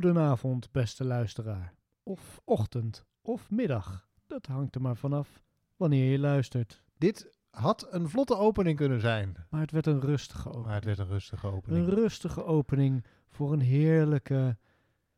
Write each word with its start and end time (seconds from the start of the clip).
Goedenavond, 0.00 0.72
beste 0.72 1.04
luisteraar. 1.04 1.74
Of 2.02 2.40
ochtend, 2.44 3.04
of 3.22 3.50
middag. 3.50 4.08
Dat 4.26 4.46
hangt 4.46 4.74
er 4.74 4.80
maar 4.80 4.96
vanaf 4.96 5.42
wanneer 5.76 6.10
je 6.10 6.18
luistert. 6.18 6.82
Dit 6.98 7.30
had 7.50 7.86
een 7.90 8.08
vlotte 8.08 8.36
opening 8.36 8.76
kunnen 8.76 9.00
zijn. 9.00 9.36
Maar 9.50 9.60
het 9.60 9.70
werd 9.70 9.86
een 9.86 10.00
rustige 10.00 10.48
Maar 10.48 10.56
opening. 10.56 10.74
het 10.74 10.84
werd 10.84 10.98
een 10.98 11.08
rustige 11.08 11.46
Een 11.46 11.52
opening. 11.52 11.88
rustige 11.88 12.44
opening 12.44 13.04
voor 13.28 13.52
een 13.52 13.60
heerlijke 13.60 14.56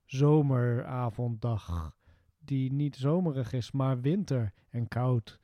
zomeravonddag. 0.04 1.92
Die 2.38 2.72
niet 2.72 2.96
zomerig 2.96 3.52
is, 3.52 3.70
maar 3.70 4.00
winter 4.00 4.52
en 4.70 4.88
koud. 4.88 5.40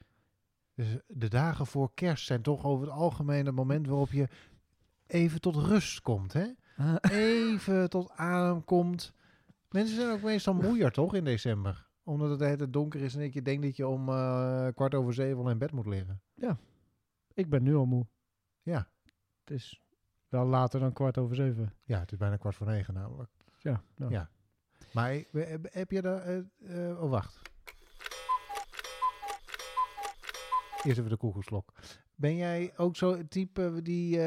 Dus 0.75 0.87
de 1.09 1.29
dagen 1.29 1.67
voor 1.67 1.91
kerst 1.95 2.27
zijn 2.27 2.43
toch 2.43 2.65
over 2.65 2.87
het 2.87 2.95
algemeen 2.97 3.47
het 3.47 3.55
moment 3.55 3.87
waarop 3.87 4.11
je 4.13 4.29
even 5.07 5.41
tot 5.41 5.57
rust 5.57 6.01
komt. 6.01 6.33
Hè? 6.33 6.47
Ah, 6.77 6.95
Even 7.11 7.91
tot 7.91 8.11
adem 8.11 8.65
komt. 8.65 9.13
Mensen 9.75 9.97
zijn 9.97 10.11
ook 10.11 10.23
meestal 10.23 10.55
moeier 10.55 10.91
toch 10.91 11.15
in 11.15 11.25
december? 11.25 11.87
Omdat 12.03 12.31
het 12.31 12.41
hele 12.41 12.71
donker 12.71 13.01
is 13.01 13.15
en 13.15 13.21
ik 13.21 13.35
je 13.35 13.43
denkt 13.43 13.63
dat 13.63 13.77
je 13.77 13.87
om 13.87 14.09
eh, 14.09 14.67
kwart 14.75 14.95
over 14.95 15.15
zeven 15.15 15.39
al 15.39 15.51
in 15.51 15.59
bed 15.59 15.73
moet 15.73 15.87
liggen. 15.87 16.23
ik 17.35 17.51
ben 17.51 17.63
nu 17.63 17.75
al 17.75 17.87
moe. 17.87 18.07
Ja. 18.63 18.89
Het 19.41 19.51
is 19.51 19.81
wel 20.29 20.47
later 20.47 20.81
dan 20.81 20.93
kwart 20.93 21.19
over 21.19 21.37
zeven. 21.37 21.75
Ja, 21.85 21.99
het 21.99 22.13
is 22.13 22.19
bijna 22.19 22.37
kwart 22.37 22.55
voor 22.55 22.67
negen 22.67 22.95
namelijk. 22.95 23.31
Ja, 23.59 23.83
nou. 23.97 24.13
Ja. 24.13 24.31
Maar 24.93 25.23
heb, 25.71 25.91
je 25.91 26.03
daar... 26.03 26.23
eh, 26.23 26.39
eh, 26.91 27.03
oh, 27.03 27.11
wacht. 27.11 27.41
Eerst 30.83 30.99
even 30.99 31.11
de 31.11 31.17
koekelslok. 31.17 31.73
Ben 32.15 32.37
jij 32.37 32.73
ook 32.77 32.97
zo 32.97 33.17
het 33.17 33.31
type 33.31 33.83
die, 33.83 34.21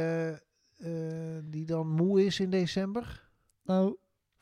die 1.44 1.66
dan 1.66 1.88
moe 1.88 2.26
is 2.26 2.40
in 2.40 2.50
december? 2.50 3.30
Nou, 3.64 3.98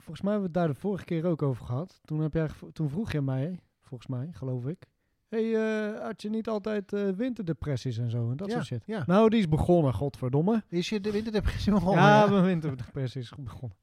volgens 0.05 0.21
mij 0.21 0.31
hebben 0.31 0.51
we 0.51 0.59
het 0.59 0.67
daar 0.67 0.75
de 0.75 0.81
vorige 0.81 1.05
keer 1.05 1.25
ook 1.25 1.41
over 1.41 1.65
gehad. 1.65 1.99
Toen, 2.03 2.19
heb 2.19 2.33
jij, 2.33 2.49
toen 2.73 2.89
vroeg 2.89 3.11
je 3.11 3.21
mij, 3.21 3.59
volgens 3.81 4.09
mij, 4.09 4.29
geloof 4.31 4.65
ik. 4.65 4.87
hey, 5.27 5.55
eh, 5.55 6.01
had 6.01 6.21
je 6.21 6.29
niet 6.29 6.47
altijd 6.47 6.93
eh, 6.93 7.09
winterdepressies 7.09 7.97
en 7.97 8.09
zo 8.09 8.29
en 8.31 8.37
dat 8.37 8.47
ja, 8.47 8.53
soort 8.53 8.65
shit? 8.65 8.83
Ja. 8.85 9.03
Nou, 9.07 9.29
die 9.29 9.39
is 9.39 9.49
begonnen, 9.49 9.93
godverdomme. 9.93 10.63
Is 10.67 10.89
je 10.89 10.99
de 10.99 11.11
winterdepressie 11.11 11.73
begonnen? 11.73 12.03
ja, 12.03 12.23
Ja, 12.23 12.29
mijn 12.29 12.43
winterdepressie 12.43 13.21
is 13.21 13.33
begonnen. 13.39 13.77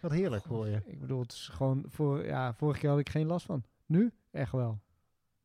Wat 0.00 0.10
heerlijk 0.10 0.44
voor 0.44 0.68
je. 0.68 0.82
Ik 0.84 1.00
bedoel, 1.00 1.20
het 1.20 1.32
is 1.32 1.48
gewoon, 1.48 1.84
voor, 1.88 2.24
ja, 2.24 2.54
vorige 2.54 2.80
keer 2.80 2.90
had 2.90 2.98
ik 2.98 3.08
geen 3.08 3.26
last 3.26 3.46
van. 3.46 3.62
Nu? 3.86 4.12
Echt 4.30 4.52
wel. 4.52 4.80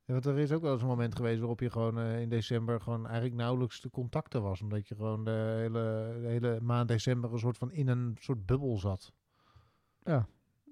Ja, 0.06 0.14
want 0.14 0.26
er 0.26 0.38
is 0.38 0.52
ook 0.52 0.62
wel 0.62 0.72
eens 0.74 0.82
een 0.82 0.88
moment 0.88 1.16
geweest 1.16 1.40
waarop 1.40 1.60
je 1.60 1.70
gewoon 1.70 2.00
eh, 2.00 2.22
in 2.22 2.30
december 2.30 2.82
gewoon 2.82 3.06
eigenlijk 3.06 3.36
nauwelijks 3.36 3.80
te 3.80 3.90
contacten 3.90 4.42
was. 4.42 4.62
Omdat 4.62 4.88
je 4.88 4.96
gewoon 4.96 5.24
de 5.24 5.56
hele, 5.58 6.18
de 6.22 6.28
hele 6.28 6.60
maand 6.62 6.88
december 6.88 7.34
een 7.34 7.40
soort 7.40 7.58
van 7.58 7.72
in 7.72 7.88
een 7.88 8.18
soort 8.20 8.46
bubbel 8.46 8.78
zat. 8.78 9.14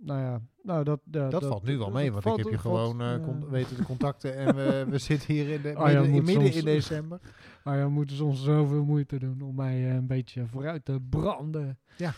Nou 0.05 0.19
ja, 0.21 0.41
nou 0.61 0.83
dat... 0.83 0.99
ja, 1.11 1.29
Dat, 1.29 1.45
valt 1.45 1.63
nu 1.63 1.77
wel 1.77 1.91
mee, 1.91 2.11
want 2.11 2.25
ik 2.25 2.35
heb 2.35 2.47
je 2.47 2.57
gewoon 2.57 3.01
eh, 3.01 3.23
con- 3.23 3.39
ja. 3.39 3.47
weten 3.47 3.75
te 3.75 3.83
contacten 3.83 4.35
en 4.35 4.55
we, 4.55 4.85
we 4.89 4.97
zitten 5.09 5.33
hier 5.33 5.49
in 5.49 5.61
de, 5.61 5.73
midden, 5.77 6.03
in, 6.05 6.11
midden 6.11 6.43
soms- 6.43 6.55
in 6.55 6.65
december. 6.65 7.19
Maar 7.63 7.77
je 7.77 7.85
moet 7.85 8.11
soms 8.11 8.43
zoveel 8.43 8.83
moeite 8.83 9.19
doen 9.19 9.41
om 9.41 9.55
mij 9.55 9.89
eh, 9.89 9.93
een 9.93 10.07
beetje 10.07 10.47
vooruit 10.47 10.85
te 10.85 10.99
branden. 11.09 11.79
Ja. 11.97 12.13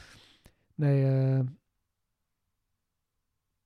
Nee, 0.76 1.06
eh, 1.06 1.40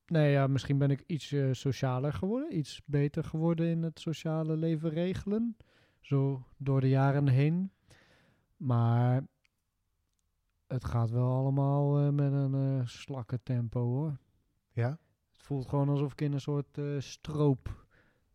nee 0.06 0.32
ja, 0.32 0.48
misschien 0.48 0.78
ben 0.78 0.92
ik 0.92 1.04
iets 1.08 1.36
socialer 1.52 2.14
geworden. 2.14 2.58
Iets 2.58 2.82
beter 2.86 3.24
geworden 3.24 3.68
in 3.68 3.84
het 3.84 4.00
sociale 4.00 4.56
leven 4.58 4.90
regelen. 4.90 5.58
Zo 6.02 6.46
door 6.58 6.82
de 6.82 6.90
jaren 6.90 7.28
heen. 7.28 7.72
Maar 8.58 9.24
het 10.70 10.86
gaat 10.86 11.10
wel 11.10 11.32
allemaal 11.34 12.00
eh, 12.00 12.10
met 12.10 12.32
een 12.32 12.88
slakke 12.88 13.40
tempo 13.44 13.82
hoor. 13.82 14.18
Ja, 14.72 14.90
Het 15.32 15.44
voelt 15.44 15.70
gewoon 15.70 15.90
alsof 15.90 16.12
ik 16.12 16.22
in 16.22 16.34
een 16.34 16.42
soort 16.42 16.78
eh, 16.78 17.00
stroop 17.00 17.86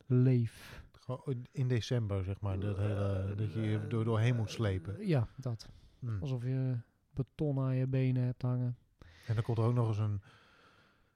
leef. 0.06 0.82
gewoon 0.92 1.46
in 1.50 1.68
december 1.68 2.24
zeg 2.24 2.40
maar, 2.40 2.58
dat, 2.60 2.76
hele, 2.76 3.34
dat 3.36 3.52
je 3.52 3.60
je 3.60 3.86
door, 3.86 4.04
doorheen 4.04 4.36
moet 4.36 4.50
slepen. 4.50 5.06
Ja, 5.06 5.28
dat. 5.36 5.68
Hm. 5.98 6.20
Alsof 6.20 6.42
je 6.42 6.78
beton 7.10 7.58
aan 7.58 7.76
je 7.76 7.86
benen 7.86 8.22
hebt 8.22 8.42
hangen. 8.42 8.76
En 9.26 9.34
dan 9.34 9.44
komt 9.44 9.58
er 9.58 9.64
ook 9.64 9.74
nog 9.74 9.88
eens 9.88 9.98
een 9.98 10.22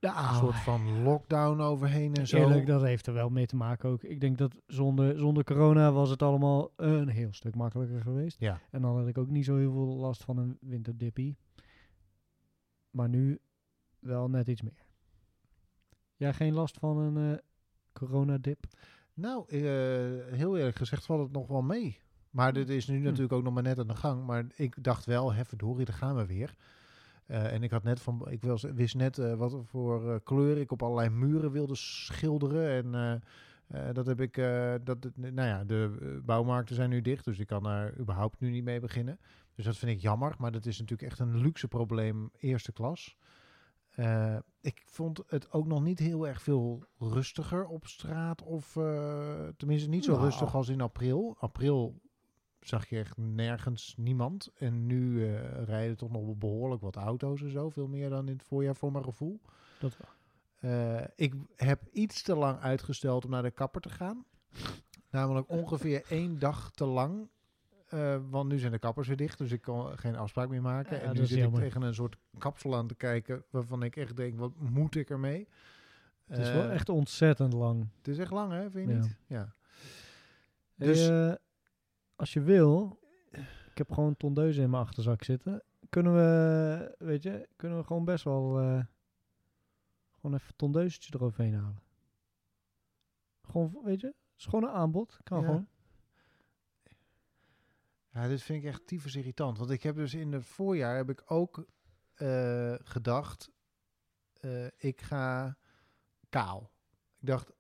Ja, 0.00 0.32
soort 0.32 0.56
van 0.56 1.02
lockdown 1.02 1.60
overheen 1.60 2.14
en 2.14 2.26
zo. 2.26 2.36
eerlijk, 2.36 2.66
dat 2.66 2.82
heeft 2.82 3.06
er 3.06 3.12
wel 3.14 3.28
mee 3.28 3.46
te 3.46 3.56
maken 3.56 3.88
ook. 3.88 4.02
Ik 4.02 4.20
denk 4.20 4.38
dat 4.38 4.60
zonder, 4.66 5.18
zonder 5.18 5.44
corona 5.44 5.92
was 5.92 6.10
het 6.10 6.22
allemaal 6.22 6.72
een 6.76 7.08
heel 7.08 7.32
stuk 7.32 7.54
makkelijker 7.54 8.00
geweest. 8.00 8.40
Ja. 8.40 8.60
En 8.70 8.82
dan 8.82 8.96
had 8.98 9.08
ik 9.08 9.18
ook 9.18 9.28
niet 9.30 9.44
zo 9.44 9.56
heel 9.56 9.72
veel 9.72 9.96
last 9.96 10.24
van 10.24 10.36
een 10.38 10.56
winterdippie. 10.60 11.36
Maar 12.90 13.08
nu 13.08 13.38
wel 13.98 14.28
net 14.28 14.48
iets 14.48 14.62
meer. 14.62 14.86
Jij 16.16 16.32
geen 16.34 16.52
last 16.54 16.78
van 16.78 16.98
een 16.98 17.32
eh 17.32 17.38
coronadip? 17.92 18.64
Nou, 19.14 19.44
eh, 19.48 19.60
heel 20.34 20.56
eerlijk 20.56 20.76
gezegd 20.76 21.04
valt 21.06 21.22
het 21.22 21.32
nog 21.32 21.46
wel 21.48 21.62
mee. 21.62 21.98
Maar 22.30 22.52
dit 22.52 22.68
is 22.68 22.86
Hm. 22.86 22.92
nu 22.92 22.98
natuurlijk 22.98 23.32
ook 23.32 23.42
nog 23.42 23.54
maar 23.54 23.62
net 23.62 23.78
aan 23.78 23.86
de 23.86 23.94
gang. 23.96 24.26
Maar 24.26 24.44
ik 24.56 24.82
dacht 24.84 25.04
wel, 25.04 25.32
hè, 25.32 25.44
verdorie, 25.44 25.84
daar 25.84 25.96
gaan 25.96 26.16
we 26.16 26.26
weer. 26.26 26.54
Eh, 27.28 27.52
en 27.52 27.62
ik 27.62 27.70
had 27.70 27.82
net 27.82 28.00
van, 28.00 28.30
ik 28.30 28.42
was, 28.42 28.62
wist 28.62 28.94
net 28.94 29.18
eh, 29.18 29.34
wat 29.34 29.56
voor 29.64 30.10
eh, 30.10 30.16
kleur 30.24 30.58
ik 30.58 30.72
op 30.72 30.82
allerlei 30.82 31.08
muren 31.08 31.50
wilde 31.50 31.74
schilderen. 31.74 32.94
En 32.94 33.22
dat 33.92 34.06
heb 34.06 34.20
ik, 34.20 34.34
dat, 34.84 35.08
nou 35.14 35.48
ja, 35.48 35.64
de 35.64 36.20
bouwmarkten 36.24 36.74
zijn 36.74 36.90
nu 36.90 37.00
dicht, 37.00 37.24
dus 37.24 37.38
ik 37.38 37.46
kan 37.46 37.62
daar 37.62 37.98
überhaupt 37.98 38.40
nu 38.40 38.50
niet 38.50 38.64
mee 38.64 38.80
beginnen. 38.80 39.18
Dus 39.54 39.64
dat 39.64 39.76
vind 39.76 39.92
ik 39.92 40.00
jammer, 40.00 40.34
maar 40.38 40.52
dat 40.52 40.66
is 40.66 40.78
natuurlijk 40.78 41.10
echt 41.10 41.18
een 41.18 41.38
luxe 41.38 41.68
probleem, 41.68 42.30
eerste 42.38 42.72
klas. 42.72 43.16
Ik 44.60 44.82
vond 44.86 45.22
het 45.26 45.52
ook 45.52 45.66
nog 45.66 45.82
niet 45.82 45.98
heel 45.98 46.26
erg 46.26 46.42
veel 46.42 46.84
rustiger 46.98 47.66
op 47.66 47.86
straat. 47.86 48.42
Of 48.42 48.72
tenminste 49.56 49.88
niet 49.88 50.04
zo 50.04 50.12
Nou. 50.12 50.24
rustig 50.24 50.54
als 50.54 50.68
in 50.68 50.80
april. 50.80 51.36
April 51.38 52.00
zag 52.60 52.88
je 52.88 52.98
echt 52.98 53.16
nergens 53.16 53.94
niemand. 53.96 54.50
En 54.58 54.86
nu 54.86 55.26
eh, 55.26 55.64
rijden 55.64 55.96
toch 55.96 56.10
nog 56.10 56.36
behoorlijk 56.36 56.82
wat 56.82 56.96
auto's 56.96 57.42
en 57.42 57.50
zo. 57.50 57.70
Veel 57.70 57.86
meer 57.88 58.10
dan 58.10 58.28
in 58.28 58.32
het 58.32 58.42
voorjaar 58.42 58.76
voor 58.76 58.92
mijn 58.92 59.04
gevoel. 59.04 59.40
Dat 59.80 59.96
wel. 59.96 60.08
Eh, 60.70 61.04
ik 61.14 61.34
heb 61.56 61.82
iets 61.92 62.22
te 62.22 62.34
lang 62.34 62.60
uitgesteld 62.60 63.24
om 63.24 63.30
naar 63.30 63.42
de 63.42 63.50
kapper 63.50 63.80
te 63.80 63.90
gaan. 63.90 64.24
Namelijk 65.10 65.48
ongeveer 65.48 66.04
één 66.08 66.38
dag 66.38 66.70
te 66.70 66.84
lang. 66.84 67.28
Eh, 67.88 68.16
want 68.30 68.48
nu 68.48 68.58
zijn 68.58 68.72
de 68.72 68.78
kappers 68.78 69.08
weer 69.08 69.16
dicht, 69.16 69.38
dus 69.38 69.52
ik 69.52 69.60
kan 69.60 69.98
geen 69.98 70.16
afspraak 70.16 70.48
meer 70.48 70.62
maken. 70.62 70.96
Ja, 70.96 71.02
en 71.02 71.14
nu 71.14 71.26
zit 71.26 71.38
jammer. 71.38 71.62
ik 71.62 71.66
tegen 71.66 71.82
een 71.82 71.94
soort 71.94 72.16
kapsel 72.38 72.76
aan 72.76 72.86
te 72.86 72.94
kijken 72.94 73.44
waarvan 73.50 73.82
ik 73.82 73.96
echt 73.96 74.16
denk, 74.16 74.38
wat 74.38 74.52
moet 74.58 74.94
ik 74.94 75.10
ermee? 75.10 75.48
Het 76.26 76.38
is 76.38 76.52
wel 76.52 76.68
echt 76.68 76.88
ontzettend 76.88 77.52
lang. 77.52 77.88
Het 77.96 78.08
is 78.08 78.18
echt 78.18 78.30
lang, 78.30 78.52
hè? 78.52 78.70
Vind 78.70 78.88
je 78.88 78.94
Ja. 78.94 79.00
niet? 79.00 79.16
Ja. 79.26 79.54
Dus- 80.74 81.38
als 82.18 82.32
je 82.32 82.40
wil, 82.40 82.98
ik 83.70 83.78
heb 83.78 83.92
gewoon 83.92 84.16
tondeuzen 84.16 84.62
in 84.62 84.70
mijn 84.70 84.82
achterzak 84.82 85.24
zitten. 85.24 85.62
Kunnen 85.88 86.14
we, 86.14 86.94
weet 86.98 87.22
je, 87.22 87.48
kunnen 87.56 87.78
we 87.78 87.84
gewoon 87.84 88.04
best 88.04 88.24
wel 88.24 88.58
eh, 88.60 88.84
gewoon 90.12 90.36
even 90.36 90.56
tondeusetje 90.56 91.14
eroverheen 91.14 91.54
halen. 91.54 91.82
Gewoon, 93.42 93.78
weet 93.84 94.00
je, 94.00 94.06
het 94.06 94.16
is 94.36 94.44
gewoon 94.44 94.64
een 94.64 94.74
aanbod. 94.74 95.18
Kan 95.22 95.40
Ja. 95.40 95.44
gewoon. 95.46 95.68
Ja, 98.12 98.28
dit 98.28 98.42
vind 98.42 98.62
ik 98.62 98.68
echt 98.68 98.86
tyfus 98.86 99.14
irritant. 99.16 99.58
Want 99.58 99.70
ik 99.70 99.82
heb 99.82 99.96
dus 99.96 100.14
in 100.14 100.32
het 100.32 100.44
voorjaar 100.44 100.96
heb 100.96 101.10
ik 101.10 101.22
ook 101.26 101.66
eh, 102.14 102.74
gedacht, 102.82 103.50
eh, 104.32 104.66
ik 104.76 105.00
ga 105.00 105.56
kaal. 106.28 106.70
Ik 107.20 107.26
dacht, 107.26 107.52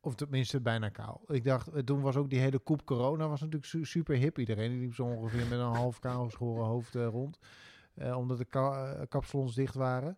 of 0.00 0.14
tenminste 0.14 0.60
bijna 0.60 0.88
kaal. 0.88 1.22
Ik 1.26 1.44
dacht, 1.44 1.68
eh, 1.68 1.82
toen 1.82 2.00
was 2.00 2.16
ook 2.16 2.30
die 2.30 2.38
hele 2.40 2.58
koep 2.58 2.84
corona 2.84 3.28
was 3.28 3.40
natuurlijk 3.40 3.66
su- 3.70 3.84
super 3.84 4.16
hip. 4.16 4.38
Iedereen 4.38 4.78
liep 4.78 4.94
zo 4.94 5.04
ongeveer 5.04 5.46
met 5.46 5.58
een 5.58 5.74
half 5.74 5.98
kaal 5.98 6.24
geschoren 6.24 6.64
hoofd 6.66 6.94
eh, 6.94 7.06
rond. 7.06 7.38
eh, 7.94 8.16
omdat 8.16 8.38
de 8.38 8.44
ka- 8.44 8.92
eh, 8.94 9.02
kapsalons 9.08 9.54
dicht 9.54 9.74
waren. 9.74 10.16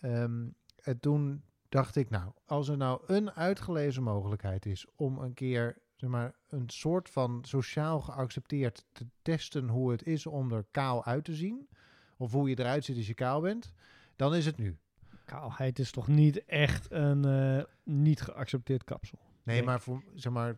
Ehm, 0.00 0.46
en 0.82 1.00
toen 1.00 1.42
dacht 1.68 1.96
ik, 1.96 2.10
nou, 2.10 2.32
als 2.44 2.68
er 2.68 2.76
nou 2.76 3.00
een 3.06 3.30
uitgelezen 3.32 4.02
mogelijkheid 4.02 4.66
is 4.66 4.86
om 4.96 5.18
een 5.18 5.34
keer 5.34 5.78
zeg 5.94 6.10
maar, 6.10 6.34
een 6.48 6.68
soort 6.70 7.10
van 7.10 7.38
sociaal 7.44 8.00
geaccepteerd 8.00 8.84
te 8.92 9.06
testen 9.22 9.68
hoe 9.68 9.90
het 9.90 10.02
is 10.06 10.26
om 10.26 10.52
er 10.52 10.66
kaal 10.70 11.04
uit 11.04 11.24
te 11.24 11.34
zien. 11.34 11.68
Of 12.16 12.32
hoe 12.32 12.48
je 12.48 12.58
eruit 12.58 12.84
ziet 12.84 12.96
als 12.96 13.06
je 13.06 13.14
kaal 13.14 13.40
bent. 13.40 13.72
Dan 14.16 14.34
is 14.34 14.46
het 14.46 14.56
nu. 14.56 14.78
Kaalheid 15.24 15.78
is 15.78 15.90
toch 15.90 16.08
niet 16.08 16.44
echt 16.44 16.90
een 16.90 17.24
eh, 17.24 17.64
niet 17.82 18.20
geaccepteerd 18.20 18.84
kapsel. 18.84 19.18
Nee, 19.42 19.62
maar, 19.62 19.80
voor, 19.80 20.02
zeg 20.14 20.32
maar 20.32 20.56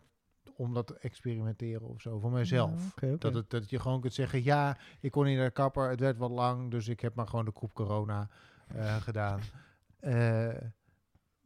om 0.57 0.75
dat 0.75 0.87
te 0.87 0.99
experimenteren 0.99 1.89
of 1.89 2.01
zo. 2.01 2.19
Voor 2.19 2.31
mijzelf. 2.31 2.95
Ja. 3.01 3.17
Dat, 3.19 3.35
het, 3.35 3.51
dat 3.51 3.71
je 3.71 3.79
gewoon 3.79 4.01
kunt 4.01 4.15
zeggen, 4.15 4.45
ja, 4.45 4.79
ik 5.01 5.11
kon 5.11 5.25
niet 5.25 5.37
naar 5.37 5.47
de 5.47 5.53
kapper. 5.53 5.91
Het 5.91 6.01
werd 6.01 6.19
wat 6.19 6.31
lang, 6.31 6.71
dus 6.71 6.89
ik 6.89 7.01
heb 7.01 7.15
maar 7.15 7.27
gewoon 7.29 7.45
de 7.45 7.51
koep 7.51 7.75
corona 7.75 8.29
eh, 8.67 8.97
gedaan. 9.07 9.41
Eh, 10.01 10.55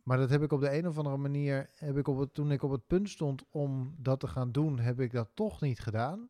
maar 0.02 0.18
dat 0.18 0.30
heb 0.30 0.42
ik 0.42 0.52
op 0.52 0.60
de 0.60 0.76
een 0.76 0.88
of 0.88 0.98
andere 0.98 1.16
manier, 1.16 1.70
heb 1.74 1.96
ik 1.96 2.08
op 2.08 2.18
het, 2.18 2.34
toen 2.34 2.50
ik 2.50 2.62
op 2.62 2.70
het 2.70 2.86
punt 2.86 3.08
stond 3.08 3.44
om 3.50 3.94
dat 3.98 4.20
te 4.20 4.26
gaan 4.26 4.52
doen, 4.52 4.78
heb 4.78 5.00
ik 5.00 5.12
dat 5.12 5.28
toch 5.34 5.60
niet 5.60 5.80
gedaan. 5.80 6.28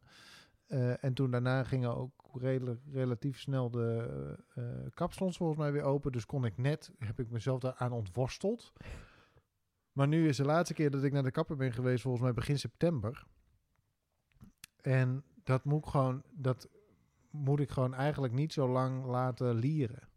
Eh, 0.66 1.04
en 1.04 1.14
toen 1.14 1.30
daarna 1.30 1.64
gingen 1.64 1.96
ook 1.96 2.19
rela- 2.36 2.76
relatief 2.92 3.40
snel 3.40 3.70
de 3.70 4.38
kapsalons 4.94 5.36
volgens 5.36 5.58
mij 5.58 5.72
weer 5.72 5.82
open. 5.82 6.12
Dus 6.12 6.26
kon 6.26 6.44
ik 6.44 6.56
net, 6.56 6.92
heb 6.98 7.20
ik 7.20 7.30
mezelf 7.30 7.60
daaraan 7.60 7.92
ontworsteld. 7.92 8.72
Maar 9.92 10.08
nu 10.08 10.28
is 10.28 10.36
de 10.36 10.44
laatste 10.44 10.74
keer 10.74 10.90
dat 10.90 11.02
ik 11.02 11.12
naar 11.12 11.22
de 11.22 11.30
kapper 11.30 11.56
ben 11.56 11.72
geweest, 11.72 12.02
volgens 12.02 12.22
mij 12.22 12.32
begin 12.32 12.58
september. 12.58 13.26
En 14.80 15.24
dat 15.44 15.64
moet 15.64 15.84
ik 15.84 15.90
gewoon, 15.90 16.22
dat 16.30 16.68
moet 17.30 17.60
ik 17.60 17.70
gewoon 17.70 17.94
eigenlijk 17.94 18.32
niet 18.32 18.52
zo 18.52 18.68
lang 18.68 19.04
laten 19.04 19.54
lieren. 19.54 20.08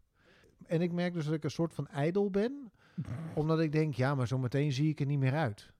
En 0.66 0.80
ik 0.80 0.92
merk 0.92 1.12
dus 1.12 1.24
dat 1.24 1.34
ik 1.34 1.44
een 1.44 1.50
soort 1.50 1.74
van 1.74 1.88
ijdel 1.88 2.30
ben, 2.30 2.72
omdat 3.34 3.60
ik 3.60 3.72
denk, 3.72 3.94
ja, 3.94 4.14
maar 4.14 4.26
zometeen 4.26 4.72
zie 4.72 4.88
ik 4.88 5.00
er 5.00 5.06
niet 5.06 5.18
meer 5.18 5.34
uit. 5.34 5.72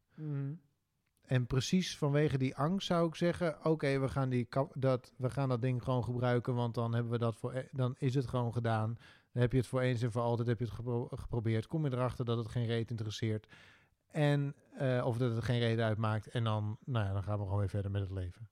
En 1.24 1.46
precies 1.46 1.98
vanwege 1.98 2.38
die 2.38 2.56
angst 2.56 2.86
zou 2.86 3.08
ik 3.08 3.14
zeggen: 3.14 3.64
oké, 3.64 3.98
we 3.98 4.08
gaan 4.08 4.28
die 4.28 4.48
dat, 4.72 5.12
we 5.16 5.30
gaan 5.30 5.48
dat 5.48 5.62
ding 5.62 5.82
gewoon 5.82 6.04
gebruiken, 6.04 6.54
want 6.54 6.74
dan 6.74 6.94
hebben 6.94 7.12
we 7.12 7.18
dat 7.18 7.36
voor, 7.36 7.54
e- 7.54 7.68
dan 7.72 7.94
is 7.98 8.14
het 8.14 8.26
gewoon 8.26 8.52
gedaan. 8.52 8.98
Dan 9.32 9.42
heb 9.42 9.52
je 9.52 9.58
het 9.58 9.66
voor 9.66 9.80
eens 9.80 10.02
en 10.02 10.12
voor 10.12 10.22
altijd 10.22 10.48
heb 10.48 10.58
je 10.58 10.64
het 10.64 10.74
gepro- 10.74 11.08
geprobeerd. 11.10 11.66
Kom 11.66 11.84
je 11.84 11.92
erachter 11.92 12.24
dat 12.24 12.38
het 12.38 12.48
geen 12.48 12.66
reet 12.66 12.90
interesseert 12.90 13.46
en 14.14 14.54
eh, 14.78 15.06
of 15.06 15.18
dat 15.18 15.34
het 15.34 15.44
geen 15.44 15.58
reden 15.58 15.84
uitmaakt, 15.84 16.28
en 16.28 16.44
dan, 16.44 16.78
nou 16.84 17.06
ja, 17.06 17.12
dan 17.12 17.22
gaan 17.22 17.38
we 17.38 17.44
gewoon 17.44 17.58
weer 17.58 17.68
verder 17.68 17.90
met 17.90 18.00
het 18.00 18.10
leven. 18.10 18.48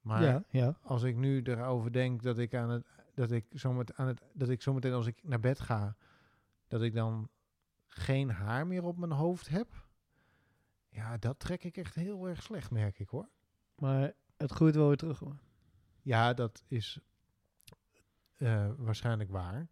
Maar 0.00 0.22
ja, 0.22 0.44
ja. 0.48 0.76
als 0.82 1.02
ik 1.02 1.16
nu 1.16 1.42
erover 1.42 1.92
denk 1.92 2.22
dat 2.22 2.38
ik 2.38 2.54
aan 2.54 2.70
het 2.70 2.86
dat 3.14 3.30
ik 3.30 3.44
zometeen 3.50 3.96
aan 3.96 4.06
het 4.06 4.22
dat 4.32 4.48
ik 4.48 4.62
zometeen 4.62 4.92
als 4.92 5.06
ik 5.06 5.18
naar 5.22 5.40
bed 5.40 5.60
ga, 5.60 5.96
dat 6.68 6.82
ik 6.82 6.94
dan 6.94 7.28
geen 7.86 8.30
haar 8.30 8.66
meer 8.66 8.84
op 8.84 8.98
mijn 8.98 9.12
hoofd 9.12 9.48
heb. 9.48 9.81
Ja, 10.92 11.16
dat 11.18 11.38
trek 11.38 11.64
ik 11.64 11.76
echt 11.76 11.94
heel 11.94 12.28
erg 12.28 12.42
slecht, 12.42 12.70
merk 12.70 12.98
ik 12.98 13.08
hoor. 13.08 13.28
Maar 13.78 14.12
het 14.36 14.52
groeit 14.52 14.74
wel 14.74 14.88
weer 14.88 14.96
terug 14.96 15.18
hoor. 15.18 15.36
Ja, 16.02 16.34
dat 16.34 16.62
is 16.68 16.98
eh, 18.36 18.66
waarschijnlijk 18.76 19.30
waar. 19.30 19.68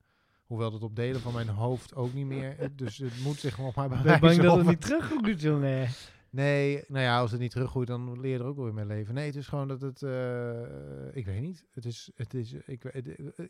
Hoewel 0.47 0.71
dat 0.71 0.83
op 0.83 0.97
delen 0.97 1.21
van 1.21 1.33
mijn 1.33 1.49
hoofd 1.49 1.95
ook 1.95 2.13
niet 2.13 2.27
meer. 2.27 2.59
eh, 2.59 2.69
Dus 2.73 2.99
het 2.99 3.23
moet 3.23 3.39
zich 3.39 3.59
nog 3.59 3.75
maar 3.75 3.93
Ik 3.93 4.03
ben 4.03 4.21
bang 4.21 4.41
dat 4.41 4.57
het 4.57 4.67
niet 4.67 4.81
teruggroeit, 4.81 5.41
jongen. 5.41 5.89
Nee, 6.31 6.85
nou 6.89 7.05
ja, 7.05 7.19
als 7.21 7.31
het 7.31 7.41
niet 7.41 7.51
teruggroeit, 7.51 7.89
dan 7.89 8.21
leer 8.21 8.33
je 8.33 8.39
er 8.39 8.45
ook 8.45 8.57
wel 8.57 8.65
weer 8.65 8.75
mee 8.75 8.87
leven. 8.87 9.15
Nee, 9.15 9.27
het 9.27 9.37
is 9.37 9.47
gewoon 9.49 9.69
dat 9.69 9.81
het, 9.81 10.03
eh, 10.03 11.17
ik 11.17 11.27
weet 11.27 11.41
niet. 11.41 11.67
Het 11.71 11.85
is, 11.85 12.11
het 12.15 12.35
is, 12.35 12.53
ik, 12.53 12.85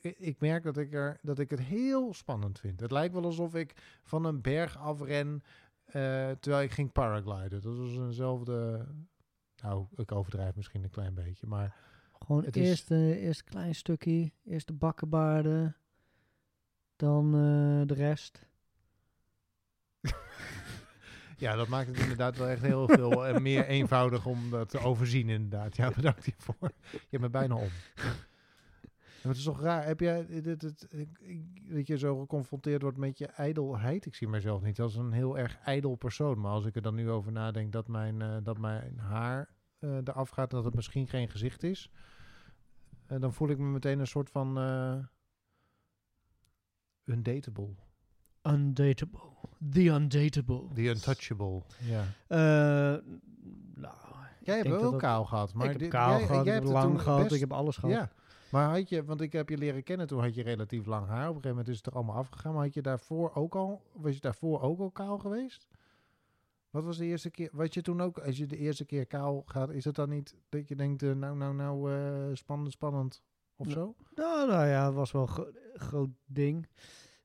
ik, 0.00 0.40
merk 0.40 0.62
dat 0.62 0.76
ik, 0.76 0.92
er, 0.92 1.18
dat 1.22 1.38
ik 1.38 1.50
het 1.50 1.60
heel 1.60 2.14
spannend 2.14 2.58
vind. 2.60 2.80
Het 2.80 2.90
lijkt 2.90 3.14
wel 3.14 3.24
alsof 3.24 3.54
ik 3.54 3.72
van 4.02 4.24
een 4.24 4.40
berg 4.40 4.78
afren 4.78 5.42
terwijl 6.40 6.62
ik 6.62 6.70
ging 6.70 6.92
paragliden. 6.92 7.60
Dat 7.62 7.76
was 7.76 7.96
eenzelfde, 7.96 8.86
nou, 9.62 9.86
ik 9.96 10.12
overdrijf 10.12 10.54
misschien 10.56 10.82
een 10.84 10.90
klein 10.90 11.14
beetje, 11.14 11.46
maar 11.46 11.76
Gewoon 12.26 12.44
Het 12.44 12.56
is- 12.56 12.68
eerst, 12.68 12.90
eh, 12.90 13.22
eerst 13.24 13.40
een 13.40 13.46
klein 13.52 13.74
stukje, 13.74 14.32
eerst 14.44 14.66
de 14.66 14.72
bakkenbaarden, 14.72 15.76
dan 16.96 17.26
eh, 17.26 17.86
de 17.86 17.94
rest. 17.94 18.48
ja, 21.36 21.54
dat 21.56 21.68
maakt 21.68 21.88
het 21.88 21.98
inderdaad 21.98 22.36
wel 22.36 22.48
echt 22.48 22.62
heel 22.62 22.88
veel 22.88 23.26
en 23.26 23.42
meer 23.42 23.66
eenvoudig 23.66 24.26
om 24.26 24.50
dat 24.50 24.68
te 24.68 24.78
overzien 24.78 25.28
inderdaad. 25.28 25.76
Ja, 25.76 25.90
bedankt 25.90 26.24
hiervoor. 26.24 26.70
Je 26.90 26.98
hebt 27.10 27.22
me 27.22 27.30
bijna 27.30 27.54
om. 27.54 27.68
Maar 29.22 29.32
het 29.32 29.36
is 29.36 29.44
toch 29.44 29.60
raar, 29.60 29.84
heb 29.86 30.00
jij 30.00 30.26
dit, 30.42 30.86
ik- 30.90 31.70
dat 31.74 31.86
je 31.86 31.98
zo 31.98 32.18
geconfronteerd 32.20 32.82
wordt 32.82 32.96
met 32.98 33.18
je 33.18 33.26
ijdelheid? 33.26 34.06
Ik 34.06 34.14
zie 34.14 34.28
mezelf 34.28 34.62
niet 34.62 34.80
als 34.80 34.94
een 34.96 35.12
heel 35.12 35.38
erg 35.38 35.58
ijdel 35.58 35.94
persoon, 35.94 36.40
maar 36.40 36.50
als 36.52 36.64
ik 36.66 36.76
er 36.76 36.82
dan 36.82 36.94
nu 36.94 37.10
over 37.10 37.32
nadenk 37.32 37.72
dat 37.72 37.88
mijn, 37.88 38.22
eh, 38.22 38.36
dat 38.42 38.58
mijn 38.58 38.98
haar 38.98 39.48
eh 39.78 39.96
eraf 40.04 40.28
gaat 40.30 40.50
en 40.50 40.56
dat 40.56 40.64
het 40.64 40.74
misschien 40.74 41.08
geen 41.08 41.28
gezicht 41.28 41.62
is, 41.62 41.90
eh, 43.06 43.20
dan 43.20 43.32
voel 43.32 43.48
ik 43.48 43.58
me 43.58 43.64
meteen 43.64 43.98
een 43.98 44.06
soort 44.06 44.30
van 44.30 44.58
eh 44.58 44.96
undateable, 47.04 47.74
Undateable. 48.42 49.20
The 49.72 49.80
undateable. 49.84 50.68
the 50.74 50.82
untouchable. 50.82 51.62
Ja. 51.78 52.04
Nou, 53.74 53.94
Jij 54.42 54.56
hebt 54.56 54.68
dat 54.68 54.80
dat- 54.80 54.96
kaal 55.00 55.24
gehad, 55.24 55.54
maar 55.54 55.64
ik 55.64 55.70
heb 55.70 55.80
dit- 55.80 55.90
kaal 55.90 56.16
jij- 56.18 56.26
gehad, 56.26 56.44
jij 56.44 56.54
ik 56.56 56.60
heb 56.62 56.70
hebt 56.70 56.84
lang 56.84 57.00
gehad, 57.00 57.22
best- 57.22 57.34
ik 57.34 57.40
heb 57.40 57.52
alles 57.52 57.76
gehad. 57.76 57.94
Ja, 57.96 58.10
maar 58.50 58.70
had 58.70 58.88
je, 58.88 59.04
want 59.04 59.20
ik 59.20 59.32
heb 59.32 59.48
je 59.48 59.58
leren 59.58 59.82
kennen, 59.82 60.06
toen 60.06 60.20
had 60.20 60.34
je 60.34 60.42
relatief 60.42 60.86
lang 60.86 61.06
haar. 61.06 61.28
Op 61.28 61.36
een 61.36 61.42
gegeven 61.42 61.48
moment 61.50 61.68
is 61.68 61.76
het 61.76 61.86
er 61.86 61.92
allemaal 61.92 62.16
afgegaan. 62.16 62.54
Maar 62.54 62.64
had 62.64 62.74
je 62.74 62.82
daarvoor 62.82 63.34
ook 63.34 63.54
al, 63.54 63.82
was 63.92 64.14
je 64.14 64.20
daarvoor 64.20 64.60
ook 64.60 64.80
al 64.80 64.90
kaal 64.90 65.18
geweest? 65.18 65.66
Wat 66.70 66.84
was 66.84 66.96
de 66.98 67.04
eerste 67.04 67.30
keer, 67.30 67.48
wat 67.52 67.74
je 67.74 67.82
toen 67.82 68.00
ook, 68.00 68.18
als 68.18 68.36
je 68.36 68.46
de 68.46 68.56
eerste 68.56 68.84
keer 68.84 69.06
kaal 69.06 69.42
gaat, 69.46 69.70
is 69.70 69.84
het 69.84 69.94
dan 69.94 70.08
niet 70.08 70.34
dat 70.48 70.68
je 70.68 70.76
denkt, 70.76 71.02
eh, 71.02 71.12
nou, 71.12 71.36
nou, 71.36 71.54
nou, 71.54 71.92
eh, 71.92 72.34
spannend, 72.36 72.72
spannend 72.72 73.22
of 73.56 73.70
zo? 73.70 73.94
Nou, 74.14 74.48
nou 74.48 74.66
ja, 74.66 74.86
het 74.86 74.94
was 74.94 75.12
wel 75.12 75.22
een 75.22 75.28
gro- 75.28 75.50
groot 75.74 76.10
ding. 76.26 76.68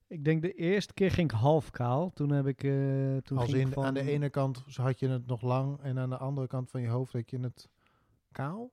Ik 0.08 0.24
denk 0.24 0.42
de 0.42 0.54
eerste 0.54 0.94
keer 0.94 1.12
ging 1.12 1.32
ik 1.32 1.38
half 1.38 1.72
kaal. 1.72 2.12
Toen 2.14 2.30
heb 2.30 2.48
ik... 2.48 2.64
eh 2.64 3.18
toen 3.18 3.38
Als 3.38 3.54
in, 3.54 3.72
van, 3.72 3.86
aan 3.86 3.94
de 3.94 4.02
ene 4.12 4.30
kant 4.30 4.64
had 4.76 5.00
je 5.00 5.10
het 5.10 5.26
nog 5.26 5.42
lang 5.42 5.80
en 5.82 6.00
aan 6.00 6.10
de 6.10 6.18
andere 6.18 6.48
kant 6.48 6.70
van 6.70 6.82
je 6.82 6.88
hoofd 6.88 7.14
had 7.14 7.30
je 7.30 7.40
het 7.40 7.70
kaal? 8.32 8.72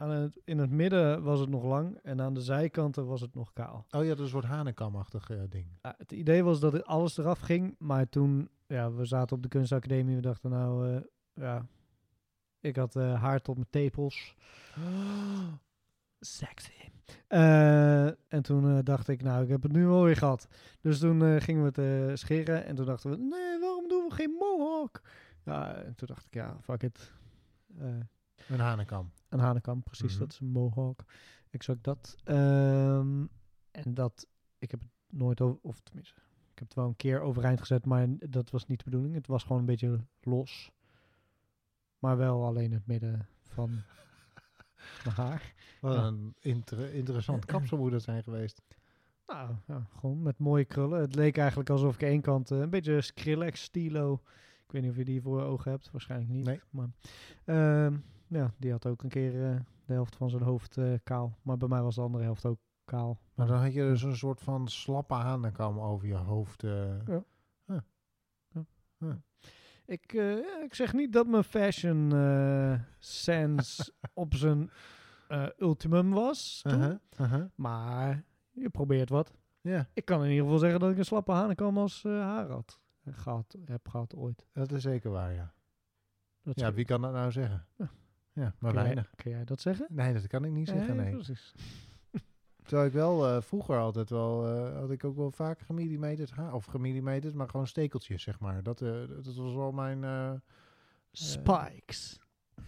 Aan 0.00 0.10
het, 0.10 0.40
in 0.44 0.58
het 0.58 0.70
midden 0.70 1.22
was 1.22 1.40
het 1.40 1.48
nog 1.48 1.64
lang 1.64 1.98
en 2.02 2.20
aan 2.20 2.34
de 2.34 2.40
zijkanten 2.40 3.06
was 3.06 3.20
het 3.20 3.34
nog 3.34 3.52
kaal. 3.52 3.86
Oh 3.90 4.02
ja, 4.02 4.08
dat 4.08 4.18
is 4.18 4.24
een 4.24 4.28
soort 4.28 4.44
hanenkamachtig 4.44 5.30
eh, 5.30 5.38
ding. 5.48 5.66
Ja, 5.82 5.94
het 5.98 6.12
idee 6.12 6.44
was 6.44 6.60
dat 6.60 6.84
alles 6.84 7.18
eraf 7.18 7.38
ging, 7.38 7.74
maar 7.78 8.08
toen, 8.08 8.48
ja, 8.66 8.92
we 8.92 9.04
zaten 9.04 9.36
op 9.36 9.42
de 9.42 9.48
kunstacademie, 9.48 10.16
we 10.16 10.22
dachten 10.22 10.50
nou, 10.50 10.94
eh, 10.94 11.00
ja, 11.34 11.66
ik 12.60 12.76
had 12.76 12.96
eh, 12.96 13.22
haar 13.22 13.40
tot 13.40 13.54
mijn 13.54 13.70
tepels. 13.70 14.36
Sexy. 16.20 16.72
Eh, 17.26 18.06
en 18.06 18.42
toen 18.42 18.84
dacht 18.84 19.08
ik, 19.08 19.22
nou, 19.22 19.42
ik 19.42 19.48
heb 19.48 19.62
het 19.62 19.72
nu 19.72 19.86
alweer 19.86 20.16
gehad. 20.16 20.48
Dus 20.80 20.98
toen 20.98 21.40
gingen 21.40 21.72
we 21.72 21.80
het 21.82 22.18
scheren 22.18 22.64
en 22.64 22.74
toen 22.74 22.86
dachten 22.86 23.10
we, 23.10 23.16
nee, 23.16 23.60
waarom 23.60 23.88
doen 23.88 24.08
we 24.08 24.14
geen 24.14 24.36
mohawk? 24.38 25.00
Ja, 25.44 25.74
en 25.74 25.94
toen 25.94 26.08
dacht 26.08 26.26
ik, 26.26 26.34
ja, 26.34 26.56
fuck 26.60 26.82
it. 26.82 27.12
Een 28.48 28.60
hanenkam. 28.60 29.10
een 29.28 29.38
hanekam, 29.38 29.82
precies. 29.82 30.10
Mhm. 30.10 30.18
Dat 30.20 30.32
is 30.32 30.40
een 30.40 30.50
mohawk. 30.50 31.04
Exact 31.50 31.84
dat. 31.84 32.16
Ehm, 32.24 33.24
en 33.70 33.94
dat, 33.94 34.26
ik 34.58 34.70
heb 34.70 34.80
het 34.80 34.90
nooit 35.18 35.40
over, 35.40 35.58
of 35.62 35.80
tenminste, 35.80 36.14
ik 36.52 36.58
heb 36.58 36.68
het 36.68 36.74
wel 36.74 36.86
een 36.86 36.96
keer 36.96 37.20
overeind 37.20 37.60
gezet, 37.60 37.86
maar 37.86 38.06
dat 38.30 38.50
was 38.50 38.66
niet 38.66 38.78
de 38.78 38.84
bedoeling. 38.90 39.14
Het 39.14 39.26
was 39.26 39.42
gewoon 39.42 39.58
een 39.58 39.66
beetje 39.66 40.04
los. 40.20 40.70
Maar 41.98 42.16
wel 42.16 42.44
alleen 42.44 42.72
het 42.72 42.86
midden 42.86 43.28
van 43.42 43.70
mijn 45.04 45.16
haar. 45.16 45.54
Wat 45.80 45.94
Ja. 45.94 46.06
een 46.06 46.34
inter- 46.40 46.94
interessant 46.94 47.44
kapsel 47.44 47.76
moet 47.78 47.90
dat 47.90 48.02
zijn 48.02 48.22
geweest. 48.22 48.62
Nou, 49.26 49.54
ja, 49.66 49.86
gewoon 49.98 50.22
met 50.22 50.38
mooie 50.38 50.64
krullen. 50.64 51.00
Het 51.00 51.14
leek 51.14 51.36
eigenlijk 51.38 51.70
alsof 51.70 51.94
ik 51.94 52.02
één 52.02 52.20
kant, 52.20 52.50
eh, 52.50 52.58
een 52.58 52.70
beetje 52.70 53.00
Skrillex 53.00 53.62
stilo. 53.62 54.20
Ik 54.64 54.72
weet 54.72 54.82
niet 54.82 54.90
of 54.90 54.96
je 54.96 55.04
die 55.04 55.22
voor 55.22 55.38
je 55.38 55.44
ogen 55.44 55.70
hebt, 55.70 55.90
waarschijnlijk 55.90 56.30
niet. 56.30 56.44
Nee. 56.44 56.60
Maar, 56.70 56.88
ehm, 57.44 57.96
ja, 58.30 58.54
die 58.58 58.70
had 58.70 58.86
ook 58.86 59.02
een 59.02 59.08
keer 59.08 59.50
eh, 59.50 59.56
de 59.84 59.92
helft 59.92 60.16
van 60.16 60.30
zijn 60.30 60.42
hoofd 60.42 60.76
eh, 60.76 60.92
kaal. 61.02 61.38
Maar 61.42 61.56
bij 61.56 61.68
mij 61.68 61.82
was 61.82 61.94
de 61.94 62.00
andere 62.00 62.24
helft 62.24 62.46
ook 62.46 62.58
kaal. 62.84 63.20
Maar 63.34 63.46
dan 63.46 63.62
had 63.62 63.72
je 63.72 63.80
dus 63.82 64.02
een 64.02 64.16
soort 64.16 64.40
van 64.40 64.68
slappe 64.68 65.14
hanenkam 65.14 65.80
over 65.80 66.08
je 66.08 66.14
hoofd. 66.14 66.62
eh. 66.64 67.06
Ja. 67.06 67.24
Huh. 68.98 69.14
Ik, 69.84 70.12
ja, 70.12 70.62
ik 70.62 70.74
zeg 70.74 70.92
niet 70.92 71.12
dat 71.12 71.26
mijn 71.26 71.44
fashion 71.44 72.10
sense 72.98 73.92
op 74.14 74.34
zijn 74.34 74.70
ultimum 75.58 76.10
was. 76.10 76.60
toen, 76.62 76.72
Uh-huh, 76.80 76.96
uh-huh. 77.20 77.44
Maar 77.54 78.24
je 78.50 78.70
probeert 78.70 79.08
wat. 79.08 79.32
Ja, 79.60 79.88
Ik 79.92 80.04
kan 80.04 80.22
in 80.24 80.28
ieder 80.30 80.44
geval 80.44 80.58
zeggen 80.58 80.80
dat 80.80 80.90
ik 80.90 80.98
een 80.98 81.04
slappe 81.04 81.32
hanekam 81.32 81.78
als 81.78 82.02
haar 82.02 82.48
had. 82.50 82.80
Gehad, 83.04 83.56
heb 83.64 83.88
gehad 83.88 84.16
ooit. 84.16 84.46
dat 84.52 84.72
is 84.72 84.82
zeker 84.82 85.10
waar, 85.10 85.32
ja. 85.32 85.52
Dat 86.42 86.60
Ja, 86.60 86.72
wie 86.72 86.84
kan 86.84 87.00
dat 87.00 87.12
nou 87.12 87.32
zeggen? 87.32 87.66
Ja. 87.76 87.90
Ja, 88.32 88.54
maar 88.58 88.72
kun, 88.72 88.72
jij, 88.72 88.82
weinig. 88.82 89.10
kun 89.16 89.30
jij 89.30 89.44
dat 89.44 89.60
zeggen? 89.60 89.86
Nee, 89.90 90.12
dat 90.12 90.26
kan 90.26 90.44
ik 90.44 90.50
niet 90.50 90.68
zeggen, 90.68 90.96
nee. 90.96 91.12
precies. 91.12 91.54
Terwijl 92.66 92.88
ik 92.88 92.92
wel 92.92 93.28
eh, 93.28 93.42
vroeger 93.42 93.78
altijd 93.78 94.10
wel, 94.10 94.46
eh, 94.46 94.78
had 94.78 94.90
ik 94.90 95.04
ook 95.04 95.16
wel 95.16 95.30
vaak 95.30 95.60
gemillimeterd 95.60 96.30
haar, 96.30 96.54
of 96.54 96.64
gemillimeterd, 96.64 97.34
maar 97.34 97.48
gewoon 97.48 97.66
stekeltjes, 97.66 98.22
zeg 98.22 98.40
maar. 98.40 98.62
Dat, 98.62 98.82
eh, 98.82 99.08
dat 99.08 99.34
was 99.34 99.54
wel 99.54 99.72
mijn 99.72 100.42
Spikes. 101.12 102.20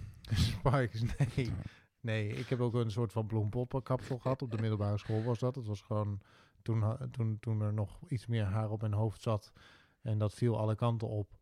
spikes. 0.31 1.02
Nee. 1.02 1.52
nee, 2.00 2.28
ik 2.28 2.49
heb 2.49 2.61
ook 2.61 2.75
een 2.75 2.90
soort 2.90 3.12
van 3.12 3.26
bloempoppenkapsel 3.26 4.19
gehad. 4.19 4.42
Op 4.42 4.50
de 4.50 4.61
middelbare 4.61 4.99
school 4.99 5.23
was 5.23 5.38
dat. 5.38 5.54
Het 5.54 5.66
was 5.66 5.81
gewoon 5.83 6.21
toen, 6.62 7.11
toen, 7.11 7.38
toen 7.40 7.61
er 7.61 7.73
nog 7.73 8.00
iets 8.09 8.26
meer 8.26 8.45
haar 8.45 8.71
op 8.71 8.81
mijn 8.81 8.92
hoofd 8.92 9.23
zat 9.23 9.52
en 10.00 10.19
dat 10.19 10.35
viel 10.35 10.59
alle 10.59 10.75
kanten 10.75 11.09
op, 11.09 11.38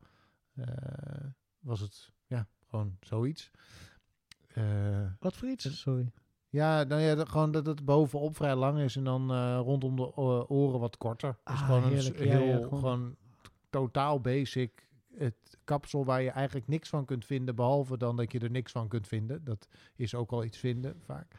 was 1.59 1.81
het 1.81 2.13
ja, 2.27 2.49
gewoon 2.67 2.97
zoiets. 3.01 3.51
Eh, 4.55 5.07
Wat 5.21 5.37
voor 5.37 5.49
iets? 5.49 5.81
Sorry. 5.81 6.13
Ja, 6.49 6.83
nou 6.83 7.01
ja, 7.01 7.15
dat- 7.15 7.29
gewoon 7.29 7.51
dat 7.51 7.67
het 7.67 7.85
bovenop 7.85 8.37
vrij 8.37 8.55
lang 8.55 8.79
is 8.79 8.97
en 8.97 9.05
dan 9.05 9.31
eh, 9.31 9.61
rondom 9.63 9.97
de 9.97 10.17
oren 10.49 10.81
wat 10.81 10.97
korter. 10.97 11.39
Dus 11.45 11.55
Ah, 11.55 11.65
gewoon 11.67 11.83
een 11.83 12.03
s- 12.03 12.09
heerlijk. 12.09 12.19
Ja, 12.25 12.39
heel, 12.39 12.47
ja, 12.47 12.57
gewoon... 12.63 12.79
gewoon- 12.79 13.17
totaal 13.71 14.21
basic. 14.21 14.89
Het 15.17 15.59
kapsel 15.65 16.05
waar 16.05 16.23
je 16.23 16.31
eigenlijk 16.31 16.67
niks 16.69 16.89
van 16.89 17.05
kunt 17.05 17.25
vinden, 17.25 17.55
behalve 17.55 17.97
dan 17.99 18.17
dat 18.17 18.33
je 18.33 18.39
er 18.39 18.51
niks 18.51 18.73
van 18.73 18.89
kunt 18.89 19.07
vinden. 19.07 19.45
Dat 19.45 19.69
is 19.97 20.15
ook 20.15 20.31
al 20.33 20.45
iets 20.45 20.59
vinden 20.59 21.01
vaak. 21.05 21.35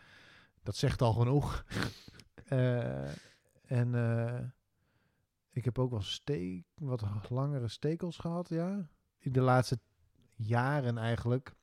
Dat 0.64 0.76
zegt 0.76 1.02
al 1.02 1.14
genoeg. 1.14 1.64
Eh, 2.46 3.10
en 3.66 3.96
eh, 3.96 4.40
ik 5.50 5.66
heb 5.66 5.80
ook 5.80 5.92
wel 5.92 6.02
steek, 6.02 6.66
wat 6.76 7.04
langere 7.30 7.68
stekels 7.68 8.18
gehad, 8.18 8.50
ja. 8.50 8.88
In 9.20 9.32
de 9.32 9.42
laatste 9.42 9.80
jaren 10.36 10.98
eigenlijk 10.98 11.54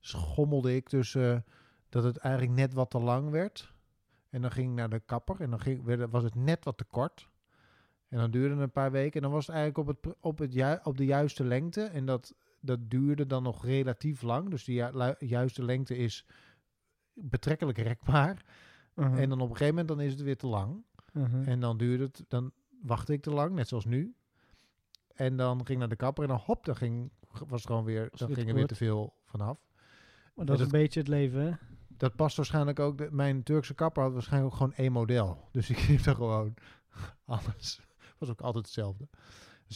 schommelde 0.00 0.74
ik 0.74 0.88
tussen 0.88 1.44
dat 1.88 2.04
het 2.04 2.16
eigenlijk 2.16 2.54
net 2.54 2.74
wat 2.74 2.90
te 2.90 2.98
lang 2.98 3.30
werd. 3.30 3.72
En 4.30 4.42
dan 4.42 4.50
ging 4.50 4.68
ik 4.68 4.76
naar 4.76 4.90
de 4.90 5.00
kapper 5.00 5.40
en 5.40 5.50
dan 5.50 5.60
ging, 5.60 5.84
werd, 5.84 6.10
was 6.10 6.22
het 6.22 6.34
net 6.34 6.64
wat 6.64 6.78
te 6.78 6.84
kort. 6.84 7.28
En 8.08 8.18
dan 8.18 8.30
duurde 8.30 8.54
het 8.54 8.62
een 8.62 8.70
paar 8.70 8.90
weken 8.90 9.14
en 9.14 9.22
dan 9.22 9.30
was 9.30 9.46
het 9.46 9.56
eigenlijk 9.56 9.88
op, 9.88 9.96
het, 10.04 10.16
op, 10.20 10.38
het 10.38 10.52
ju- 10.52 10.78
op 10.82 10.96
de 10.96 11.04
juiste 11.04 11.44
lengte. 11.44 11.82
En 11.82 12.06
dat, 12.06 12.34
dat 12.60 12.90
duurde 12.90 13.26
dan 13.26 13.42
nog 13.42 13.64
relatief 13.64 14.22
lang. 14.22 14.50
Dus 14.50 14.64
ju- 14.64 14.90
lu- 14.92 15.14
juiste 15.18 15.64
lengte 15.64 15.96
is 15.96 16.26
betrekkelijk 17.12 17.78
rekbaar. 17.78 18.44
Uh-huh. 18.94 19.20
En 19.22 19.28
dan 19.28 19.40
op 19.40 19.50
een 19.50 19.56
gegeven 19.56 19.74
moment 19.74 19.88
dan 19.88 20.00
is 20.00 20.12
het 20.12 20.22
weer 20.22 20.36
te 20.36 20.46
lang. 20.46 20.84
Uh-huh. 21.12 21.48
En 21.48 21.60
dan 21.60 21.76
duurde 21.76 22.04
het, 22.04 22.24
dan 22.28 22.52
wachtte 22.82 23.12
ik 23.12 23.22
te 23.22 23.30
lang, 23.30 23.54
net 23.54 23.68
zoals 23.68 23.84
nu. 23.84 24.14
En 25.14 25.36
dan 25.36 25.56
ging 25.56 25.68
ik 25.68 25.78
naar 25.78 25.88
de 25.88 25.96
kapper 25.96 26.22
en 26.22 26.28
dan 26.28 26.40
hop, 26.44 26.64
dan 26.64 26.76
ging, 26.76 27.10
was 27.30 27.62
het 27.62 27.66
gewoon 27.66 27.84
weer, 27.84 28.08
dan 28.12 28.34
ging 28.34 28.48
er 28.48 28.54
weer 28.54 28.66
te 28.66 28.74
veel 28.74 29.14
vanaf. 29.24 29.69
Maar 30.34 30.46
dat 30.46 30.58
is 30.58 30.64
een 30.64 30.70
beetje 30.70 31.00
het 31.00 31.08
leven, 31.08 31.40
hè? 31.40 31.52
Dat 31.96 32.16
past 32.16 32.36
waarschijnlijk 32.36 32.78
ook, 32.78 32.98
de, 32.98 33.08
mijn 33.10 33.42
Turkse 33.42 33.74
kapper 33.74 34.02
had 34.02 34.12
waarschijnlijk 34.12 34.52
ook 34.52 34.58
gewoon 34.58 34.74
één 34.74 34.92
model. 34.92 35.38
Dus 35.52 35.70
ik 35.70 35.78
heb 35.78 36.00
er 36.00 36.14
gewoon 36.14 36.54
alles. 37.24 37.80
Was 38.18 38.28
ook 38.30 38.40
altijd 38.40 38.64
hetzelfde. 38.64 39.08
Dan 39.10 39.18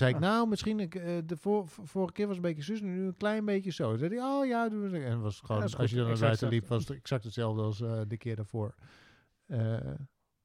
zei 0.03 0.11
ik, 0.11 0.17
Ah. 0.17 0.23
nou, 0.23 0.49
misschien, 0.49 0.81
ik, 0.81 0.95
eh, 0.95 1.19
de 1.27 1.37
vor- 1.37 1.69
vorige 1.69 2.13
keer 2.13 2.27
was 2.27 2.37
een 2.37 2.43
beetje 2.43 2.63
zus, 2.63 2.81
nu 2.81 3.07
een 3.07 3.17
klein 3.17 3.45
beetje 3.45 3.71
zo. 3.71 3.89
Dan 3.89 3.99
zei 3.99 4.15
hij, 4.15 4.25
oh 4.25 4.47
ja. 4.47 4.71
En 4.71 5.21
was 5.21 5.41
gewoon, 5.41 5.63
als 5.75 5.91
je 5.91 5.97
dan 5.97 6.07
naar 6.09 6.19
buiten 6.19 6.49
liep, 6.49 6.67
was 6.67 6.89
het 6.89 6.97
exact 6.97 7.25
hetzelfde 7.25 7.63
als 7.63 7.81
eh, 7.81 8.01
de 8.09 8.17
keer 8.17 8.37
daarvoor. 8.37 8.75
Eh, 9.47 9.77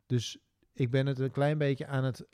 dus 0.05 0.37
ik 0.73 0.91
ben 0.91 1.05
het 1.05 1.19
een 1.19 1.31
klein 1.31 1.57
beetje 1.57 1.87
aan 1.87 2.03
het, 2.03 2.25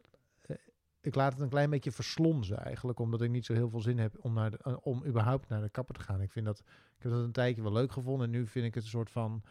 ik 1.06 1.16
laat 1.16 1.34
het 1.34 1.42
een 1.42 1.50
klein 1.50 1.70
beetje 1.70 1.92
verslonzen 1.92 2.58
eigenlijk, 2.58 3.00
omdat 3.00 3.22
ik 3.22 3.30
niet 3.30 3.46
zo 3.46 3.54
heel 3.54 3.70
veel 3.70 3.82
zin 3.82 3.98
heb 3.98 4.18
om, 4.20 4.34
naar 4.34 4.52
de, 4.52 4.58
eh, 4.58 4.78
om 4.82 5.06
überhaupt 5.06 5.50
naar 5.50 5.62
de 5.62 5.70
kapper 5.70 5.96
te 5.96 6.02
gaan. 6.02 6.22
Ik 6.22 6.32
vind 6.32 6.46
dat, 6.46 6.60
ik 6.98 7.04
heb 7.04 7.12
dat 7.12 7.24
een 7.24 7.32
tijdje 7.32 7.62
wel 7.62 7.72
leuk 7.72 7.92
gevonden 7.92 8.26
en 8.26 8.32
nu 8.32 8.48
vind 8.48 8.66
ik 8.66 8.74
het 8.74 8.84
een 8.84 8.90
soort 8.90 9.10
van 9.10 9.44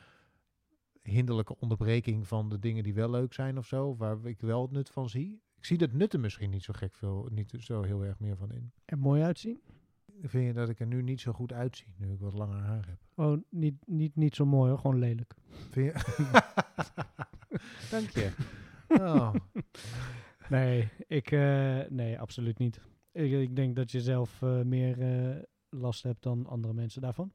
hinderlijke 1.03 1.57
onderbreking 1.59 2.27
van 2.27 2.49
de 2.49 2.59
dingen 2.59 2.83
die 2.83 2.95
wel 2.95 3.11
leuk 3.11 3.33
zijn 3.33 3.59
of 3.59 3.67
zo, 3.67 3.97
waar 3.97 4.25
ik 4.25 4.41
wel 4.41 4.63
het 4.63 4.71
nut 4.71 4.91
van 4.91 5.09
zie. 5.09 5.43
Ik 5.57 5.65
zie 5.65 5.79
dat 5.79 5.93
nut 5.93 6.13
er 6.13 6.21
misschien 6.21 6.51
niet 6.51 6.63
zo 6.63 6.73
gek 6.77 6.95
veel, 6.95 7.29
niet 7.31 7.55
zo 7.59 7.83
heel 7.83 8.05
erg 8.05 8.19
meer 8.19 8.37
van 8.37 8.53
in. 8.53 8.73
Er 8.85 8.99
mooi 8.99 9.23
uitzien. 9.23 9.61
Vind 10.23 10.47
je 10.47 10.53
dat 10.53 10.69
ik 10.69 10.81
er 10.81 10.87
nu 10.87 11.03
niet 11.03 11.21
zo 11.21 11.33
goed 11.33 11.53
uitzie, 11.53 11.95
nu 11.97 12.13
ik 12.13 12.21
wat 12.21 12.33
langer 12.33 12.61
haar 12.61 12.87
heb? 12.87 12.99
Oh, 13.15 13.43
niet, 13.51 13.75
niet, 13.87 14.17
niet 14.17 14.35
zo 14.35 14.47
mooi 14.47 14.71
hoor, 14.71 14.79
gewoon 14.79 14.99
lelijk. 14.99 15.35
Vind 15.71 15.93
je? 15.93 16.23
Dank 17.91 18.11
je. 18.11 18.31
Oh. 18.89 19.35
Nee, 20.49 20.89
ik, 21.07 21.31
eh, 21.31 21.81
nee, 21.89 22.21
absoluut 22.21 22.59
niet. 22.59 22.81
Ik, 23.13 23.33
ik 23.33 23.57
denk 23.57 23.77
dat 23.77 23.91
je 23.91 24.01
zelf 24.01 24.43
eh, 24.43 24.63
meer 24.63 25.01
eh, 25.01 25.43
last 25.69 26.03
hebt 26.03 26.23
dan 26.23 26.47
andere 26.47 26.75
mensen 26.75 27.01
daarvan. 27.01 27.33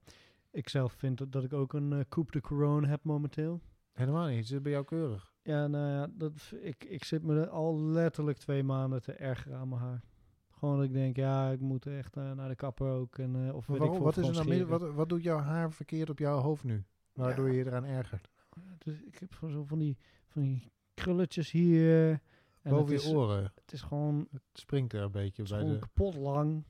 Ik 0.51 0.69
zelf 0.69 0.93
vind 0.93 1.17
dat, 1.17 1.31
dat 1.31 1.43
ik 1.43 1.53
ook 1.53 1.73
een 1.73 2.05
coupe 2.09 2.31
de 2.31 2.41
couronne 2.41 2.87
heb 2.87 3.03
momenteel. 3.03 3.61
Helemaal 3.91 4.27
niet, 4.27 4.37
het 4.37 4.47
zit 4.47 4.63
bij 4.63 4.71
jou 4.71 4.85
keurig. 4.85 5.33
Ja, 5.41 5.67
nou 5.67 5.91
ja, 5.91 6.07
dat, 6.11 6.53
ik, 6.61 6.83
ik 6.83 7.03
zit 7.03 7.23
me 7.23 7.49
al 7.49 7.81
letterlijk 7.81 8.37
twee 8.37 8.63
maanden 8.63 9.01
te 9.01 9.13
ergeren 9.13 9.57
aan 9.57 9.69
mijn 9.69 9.81
haar. 9.81 10.03
Gewoon 10.49 10.75
dat 10.75 10.85
ik 10.85 10.93
denk, 10.93 11.15
ja, 11.15 11.49
ik 11.51 11.59
moet 11.59 11.85
echt 11.85 12.15
naar 12.15 12.47
de 12.49 12.55
kapper 12.55 12.87
ook. 12.87 13.17
En, 13.17 13.53
of 13.53 13.67
waarom, 13.67 13.95
ik 13.95 14.01
wat, 14.01 14.17
is 14.17 14.27
er 14.27 14.45
nou 14.47 14.65
wat, 14.65 14.93
wat 14.93 15.09
doet 15.09 15.23
jouw 15.23 15.39
haar 15.39 15.71
verkeerd 15.71 16.09
op 16.09 16.19
jouw 16.19 16.39
hoofd 16.39 16.63
nu? 16.63 16.83
Waardoor 17.13 17.45
Ja. 17.45 17.51
je 17.51 17.57
je 17.57 17.65
eraan 17.65 17.85
ergert? 17.85 18.29
Dus 18.77 19.01
ik 19.01 19.19
heb 19.19 19.33
zo 19.51 19.63
van 19.63 19.79
die, 19.79 19.97
van 20.27 20.41
die 20.41 20.71
krulletjes 20.93 21.51
hier. 21.51 22.21
En 22.61 22.71
Boven 22.71 22.93
het 22.93 23.03
je 23.03 23.09
is, 23.09 23.15
oren. 23.15 23.51
Het 23.55 23.73
is 23.73 23.81
gewoon, 23.81 24.27
Het 24.31 24.41
springt 24.53 24.93
er 24.93 25.01
een 25.01 25.11
beetje 25.11 25.43
bij 25.43 25.63
de... 25.63 25.79
kapot 25.79 26.15
lang. 26.15 26.63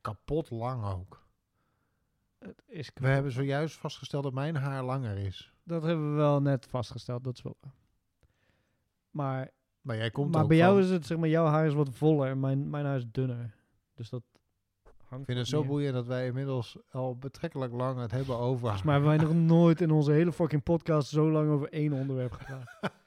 Kapot 0.00 0.50
lang 0.50 0.84
ook. 0.84 1.24
Het 2.38 2.62
is 2.66 2.90
We 2.94 3.08
hebben 3.08 3.32
zojuist 3.32 3.76
vastgesteld 3.76 4.22
dat 4.22 4.32
mijn 4.32 4.56
haar 4.56 4.84
langer 4.84 5.16
is. 5.18 5.52
Dat 5.62 5.82
hebben 5.82 6.10
we 6.10 6.16
wel 6.16 6.42
net 6.42 6.66
vastgesteld, 6.66 7.24
dat 7.24 7.36
is 7.36 7.42
wel. 7.42 7.56
Maar, 9.10 9.50
Maar 9.80 9.96
jij 9.96 10.10
komt 10.10 10.32
maar 10.34 10.46
bij 10.46 10.56
jou 10.56 10.74
van- 10.74 10.82
is 10.84 10.90
het, 10.90 11.06
zeg 11.06 11.18
maar, 11.18 11.28
jouw 11.28 11.46
haar 11.46 11.66
is 11.66 11.74
wat 11.74 11.90
voller 11.90 12.30
en 12.30 12.40
mijn, 12.40 12.70
mijn 12.70 12.84
haar 12.84 12.96
is 12.96 13.06
dunner. 13.10 13.54
Dus 13.94 14.08
dat 14.10 14.22
hangt 15.08 15.20
Ik 15.28 15.34
vind 15.34 15.38
het 15.38 15.48
zo 15.48 15.64
boeiend 15.64 15.94
dat 15.94 16.06
wij 16.06 16.26
inmiddels 16.26 16.76
al 16.90 17.16
betrekkelijk 17.16 17.72
lang 17.72 17.98
het 18.00 18.10
hebben 18.10 18.36
over 18.36 18.60
Volgens 18.60 18.82
mij 18.82 18.94
hebben 18.94 19.16
wij 19.16 19.26
nog 19.26 19.34
nooit 19.34 19.80
in 19.80 19.90
onze 19.90 20.12
hele 20.12 20.32
fucking 20.32 20.62
podcast 20.62 21.08
zo 21.08 21.30
lang 21.30 21.50
over 21.50 21.68
één 21.72 21.92
onderwerp 21.92 22.32
gepraat. 22.32 22.78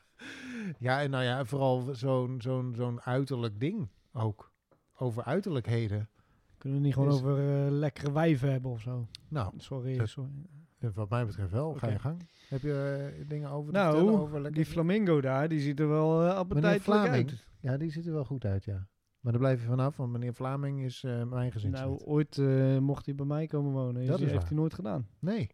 Ja, 0.77 1.01
en 1.01 1.09
nou 1.09 1.23
ja, 1.23 1.45
vooral 1.45 1.89
zo'n 1.95 2.41
zo'n 2.41 2.73
zo'n 2.75 3.01
uiterlijk 3.01 3.59
ding 3.59 3.87
ook. 4.13 4.51
Over 4.97 5.23
uiterlijkheden. 5.23 6.09
Kunnen 6.57 6.79
we 6.79 6.85
niet 6.85 6.93
gewoon 6.93 7.09
over 7.11 7.65
eh, 7.65 7.71
lekkere 7.71 8.11
wijven 8.11 8.51
hebben 8.51 8.71
of 8.71 8.81
zo? 8.81 9.07
Nou, 9.27 9.53
Sorry, 9.57 9.97
Dat- 9.97 10.09
sorry. 10.09 10.31
eh, 10.79 10.89
wat 10.93 11.09
mij 11.09 11.25
betreft 11.25 11.51
wel. 11.51 11.73
Ga 11.73 11.87
je 11.89 11.99
gang. 11.99 12.21
Heb 12.49 12.61
je 12.61 13.11
eh, 13.21 13.27
dingen 13.29 13.49
over 13.49 13.73
te 13.73 13.79
Nou, 13.79 13.95
vertellen? 13.95 14.19
Over 14.21 14.33
lekker... 14.41 14.53
Die 14.63 14.65
flamingo 14.71 15.21
daar, 15.21 15.49
die 15.49 15.59
ziet 15.59 15.79
er 15.79 15.87
wel 15.87 16.23
uh, 16.25 16.33
appetijtelijk 16.35 17.09
uit. 17.09 17.45
Ja, 17.59 17.77
die 17.77 17.91
ziet 17.91 18.05
er 18.05 18.13
wel 18.13 18.25
goed 18.25 18.45
uit, 18.45 18.65
ja. 18.65 18.87
Maar 19.19 19.31
daar 19.31 19.41
blijf 19.41 19.61
je 19.61 19.67
vanaf, 19.67 19.97
want 19.97 20.11
meneer 20.11 20.33
Vlaming 20.33 20.83
is 20.83 21.01
mijn 21.29 21.51
gezin. 21.51 21.71
Nou, 21.71 21.97
ooit 22.05 22.37
mocht 22.81 23.05
hij 23.05 23.15
bij 23.15 23.25
mij 23.25 23.47
komen 23.47 23.71
wonen. 23.71 24.05
Dat 24.05 24.15
is 24.15 24.21
heeft 24.21 24.33
waar. 24.39 24.47
hij 24.47 24.57
nooit 24.57 24.73
gedaan. 24.73 25.07
Nee, 25.19 25.49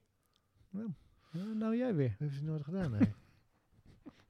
Ja, 1.31 1.43
nou, 1.53 1.77
jij 1.77 1.95
weer. 1.95 2.10
dat 2.10 2.19
heeft 2.19 2.36
hij 2.36 2.45
nooit 2.45 2.63
gedaan, 2.63 2.91
nee. 2.91 3.13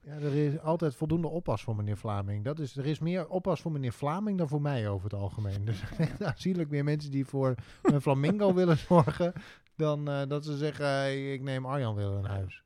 ja, 0.05 0.11
er 0.11 0.33
is 0.33 0.59
altijd 0.59 0.95
voldoende 0.95 1.27
oppas 1.27 1.63
voor 1.63 1.75
meneer 1.75 1.97
Vlaming. 1.97 2.43
Dat 2.43 2.59
is, 2.59 2.77
er 2.77 2.85
is 2.85 2.99
meer 2.99 3.27
oppas 3.27 3.61
voor 3.61 3.71
meneer 3.71 3.93
Vlaming 3.93 4.37
dan 4.37 4.47
voor 4.47 4.61
mij 4.61 4.89
over 4.89 5.03
het 5.03 5.19
algemeen. 5.19 5.65
Dus 5.65 5.83
aanzienlijk 6.19 6.69
meer 6.69 6.83
mensen 6.83 7.11
die 7.11 7.25
voor 7.25 7.55
een 7.81 8.01
flamingo 8.01 8.53
willen 8.61 8.77
zorgen... 8.77 9.33
dan 9.75 10.09
eh, 10.09 10.27
dat 10.27 10.45
ze 10.45 10.57
zeggen, 10.57 11.31
ik 11.33 11.41
neem 11.41 11.65
Arjan 11.65 11.95
weer 11.95 12.17
in 12.17 12.25
huis. 12.25 12.63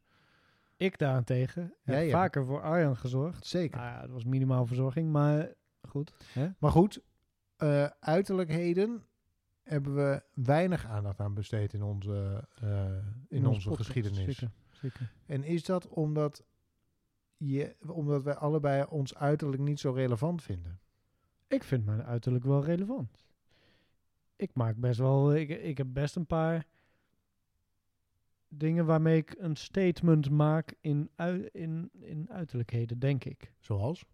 Ik 0.78 0.98
daarentegen 0.98 1.74
heb 1.84 2.04
ja. 2.04 2.10
vaker 2.10 2.46
voor 2.46 2.62
Arjan 2.62 2.98
gezorgd. 2.98 3.46
Zeker. 3.46 3.80
Nou 3.80 3.92
ja, 3.92 4.02
dat 4.02 4.10
was 4.10 4.24
minimaal 4.24 4.66
verzorging, 4.66 5.12
maar 5.12 5.54
goed. 5.88 6.14
Hè? 6.34 6.50
Maar 6.58 6.72
goed, 6.72 7.02
eh, 7.56 7.86
uiterlijkheden 8.00 9.04
hebben 9.64 9.96
we 9.96 10.24
weinig 10.34 10.86
aandacht 10.86 11.20
aan 11.20 11.34
besteed 11.34 11.74
in 11.74 11.84
onze, 11.84 12.48
eh, 12.62 12.86
in 13.28 13.46
ons 13.46 13.56
onze 13.56 13.70
podcast, 13.70 13.90
geschiedenis. 13.90 14.38
Zeker, 14.38 14.52
zeker. 14.72 15.12
En 15.26 15.44
is 15.44 15.64
dat 15.64 15.88
omdat, 15.88 16.44
je, 17.40 17.76
omdat 17.88 18.24
wij 18.24 18.36
allebei 18.36 18.86
ons 18.90 19.16
uiterlijk 19.16 19.62
niet 19.62 19.80
zo 19.80 19.92
relevant 19.92 20.44
vinden? 20.44 20.80
Ik 21.48 21.64
vind 21.64 21.86
mijn 21.86 22.04
uiterlijk 22.04 22.44
wel 22.46 22.64
relevant. 22.64 23.26
Ik 24.36 24.54
maak 24.54 24.78
best 24.78 25.00
wel, 25.00 25.36
ik, 25.36 25.50
ik 25.50 25.78
heb 25.78 25.88
best 25.94 26.16
een 26.16 26.26
paar 26.26 26.66
dingen 28.48 28.86
waarmee 28.86 29.18
ik 29.18 29.36
een 29.38 29.56
statement 29.56 30.30
maak 30.30 30.74
in, 30.82 31.10
ui- 31.16 31.50
in, 31.52 31.90
in 32.00 32.30
uiterlijkheden, 32.30 33.00
denk 33.00 33.24
ik. 33.24 33.54
Zoals? 33.60 34.06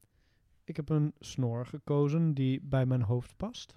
Ik 0.63 0.75
heb 0.75 0.89
een 0.89 1.13
snor 1.19 1.65
gekozen 1.65 2.33
die 2.33 2.61
bij 2.61 2.85
mijn 2.85 3.01
hoofd 3.01 3.37
past. 3.37 3.75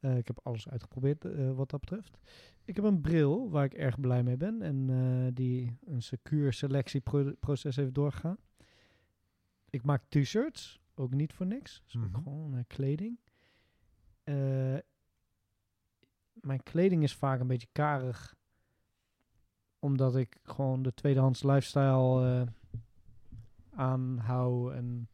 Eh, 0.00 0.16
ik 0.16 0.26
heb 0.26 0.40
alles 0.42 0.68
uitgeprobeerd 0.68 1.24
eh, 1.24 1.52
wat 1.52 1.70
dat 1.70 1.80
betreft. 1.80 2.18
Ik 2.64 2.76
heb 2.76 2.84
een 2.84 3.00
bril 3.00 3.50
waar 3.50 3.64
ik 3.64 3.74
erg 3.74 4.00
blij 4.00 4.22
mee 4.22 4.36
ben 4.36 4.62
en 4.62 4.90
eh, 4.90 5.34
die 5.34 5.78
een 5.84 6.02
secuur 6.02 6.52
selectieproces 6.52 7.76
heeft 7.76 7.94
doorgegaan. 7.94 8.36
Ik 9.70 9.84
maak 9.84 10.02
t-shirts, 10.08 10.80
ook 10.94 11.14
niet 11.14 11.32
voor 11.32 11.46
niks. 11.46 11.82
Dus 11.84 11.94
Mhm. 11.94 12.12
gewoon 12.12 12.56
eh, 12.56 12.64
kleding. 12.66 13.18
Eh, 14.24 14.76
mijn 16.32 16.62
kleding 16.62 17.02
is 17.02 17.14
vaak 17.14 17.40
een 17.40 17.46
beetje 17.46 17.68
karig, 17.72 18.36
omdat 19.78 20.16
ik 20.16 20.38
gewoon 20.42 20.82
de 20.82 20.94
tweedehands 20.94 21.42
lifestyle 21.42 22.46
aanhoud 23.70 24.72
en 24.72 25.08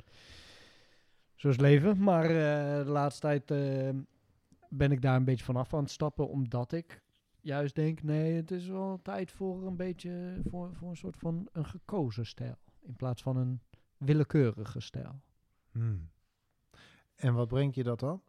zo 1.35 1.49
is 1.49 1.57
leven. 1.57 2.03
Maar 2.03 2.29
de 2.29 2.91
laatste 2.91 3.21
tijd 3.21 3.47
ben 4.69 4.93
ik 4.93 5.03
daar 5.03 5.17
een 5.17 5.25
beetje 5.25 5.45
vanaf 5.45 5.75
aan 5.75 5.83
het 5.83 5.91
stappen, 5.91 6.29
omdat 6.29 6.73
ik 6.73 7.03
juist 7.41 7.75
denk, 7.75 8.03
nee, 8.03 8.35
het 8.35 8.51
is 8.51 8.67
wel 8.67 9.01
tijd 9.03 9.31
voor 9.31 9.67
een 9.67 9.77
beetje, 9.77 10.41
voor, 10.49 10.75
voor 10.75 10.91
een 10.91 10.97
soort 10.97 11.17
van 11.17 11.49
een 11.53 11.67
gekozen 11.67 12.27
stijl, 12.27 12.59
in 12.81 12.97
plaats 12.97 13.23
van 13.23 13.37
een 13.37 13.61
willekeurige 13.97 14.81
stijl. 14.81 15.21
Hmm. 15.73 16.11
En 17.15 17.35
wat 17.35 17.49
brengt 17.49 17.75
je 17.75 17.83
dat 17.83 18.01
dan? 18.01 18.23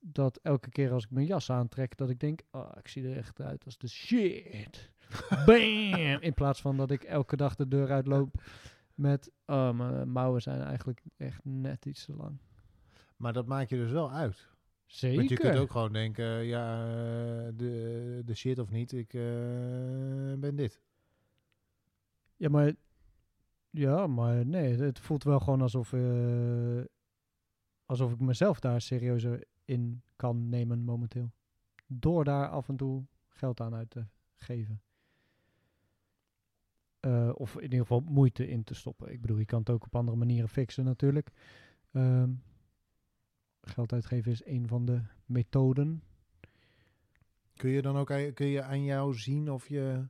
dat 0.00 0.38
elke 0.42 0.70
keer 0.70 0.92
als 0.92 1.04
ik 1.04 1.10
mijn 1.10 1.26
jas 1.26 1.50
aantrek, 1.50 1.96
dat 1.96 2.10
ik 2.10 2.20
denk, 2.20 2.40
oh, 2.50 2.70
ik 2.78 2.88
zie 2.88 3.08
er 3.08 3.16
echt 3.16 3.40
uit 3.40 3.64
als 3.64 3.78
de 3.78 3.88
shit. 3.88 4.90
Bam! 5.46 6.20
In 6.20 6.34
plaats 6.34 6.60
van 6.60 6.76
dat 6.76 6.90
ik 6.90 7.02
elke 7.02 7.36
dag 7.36 7.54
de 7.54 7.68
deur 7.68 7.90
uitloop 7.90 8.42
met, 8.94 9.30
oh, 9.46 9.70
mijn 9.70 10.10
mouwen 10.10 10.42
zijn 10.42 10.62
eigenlijk 10.62 11.02
echt 11.16 11.44
net 11.44 11.86
iets 11.86 12.04
te 12.04 12.16
lang. 12.16 12.38
Maar 13.16 13.32
dat 13.32 13.46
maak 13.46 13.68
je 13.68 13.76
dus 13.76 13.90
wel 13.90 14.12
uit. 14.12 14.48
Zeker. 14.88 15.16
Want 15.16 15.28
je 15.28 15.36
kunt 15.36 15.56
ook 15.56 15.70
gewoon 15.70 15.92
denken, 15.92 16.44
ja, 16.44 16.86
eh, 16.86 17.52
de, 17.54 18.22
de 18.24 18.34
shit 18.34 18.58
of 18.58 18.70
niet, 18.70 18.92
ik 18.92 19.14
eh, 19.14 19.22
ben 20.38 20.56
dit. 20.56 20.80
Ja, 22.36 22.48
maar... 22.48 22.72
Ja, 23.70 24.06
maar 24.06 24.46
nee, 24.46 24.76
het 24.76 24.98
voelt 24.98 25.24
wel 25.24 25.40
gewoon 25.40 25.60
alsof... 25.60 25.92
eh, 25.92 26.80
alsof 27.86 28.12
ik 28.12 28.20
mezelf 28.20 28.60
daar 28.60 28.80
serieuzer 28.80 29.44
in 29.64 30.02
kan 30.16 30.48
nemen 30.48 30.84
momenteel. 30.84 31.32
Door 31.86 32.24
daar 32.24 32.48
af 32.48 32.68
en 32.68 32.76
toe 32.76 33.04
geld 33.28 33.60
aan 33.60 33.74
uit 33.74 33.90
te 33.90 34.06
geven. 34.36 34.82
Of 37.34 37.56
in 37.56 37.62
ieder 37.62 37.78
geval 37.78 38.00
moeite 38.00 38.48
in 38.48 38.64
te 38.64 38.74
stoppen. 38.74 39.12
Ik 39.12 39.20
bedoel, 39.20 39.38
je 39.38 39.44
kan 39.44 39.58
het 39.58 39.70
ook 39.70 39.84
op 39.84 39.96
andere 39.96 40.16
manieren 40.16 40.48
fixen 40.48 40.84
natuurlijk. 40.84 41.30
Ehm, 41.92 42.30
geld 43.68 43.92
uitgeven 43.92 44.32
is 44.32 44.44
een 44.46 44.68
van 44.68 44.84
de 44.84 45.00
methoden. 45.26 46.02
Kun 47.56 47.70
je 47.70 47.82
dan 47.82 47.96
ook 47.96 48.10
aan- 48.12 48.32
kun 48.32 48.46
je 48.46 48.62
aan 48.62 48.84
jou 48.84 49.14
zien 49.14 49.50
of 49.50 49.68
je 49.68 50.08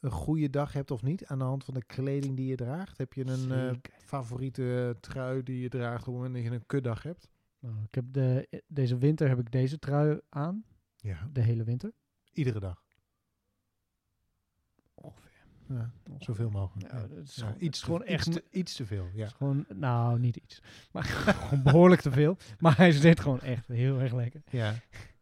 een 0.00 0.10
goede 0.10 0.50
dag 0.50 0.72
hebt 0.72 0.90
of 0.90 1.02
niet? 1.02 1.26
Aan 1.26 1.38
de 1.38 1.44
hand 1.44 1.64
van 1.64 1.74
de 1.74 1.84
kleding 1.84 2.36
die 2.36 2.46
je 2.46 2.56
draagt? 2.56 2.98
Heb 2.98 3.12
je 3.12 3.26
een 3.26 3.50
eh, 3.52 3.72
favoriete 3.98 4.96
trui 5.00 5.42
die 5.42 5.60
je 5.60 5.68
draagt 5.68 6.00
op 6.00 6.06
het 6.06 6.14
moment 6.14 6.34
dat 6.34 6.42
je 6.42 6.50
een 6.58 6.66
kutdag 6.66 7.02
hebt? 7.02 7.28
Nou, 7.58 7.74
ik 7.84 7.94
heb 7.94 8.04
de, 8.08 8.48
deze 8.66 8.98
winter 8.98 9.28
heb 9.28 9.38
ik 9.38 9.50
deze 9.52 9.78
trui 9.78 10.20
aan. 10.28 10.64
Ja, 10.96 11.28
De 11.32 11.40
hele 11.40 11.64
winter. 11.64 11.92
iedere 12.32 12.60
dag. 12.60 12.81
Ja, 15.74 15.90
zoveel 16.18 16.50
mogelijk. 16.50 16.92
Ja, 16.92 16.98
Ja. 16.98 17.06
dat 17.06 17.24
is 17.24 17.34
Ja, 17.34 17.42
gewoon, 17.46 17.62
iets, 17.62 17.78
is 17.78 17.84
gewoon 17.84 18.04
echt 18.04 18.26
iets, 18.26 18.36
te, 18.36 18.44
iets 18.50 18.74
te 18.76 18.86
veel. 18.86 19.06
Ja. 19.14 19.24
is 19.26 19.32
gewoon, 19.32 19.64
nou, 19.74 20.18
niet 20.18 20.36
iets. 20.36 20.62
Maar 20.92 21.04
gewoon 21.38 21.62
behoorlijk 21.62 22.00
te 22.00 22.10
veel. 22.10 22.36
Maar 22.58 22.76
hij 22.76 22.92
zit 22.92 23.20
gewoon 23.20 23.40
echt 23.40 23.66
heel 23.66 24.00
erg 24.00 24.12
lekker. 24.12 24.42
ja, 24.50 24.74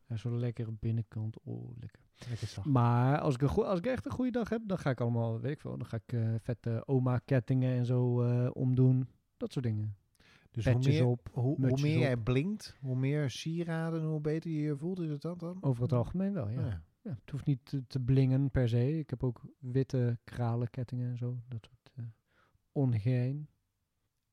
Hij 0.06 0.16
is 0.16 0.20
zo'n 0.20 0.38
lekkere 0.38 0.72
binnenkant. 0.80 1.36
Oh, 1.44 1.70
lekker. 1.80 2.00
lekker 2.28 2.46
zacht. 2.46 2.66
Maar 2.66 3.18
als 3.20 3.34
ik, 3.34 3.42
een 3.42 3.48
goe- 3.48 3.64
als 3.64 3.78
ik 3.78 3.86
echt 3.86 4.06
een 4.06 4.12
goede 4.12 4.30
dag 4.30 4.48
heb, 4.48 4.62
dan 4.66 4.78
ga 4.78 4.90
ik 4.90 5.00
allemaal, 5.00 5.40
weet 5.40 5.52
ik 5.52 5.60
veel, 5.60 5.76
dan 5.78 5.86
ga 5.86 5.96
ik 6.06 6.12
eh, 6.12 6.34
vette 6.42 6.82
oma-kettingen 6.86 7.76
en 7.78 7.86
zo 7.86 8.22
eh, 8.22 8.50
omdoen. 8.52 9.08
Dat 9.36 9.52
soort 9.52 9.64
dingen. 9.64 9.94
Dus 10.50 10.64
hoe 10.64 10.78
meer, 10.78 11.06
op, 11.06 11.28
hoe, 11.32 11.56
meer 11.58 11.98
jij 11.98 12.16
blinkt, 12.16 12.76
hoe 12.80 12.96
meer 12.96 13.30
sieraden, 13.30 14.02
hoe 14.02 14.20
beter 14.20 14.50
je 14.50 14.60
je 14.60 14.76
voelt, 14.76 15.00
is 15.00 15.10
het 15.10 15.20
dat 15.22 15.38
dan? 15.40 15.58
Over 15.60 15.82
het 15.82 15.92
algemeen 15.92 16.32
wel, 16.32 16.48
ja. 16.48 16.82
Ja. 17.10 17.16
het 17.20 17.30
hoeft 17.30 17.46
niet 17.46 17.64
te, 17.64 17.86
te 17.86 18.00
blingen 18.00 18.50
per 18.50 18.68
se. 18.68 18.98
Ik 18.98 19.10
heb 19.10 19.22
ook 19.24 19.40
witte 19.58 20.18
kralenkettingen 20.24 21.10
en 21.10 21.16
zo. 21.16 21.40
Dat 21.48 21.64
soort 21.64 21.90
uh, 21.98 22.04
ongein. 22.72 23.48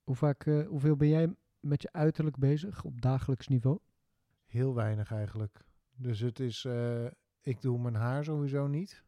Hoe 0.03 0.15
vaak, 0.15 0.45
eh, 0.45 0.67
hoeveel 0.67 0.95
ben 0.95 1.07
jij 1.07 1.35
met 1.59 1.81
je 1.81 1.91
uiterlijk 1.91 2.37
bezig 2.37 2.83
op 2.83 3.01
dagelijks 3.01 3.47
niveau? 3.47 3.79
Heel 4.45 4.75
weinig 4.75 5.11
eigenlijk. 5.11 5.65
Dus 5.95 6.19
het 6.19 6.39
is, 6.39 6.65
eh, 6.65 7.05
ik 7.41 7.61
doe 7.61 7.79
mijn 7.79 7.95
haar 7.95 8.23
sowieso 8.23 8.67
niet. 8.67 9.03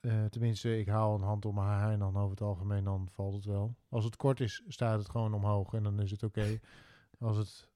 Eh, 0.00 0.24
tenminste, 0.24 0.78
ik 0.78 0.88
haal 0.88 1.14
een 1.14 1.22
hand 1.22 1.44
om 1.44 1.54
mijn 1.54 1.66
haar 1.66 1.92
en 1.92 1.98
dan 1.98 2.16
over 2.16 2.30
het 2.30 2.40
algemeen 2.40 2.84
dan 2.84 3.08
valt 3.10 3.34
het 3.34 3.44
wel. 3.44 3.76
Als 3.88 4.04
het 4.04 4.16
kort 4.16 4.40
is, 4.40 4.62
staat 4.66 4.98
het 4.98 5.08
gewoon 5.08 5.34
omhoog 5.34 5.74
en 5.74 5.82
dan 5.82 6.00
is 6.00 6.10
het 6.10 6.22
oké. 6.22 6.58
Als 7.18 7.36
het 7.36 7.68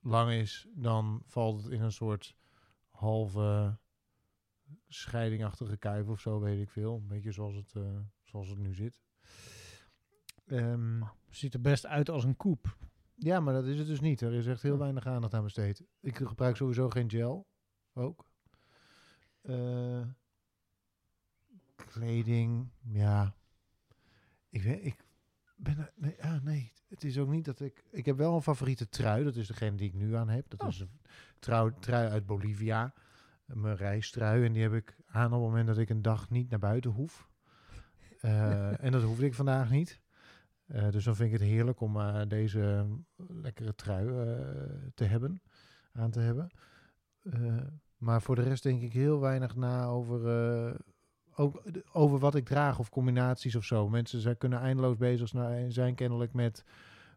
lang 0.00 0.30
is, 0.30 0.66
dan 0.74 1.22
valt 1.24 1.62
het 1.62 1.72
in 1.72 1.80
een 1.80 1.92
soort 1.92 2.36
halve 3.00 3.78
scheidingachtige 4.88 5.76
kuif 5.76 6.08
of 6.08 6.20
zo, 6.20 6.40
weet 6.40 6.60
ik 6.60 6.70
veel. 6.70 6.96
Een 6.96 7.06
beetje 7.06 7.32
zoals 7.32 7.54
het, 7.54 7.72
eh, 7.74 7.98
zoals 8.22 8.48
het 8.48 8.58
nu 8.58 8.74
zit. 8.74 9.00
Ehm, 10.46 11.02
Ziet 11.28 11.54
er 11.54 11.60
best 11.60 11.86
uit 11.86 12.08
als 12.08 12.24
een 12.24 12.36
koep. 12.36 12.76
ja, 13.14 13.40
maar 13.40 13.54
dat 13.54 13.66
is 13.66 13.78
het 13.78 13.86
dus 13.86 14.00
niet. 14.00 14.20
Er 14.20 14.32
is 14.32 14.46
echt 14.46 14.62
heel 14.62 14.72
Oh. 14.72 14.78
weinig 14.78 15.06
aandacht 15.06 15.34
aan 15.34 15.42
besteed. 15.42 15.84
Ik 16.00 16.16
gebruik 16.16 16.56
sowieso 16.56 16.90
geen 16.90 17.10
gel. 17.10 17.46
Ook. 17.92 18.26
Eh, 19.42 20.06
kleding, 21.76 22.68
ja. 22.82 23.34
Ik, 24.48 24.62
weet, 24.62 24.84
ik 24.84 25.04
ben 25.62 25.90
nee, 25.94 26.16
nee, 26.42 26.72
het 26.88 27.04
is 27.04 27.18
ook 27.18 27.28
niet 27.28 27.44
dat 27.44 27.60
ik... 27.60 27.84
Ik 27.90 28.06
heb 28.06 28.16
wel 28.16 28.34
een 28.34 28.42
favoriete 28.42 28.88
trui. 28.88 29.24
Dat 29.24 29.36
is 29.36 29.46
degene 29.46 29.76
die 29.76 29.88
ik 29.88 29.94
nu 29.94 30.14
aan 30.14 30.28
heb. 30.28 30.44
Dat 30.48 30.60
Oh. 30.60 30.68
is 30.68 30.80
een 30.80 31.00
trui, 31.38 31.72
trui 31.80 32.08
uit 32.08 32.26
Bolivia. 32.26 32.94
Mijn 33.44 33.76
reistrui. 33.76 34.44
En 34.44 34.52
die 34.52 34.62
heb 34.62 34.72
ik 34.72 34.96
aan 35.06 35.26
op 35.26 35.32
het 35.32 35.40
moment 35.40 35.66
dat 35.66 35.78
ik 35.78 35.88
een 35.88 36.02
dag 36.02 36.30
niet 36.30 36.50
naar 36.50 36.58
buiten 36.58 36.90
hoef. 36.90 37.28
Eh, 38.20 38.84
en 38.84 38.92
dat 38.92 39.02
hoefde 39.02 39.26
ik 39.26 39.34
vandaag 39.34 39.70
niet. 39.70 40.00
Eh, 40.66 40.90
dus 40.90 41.04
dan 41.04 41.16
vind 41.16 41.32
ik 41.32 41.40
het 41.40 41.48
heerlijk 41.48 41.80
om 41.80 41.96
eh, 41.96 42.22
deze 42.28 42.86
lekkere 43.16 43.74
trui 43.74 44.06
te 44.94 45.04
hebben, 45.04 45.42
aan 45.92 46.10
te 46.10 46.20
hebben. 46.20 46.50
Maar 47.96 48.22
voor 48.22 48.34
de 48.34 48.42
rest 48.42 48.62
denk 48.62 48.82
ik 48.82 48.92
heel 48.92 49.20
weinig 49.20 49.56
na 49.56 49.84
over, 49.84 50.20
ook, 51.40 51.72
de- 51.72 51.84
over 51.92 52.18
wat 52.18 52.34
ik 52.34 52.44
draag 52.44 52.78
of 52.78 52.90
combinaties 52.90 53.56
of 53.56 53.64
zo. 53.64 53.88
Mensen 53.88 54.20
zijn, 54.20 54.36
kunnen 54.38 54.58
eindeloos 54.60 54.96
bezig 54.96 55.28
zijn, 55.28 55.72
zijn 55.72 55.94
kennelijk 55.94 56.32
met 56.32 56.64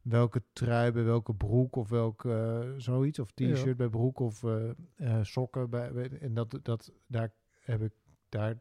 welke 0.02 0.44
trui 0.54 0.92
bij 0.92 1.04
welke 1.04 1.34
broek 1.34 1.76
of 1.76 1.90
welk 1.90 2.26
eh, 2.26 2.60
zoiets. 2.78 3.20
Of 3.20 3.32
Ja. 3.36 3.54
t-shirt 3.54 3.78
bij 3.78 3.90
broek 3.90 4.20
of 4.20 4.44
eh, 4.44 4.70
eh, 4.96 5.24
sokken. 5.24 5.70
Bij, 5.70 6.10
en 6.20 6.34
dat, 6.34 6.60
dat, 6.62 6.92
daar 7.08 7.32
heb 7.60 7.82
ik, 7.82 7.94
daar 8.30 8.60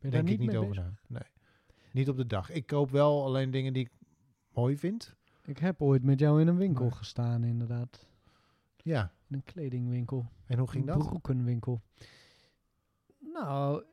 Ben 0.00 0.10
denk 0.10 0.28
ik 0.28 0.38
niet 0.38 0.56
over 0.56 0.68
bezig? 0.68 0.84
na. 0.84 0.98
Nee. 1.06 1.28
Niet 1.92 2.08
op 2.08 2.16
de 2.16 2.26
dag. 2.26 2.50
Ik 2.50 2.66
koop 2.66 2.90
wel 2.90 3.24
alleen 3.24 3.50
dingen 3.50 3.72
die 3.72 3.84
ik 3.84 3.92
mooi 4.52 4.78
vind. 4.78 5.14
Ik 5.44 5.58
heb 5.58 5.82
ooit 5.82 6.02
met 6.02 6.18
jou 6.18 6.40
in 6.40 6.48
een 6.48 6.56
winkel 6.56 6.84
Maar- 6.84 6.94
gestaan, 6.94 7.44
inderdaad. 7.44 8.06
Ja. 8.76 9.12
In 9.28 9.34
een 9.34 9.44
kledingwinkel. 9.44 10.26
En 10.46 10.58
hoe 10.58 10.68
ging 10.68 10.88
een 10.88 10.98
dat? 10.98 11.06
broekenwinkel. 11.08 11.82
Nou, 13.18 13.84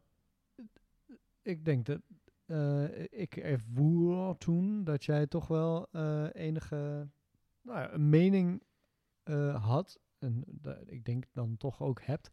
ik 1.42 1.66
denk 1.66 1.86
dat... 1.86 2.02
eh, 2.46 3.04
ik 3.10 3.36
ervoer 3.36 4.38
toen 4.38 4.84
dat 4.84 5.04
jij 5.04 5.28
toch 5.28 5.48
wel 5.48 5.88
eh, 5.92 6.28
enige 6.34 7.10
nou 7.62 7.80
ja, 7.80 7.94
een 7.94 8.10
mening 8.10 8.64
eh, 9.24 9.66
had. 9.66 10.00
En 10.20 10.44
ik 10.86 11.06
denk 11.06 11.26
dan 11.34 11.58
toch 11.58 11.82
ook 11.82 12.02
hebt. 12.02 12.30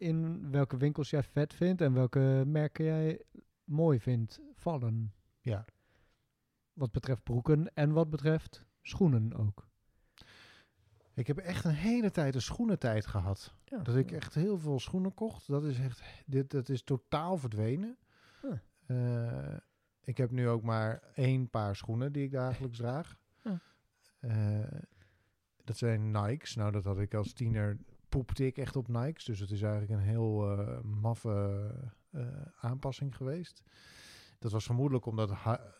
in 0.00 0.50
welke 0.50 0.76
winkels 0.76 1.10
jij 1.10 1.22
vet 1.22 1.54
vindt 1.54 1.80
en 1.80 1.92
welke 1.92 2.42
merken 2.46 2.84
jij 2.84 3.22
mooi 3.64 4.00
vindt 4.00 4.40
vallen. 4.52 5.14
Ja. 5.40 5.64
Wat 6.72 6.92
betreft 6.92 7.22
broeken 7.22 7.74
en 7.74 7.92
wat 7.92 8.10
betreft 8.10 8.64
schoenen 8.82 9.34
ook. 9.34 9.65
Ik 11.16 11.26
heb 11.26 11.38
echt 11.38 11.64
een 11.64 11.74
hele 11.74 12.10
tijd 12.10 12.34
een 12.34 12.42
schoenentijd 12.42 13.06
gehad. 13.06 13.54
Ja, 13.64 13.78
Dat 13.78 13.96
ik 13.96 14.12
echt 14.12 14.34
heel 14.34 14.58
veel 14.58 14.80
schoenen 14.80 15.14
kocht. 15.14 15.46
Dat 15.46 15.64
is 15.64 15.78
echt, 15.78 16.02
dit, 16.26 16.50
dat 16.50 16.68
is 16.68 16.82
totaal 16.82 17.36
verdwenen. 17.36 17.96
Ja. 18.42 18.62
Eh, 18.86 19.56
ik 20.00 20.16
heb 20.16 20.30
nu 20.30 20.48
ook 20.48 20.62
maar 20.62 21.02
één 21.14 21.50
paar 21.50 21.76
schoenen 21.76 22.12
die 22.12 22.24
ik 22.24 22.30
dagelijks 22.30 22.76
draag. 22.76 23.18
Ja. 23.42 23.60
Eh, 24.20 24.80
dat 25.64 25.76
zijn 25.76 26.10
Nikes. 26.10 26.54
Nou, 26.54 26.72
dat 26.72 26.84
had 26.84 26.98
ik 26.98 27.14
als 27.14 27.32
tiener, 27.32 27.76
poepte 28.08 28.46
ik 28.46 28.58
echt 28.58 28.76
op 28.76 28.88
Nikes. 28.88 29.24
Dus 29.24 29.40
het 29.40 29.50
is 29.50 29.62
eigenlijk 29.62 29.92
een 29.92 30.06
heel 30.06 30.58
eh, 30.58 30.80
maffe 30.80 31.70
aanpassing 32.60 33.16
geweest. 33.16 33.62
Dat 34.38 34.52
was 34.52 34.64
vermoedelijk 34.64 35.06
omdat 35.06 35.32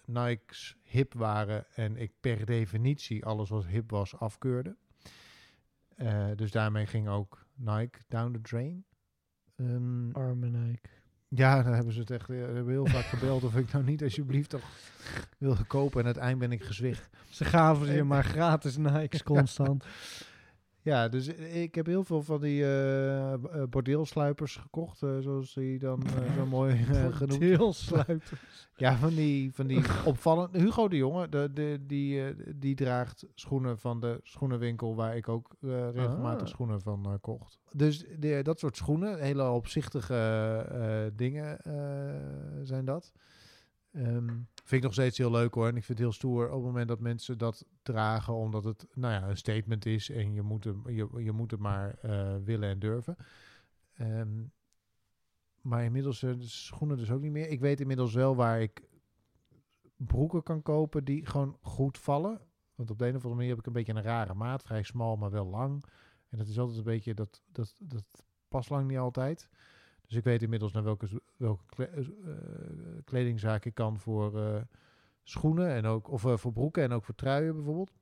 Nikes 0.05 0.77
hip 0.83 1.15
waren 1.15 1.67
en 1.75 1.97
ik 1.97 2.13
per 2.21 2.47
definitie 2.47 3.25
alles 3.25 3.49
wat 3.49 3.67
hip 3.67 3.91
was 3.91 4.17
afkeurde. 4.19 4.77
Eh, 5.97 6.27
dus 6.37 6.51
daarmee 6.51 6.87
ging 6.87 7.09
ook 7.09 7.47
Nike 7.55 7.99
down 8.09 8.33
the 8.33 8.41
drain. 8.41 8.85
Ehm, 9.57 10.11
Arme 10.11 10.47
Nike. 10.51 10.89
ja, 11.29 11.63
daar 11.63 11.75
hebben 11.75 11.93
ze 11.93 12.01
het 12.01 12.11
echt. 12.11 12.31
eh, 12.31 12.37
Ze 12.37 12.43
hebben 12.43 12.73
heel 12.73 12.87
vaak 12.87 13.05
gebeld 13.05 13.45
of 13.45 13.57
ik 13.57 13.73
nou 13.73 13.85
niet 13.85 14.03
alsjeblieft 14.03 14.51
toch 14.51 14.63
wilde 15.39 15.65
kopen. 15.65 15.99
En 16.01 16.05
uiteindelijk 16.07 16.49
ben 16.51 16.59
ik 16.59 16.65
gezwicht. 16.65 17.09
Ze 17.31 17.45
gaven 17.45 17.95
je 17.95 18.03
maar 18.05 18.25
gratis 18.25 18.77
Nikes 18.77 19.23
constant. 19.33 19.87
Ja, 20.87 21.09
dus 21.09 21.27
ik 21.37 21.75
heb 21.75 21.87
heel 21.87 22.05
veel 22.05 22.23
van 22.23 22.41
die 22.41 22.65
eh, 22.65 23.35
bordeelsluipers 23.71 24.57
gekocht, 24.57 25.03
eh, 25.03 25.19
zoals 25.19 25.55
die 25.55 25.79
dan 25.79 26.03
zo 26.37 26.47
mooi 26.57 26.77
genoemd. 27.13 27.41
Deelsluipen. 27.41 28.39
Ja, 28.77 28.97
van 28.97 29.15
die, 29.15 29.55
van 29.55 29.67
die 29.67 29.83
opvallend. 30.05 30.57
Hugo 30.57 30.89
de 30.89 30.97
Jonge, 30.97 31.29
de, 31.29 31.51
de, 31.55 31.79
die, 31.87 32.23
die 32.57 32.75
draagt 32.75 33.27
schoenen 33.35 33.79
van 33.79 34.01
de 34.01 34.21
schoenenwinkel 34.23 34.95
waar 34.95 35.17
ik 35.17 35.29
ook 35.29 35.57
regelmatig 35.61 36.41
Ah. 36.43 36.47
schoenen 36.55 36.81
van 36.81 37.19
kocht. 37.21 37.59
Dus 37.73 38.05
de, 38.19 38.41
dat 38.43 38.59
soort 38.59 38.77
schoenen, 38.77 39.19
hele 39.19 39.51
opzichtige 39.51 41.13
dingen 41.17 41.59
zijn 42.63 42.85
dat. 42.85 43.13
Ehm, 43.93 44.29
vind 44.67 44.81
ik 44.81 44.83
nog 44.83 44.93
steeds 44.93 45.19
heel 45.19 45.31
leuk 45.31 45.55
hoor. 45.55 45.69
En 45.69 45.77
ik 45.77 45.85
vind 45.85 45.99
het 45.99 46.07
heel 46.09 46.17
stoer 46.17 46.47
op 46.47 46.53
het 46.53 46.63
moment 46.63 46.89
dat 46.89 47.01
mensen 47.01 47.39
dat 47.39 47.67
dragen, 47.83 48.35
omdat 48.35 48.65
het 48.65 48.87
nou 48.95 49.13
ja, 49.13 49.29
een 49.29 49.37
statement 49.37 49.87
is 49.87 50.11
en 50.11 50.35
je 50.35 50.43
moet, 50.43 50.65
hem, 50.65 50.91
je, 50.91 51.09
je 51.17 51.33
moet 51.33 51.51
het 51.51 51.61
maar 51.61 51.99
eh, 52.01 52.37
willen 52.45 52.69
en 52.69 52.79
durven. 52.79 53.17
Ehm, 53.97 54.45
maar 55.61 55.85
inmiddels 55.85 56.23
eh, 56.23 56.31
de 56.31 56.49
schoenen 56.49 56.97
dus 56.97 57.11
ook 57.11 57.21
niet 57.21 57.33
meer. 57.33 57.49
Ik 57.49 57.61
weet 57.61 57.81
inmiddels 57.81 58.15
wel 58.15 58.37
waar 58.37 58.61
ik 58.61 58.83
broeken 59.97 60.43
kan 60.43 60.63
kopen 60.63 61.05
die 61.05 61.27
gewoon 61.27 61.59
goed 61.61 61.99
vallen. 61.99 62.41
Want 62.75 62.91
op 62.91 62.99
de 62.99 63.05
een 63.05 63.17
of 63.17 63.17
andere 63.17 63.35
manier 63.35 63.51
heb 63.51 63.59
ik 63.59 63.67
een 63.67 63.73
beetje 63.73 63.95
een 63.95 64.03
rare 64.03 64.35
maat. 64.35 64.63
Vrij 64.63 64.83
smal, 64.83 65.17
maar 65.17 65.31
wel 65.31 65.47
lang. 65.47 65.85
En 66.29 66.39
dat 66.39 66.47
is 66.47 66.59
altijd 66.59 66.79
een 66.79 66.85
beetje, 66.85 67.15
dat, 67.15 67.43
dat, 67.53 67.77
dat 67.83 68.05
past 68.49 68.71
lang 68.71 68.89
niet 68.89 68.99
altijd. 68.99 69.49
Dus 70.07 70.17
ik 70.17 70.25
weet 70.25 70.43
inmiddels 70.43 70.73
naar 70.73 70.85
welke, 70.85 71.23
welke 71.37 71.65
kle- 71.67 71.85
eh, 71.85 72.05
kledingzaak 73.05 73.65
ik 73.65 73.75
kan 73.75 73.99
voor 73.99 74.39
eh, 74.41 74.63
schoenen 75.23 75.71
en 75.71 75.85
ook, 75.85 76.09
of 76.11 76.25
eh, 76.25 76.37
voor 76.37 76.53
broeken 76.53 76.83
en 76.83 76.93
ook 76.93 77.05
voor 77.05 77.15
truien 77.15 77.55
bijvoorbeeld. 77.55 77.93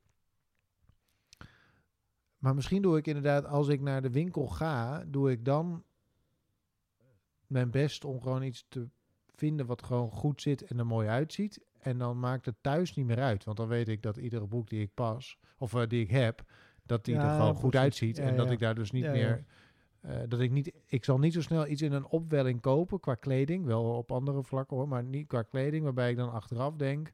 Maar 2.38 2.54
misschien 2.54 2.82
doe 2.82 2.96
ik 2.96 3.06
inderdaad, 3.06 3.44
als 3.46 3.68
ik 3.68 3.80
naar 3.80 4.02
de 4.02 4.10
winkel 4.10 4.46
ga, 4.46 5.04
doe 5.06 5.30
ik 5.30 5.44
dan 5.44 5.84
mijn 7.46 7.70
best 7.70 8.04
om 8.04 8.20
gewoon 8.20 8.42
iets 8.42 8.66
te 8.68 8.88
vinden 9.34 9.66
wat 9.66 9.82
gewoon 9.82 10.10
goed 10.10 10.42
zit 10.42 10.62
en 10.62 10.78
er 10.78 10.86
mooi 10.86 11.08
uitziet. 11.08 11.64
En 11.78 11.98
dan 11.98 12.18
maakt 12.18 12.46
het 12.46 12.54
thuis 12.60 12.94
niet 12.94 13.06
meer 13.06 13.20
uit. 13.20 13.44
Want 13.44 13.56
dan 13.56 13.68
weet 13.68 13.88
ik 13.88 14.02
dat 14.02 14.16
iedere 14.16 14.46
broek 14.46 14.68
die 14.68 14.80
ik 14.80 14.94
pas, 14.94 15.38
of 15.58 15.74
eh, 15.74 15.86
die 15.86 16.00
ik 16.02 16.10
heb, 16.10 16.42
dat 16.82 17.04
die 17.04 17.14
er 17.14 17.20
gewoon 17.36 17.54
goed 17.54 17.76
uitziet. 17.76 18.16
Ja, 18.16 18.22
en 18.22 18.36
dat 18.36 18.50
ik 18.50 18.58
daar 18.58 18.74
dus 18.74 18.90
niet 18.90 19.04
meer. 19.12 19.44
Eh, 20.04 20.16
dat 20.28 20.40
ik 20.40 20.50
niet. 20.50 20.72
Ik 20.86 21.04
zal 21.04 21.18
niet 21.18 21.32
zo 21.32 21.40
snel 21.40 21.66
iets 21.66 21.82
in 21.82 21.92
een 21.92 22.06
opwelling 22.06 22.60
kopen 22.60 23.00
qua 23.00 23.14
kleding. 23.14 23.64
Wel 23.64 23.84
op 23.84 24.12
andere 24.12 24.42
vlakken 24.42 24.76
hoor, 24.76 24.88
maar 24.88 25.04
niet 25.04 25.26
qua 25.26 25.42
kleding. 25.42 25.84
Waarbij 25.84 26.10
ik 26.10 26.16
dan 26.16 26.32
achteraf 26.32 26.76
denk. 26.76 27.12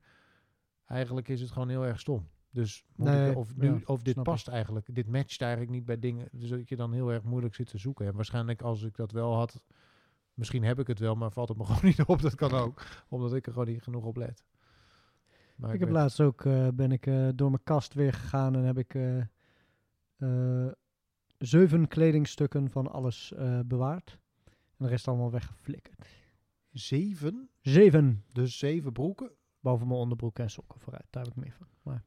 Eigenlijk 0.87 1.29
is 1.29 1.40
het 1.40 1.50
gewoon 1.50 1.68
heel 1.68 1.87
erg 1.87 2.00
stom. 2.00 2.29
Dus 2.50 2.85
moet 2.96 3.09
Nee, 3.09 3.31
ik, 3.31 3.37
of, 3.37 3.57
nu, 3.57 3.72
ja, 3.72 3.81
of 3.85 4.03
dit 4.03 4.22
past 4.22 4.48
eigenlijk. 4.48 4.94
Dit 4.94 5.07
matcht 5.09 5.40
eigenlijk 5.40 5.72
niet 5.72 5.85
bij 5.85 5.98
dingen. 5.98 6.29
Dus 6.33 6.48
dat 6.48 6.68
je 6.68 6.76
dan 6.76 6.92
heel 6.92 7.12
erg 7.12 7.22
moeilijk 7.22 7.55
zit 7.55 7.66
te 7.70 7.79
zoeken. 7.79 8.07
En 8.07 8.14
waarschijnlijk 8.14 8.62
als 8.62 8.83
ik 8.83 8.96
dat 8.96 9.12
wel 9.12 9.35
had. 9.35 9.62
Misschien 10.35 10.62
heb 10.64 10.79
ik 10.79 10.87
het 10.87 10.98
wel, 10.98 11.14
maar 11.14 11.31
valt 11.31 11.48
het 11.48 11.59
me 11.59 11.64
gewoon 11.70 11.81
niet 11.85 12.05
op. 12.05 12.20
Dat 12.22 12.35
kan 12.35 12.53
ook. 12.53 12.83
Omdat 13.09 13.35
ik 13.35 13.46
er 13.46 13.53
gewoon 13.53 13.68
niet 13.68 13.83
genoeg 13.83 14.05
op 14.05 14.16
let. 14.16 14.44
Maar 15.57 15.74
Ik 15.74 15.79
heb 15.81 15.88
weet- 15.88 15.98
laatst 15.98 16.20
ook, 16.20 16.44
eh, 16.44 16.68
ben 16.74 16.92
ik 16.92 17.07
eh, 17.07 17.29
door 17.35 17.50
mijn 17.50 17.62
kast 17.64 17.94
weer 17.94 18.12
gegaan 18.12 18.55
en 18.57 18.62
heb 18.64 18.79
ik 18.79 18.94
zeven 21.40 21.88
kledingstukken 21.88 22.70
van 22.70 22.90
alles 22.90 23.33
eh, 23.33 23.61
bewaard. 23.66 24.18
En 24.46 24.85
de 24.87 24.88
rest 24.88 25.09
allemaal 25.09 25.31
weggeflikkerd. 25.31 26.07
zeven. 26.72 27.48
Zeven. 27.61 28.24
Dus 28.33 28.59
zeven 28.59 28.92
broeken. 28.92 29.31
Boven 29.61 29.87
mijn 29.88 30.00
onderbroek 30.00 30.38
en 30.38 30.50
sokken 30.50 30.81
vooruit. 30.81 31.07
Daar 31.11 31.24
heb 31.24 31.33
ik 31.37 31.42
meer 31.42 31.55
van. 31.59 31.66
Maar, 31.83 32.05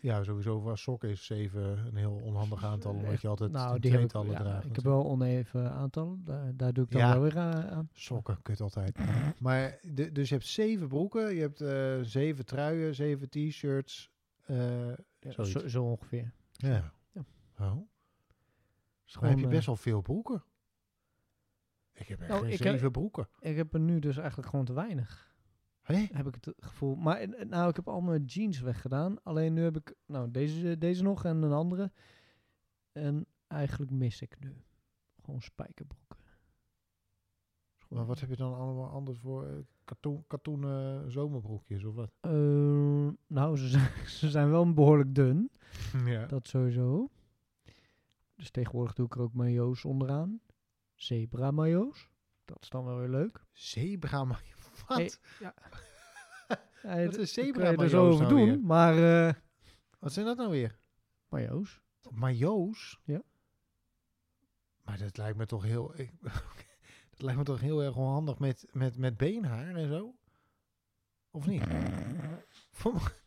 Ja, 0.00 0.22
sowieso 0.24 0.60
voor 0.60 0.78
sokken 0.78 1.08
is 1.08 1.24
zeven 1.24 1.86
een 1.86 1.96
heel 1.96 2.20
onhandig 2.24 2.64
aantal. 2.64 2.92
Omdat 2.92 3.20
je 3.20 3.28
altijd 3.28 3.52
nou, 3.52 3.80
tweetallen 3.80 4.30
ja, 4.32 4.38
draagt. 4.38 4.64
ik 4.66 4.74
heb 4.74 4.84
wel 4.84 5.04
oneven 5.06 5.70
aantallen. 5.72 6.24
Daar, 6.24 6.56
daar 6.56 6.72
doe 6.72 6.84
ik 6.84 6.90
dan 6.90 7.00
Ja. 7.00 7.12
wel 7.12 7.22
weer 7.22 7.38
aan. 7.38 7.64
aan. 7.70 7.88
Sokken, 7.92 8.42
kut 8.42 8.60
altijd. 8.60 8.98
maar 9.40 9.78
de, 9.94 10.12
dus 10.12 10.28
je 10.28 10.34
hebt 10.34 10.46
zeven 10.46 10.88
broeken, 10.88 11.34
je 11.34 11.40
hebt 11.40 11.60
eh, 11.60 11.98
zeven 12.00 12.44
truien, 12.46 12.94
zeven 12.94 13.28
t-shirts. 13.28 14.10
eh, 14.46 14.88
Ja, 15.20 15.44
zo, 15.44 15.68
zo 15.68 15.84
ongeveer. 15.84 16.32
ja. 16.52 16.92
Ja. 17.12 17.24
Oh. 17.58 17.90
Maar 19.20 19.28
heb 19.28 19.38
je 19.38 19.38
gewoon, 19.38 19.54
best 19.56 19.66
wel 19.66 19.76
veel 19.76 20.00
broeken? 20.00 20.44
Ik 21.92 22.08
heb 22.08 22.20
echt 22.20 22.28
Nou, 22.28 22.42
geen 22.42 22.52
ik 22.52 22.58
heb- 22.58 22.72
zeven 22.72 22.90
broeken. 22.92 23.28
eh, 23.40 23.50
ik 23.50 23.56
heb 23.56 23.74
er 23.74 23.80
nu 23.80 23.98
dus 23.98 24.16
eigenlijk 24.16 24.48
gewoon 24.48 24.64
te 24.64 24.72
weinig. 24.72 25.30
Hé? 25.82 26.06
heb 26.12 26.26
ik 26.26 26.34
het 26.40 26.54
gevoel. 26.58 26.94
Maar 26.94 27.16
eh, 27.20 27.44
nou, 27.48 27.68
ik 27.68 27.76
heb 27.76 27.88
al 27.88 28.00
mijn 28.00 28.24
jeans 28.24 28.60
weggedaan. 28.60 29.22
Alleen 29.22 29.52
nu 29.52 29.62
heb 29.62 29.76
ik 29.76 29.94
nou 30.06 30.30
deze, 30.30 30.78
deze 30.78 31.02
nog 31.02 31.24
en 31.24 31.42
een 31.42 31.52
andere. 31.52 31.92
En 32.92 33.26
eigenlijk 33.46 33.90
mis 33.90 34.20
ik 34.22 34.36
nu 34.40 34.62
gewoon 35.22 35.42
spijkerbroeken. 35.42 36.16
Maar 37.88 38.06
wat 38.06 38.20
heb 38.20 38.28
je 38.30 38.36
dan 38.36 38.54
allemaal 38.54 38.88
anders 38.90 39.18
voor 39.18 39.46
eh, 39.46 39.54
katoen, 39.84 40.24
katoenen 40.26 41.10
zomerbroekjes 41.12 41.84
of 41.84 41.94
wat? 41.94 42.12
Eh, 42.20 43.08
nou, 43.26 43.56
ze 43.56 43.68
zijn, 43.68 43.90
ze 44.20 44.30
zijn 44.30 44.50
wel 44.50 44.72
behoorlijk 44.72 45.14
dun. 45.14 45.50
ja. 46.04 46.26
Dat 46.26 46.48
sowieso. 46.48 47.10
Dus 48.42 48.50
tegenwoordig 48.50 48.94
doe 48.94 49.06
ik 49.06 49.14
er 49.14 49.20
ook 49.20 49.32
mayo's 49.34 49.84
onderaan. 49.84 50.40
Zebra 50.94 51.50
mayo's. 51.50 52.08
Dat 52.44 52.58
is 52.60 52.68
dan 52.68 52.84
wel 52.84 52.98
weer 52.98 53.08
leuk. 53.08 53.44
Zebra, 53.52 54.24
maar 54.24 54.42
wat? 54.88 54.98
Hey, 54.98 55.12
Ja, 55.40 55.54
Wat 57.06 57.16
is 57.16 57.32
zebra 57.32 57.72
mayo's 57.72 57.90
zo 57.90 58.08
over 58.08 58.24
nou 58.26 58.36
doen. 58.36 58.46
weer? 58.46 58.60
Maar 58.60 59.26
eh 59.28 59.34
Wat 59.98 60.12
zijn 60.12 60.26
dat 60.26 60.36
nou 60.36 60.50
weer? 60.50 60.78
mayo's. 61.28 61.80
Majo's? 62.10 63.00
Ja. 63.04 63.22
Maar 64.82 64.98
dat 64.98 65.16
lijkt 65.16 65.38
me 65.38 65.46
toch 65.46 65.62
heel... 65.62 65.98
Ik, 66.00 66.12
dat 67.10 67.22
lijkt 67.22 67.38
me 67.38 67.44
toch 67.44 67.60
heel 67.60 67.82
erg 67.82 67.96
onhandig 67.96 68.38
met, 68.38 68.66
met, 68.72 68.96
met 68.96 69.16
beenhaar 69.16 69.74
en 69.74 69.88
zo? 69.88 70.14
Of 71.30 71.46
niet? 71.46 71.64
Voor, 72.70 73.21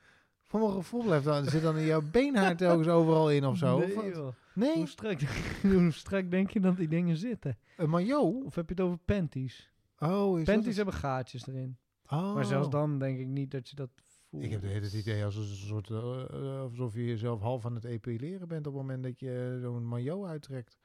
voor 0.46 0.60
mijn 0.60 0.72
gevoel 0.72 1.04
blijft 1.04 1.26
dan, 1.26 1.46
zit 1.46 1.62
dan 1.62 1.78
in 1.78 1.86
jouw 1.86 2.02
beenhaar 2.12 2.56
telkens 2.58 2.88
overal 2.88 3.32
in 3.32 3.46
of 3.46 3.58
zo? 3.58 3.78
Nee, 3.80 4.24
Of? 4.24 4.36
Hoe 4.74 4.88
strak, 4.88 5.22
hoe 5.62 5.92
strak 5.92 6.32
denk 6.32 6.50
je 6.50 6.60
dat 6.60 6.78
die 6.78 6.88
dingen 6.88 7.18
zitten? 7.18 7.58
een 7.78 7.90
mayo? 7.90 8.22
Of 8.30 8.56
heb 8.56 8.68
je 8.70 8.74
het 8.76 8.84
over 8.84 8.98
panties? 9.06 9.72
Oh, 10.00 10.40
is 10.40 10.46
Panties 10.46 10.66
het? 10.68 10.76
hebben 10.76 10.94
gaatjes 10.94 11.48
erin. 11.48 11.78
Oh. 12.10 12.34
Maar 12.34 12.46
zelfs 12.46 12.70
dan 12.70 13.00
denk 13.00 13.20
ik 13.20 13.28
niet 13.28 13.52
dat 13.52 13.70
je 13.70 13.76
dat 13.76 13.90
voelt. 14.30 14.44
Ik 14.44 14.52
heb 14.52 14.62
de 14.62 14.68
hele 14.68 14.92
idee 14.98 15.26
als 15.26 15.36
een 15.36 15.44
soort, 15.46 15.90
eh, 15.90 16.26
eh, 16.30 16.60
alsof 16.60 16.94
je 16.94 17.06
jezelf 17.06 17.42
half 17.42 17.66
aan 17.66 17.76
het 17.76 17.84
epileren 17.84 18.48
bent 18.48 18.68
op 18.68 18.74
het 18.74 18.82
moment 18.82 19.04
dat 19.04 19.20
je 19.20 19.58
zo'n 19.62 19.86
mayo 19.86 20.26
uittrekt. 20.26 20.78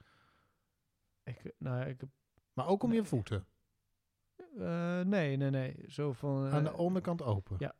Ik, 1.24 1.54
nou, 1.58 1.80
ik 1.88 2.00
heb, 2.00 2.08
Maar 2.52 2.66
ook 2.66 2.82
om 2.82 2.92
je 2.92 3.04
voeten. 3.04 3.46
eh, 4.58 5.00
nee, 5.00 5.36
nee, 5.36 5.50
nee. 5.50 5.76
Zo 5.86 6.12
van... 6.12 6.46
aan 6.48 6.64
de 6.64 6.70
eh, 6.70 6.78
onderkant 6.78 7.22
open. 7.22 7.56
ja. 7.58 7.74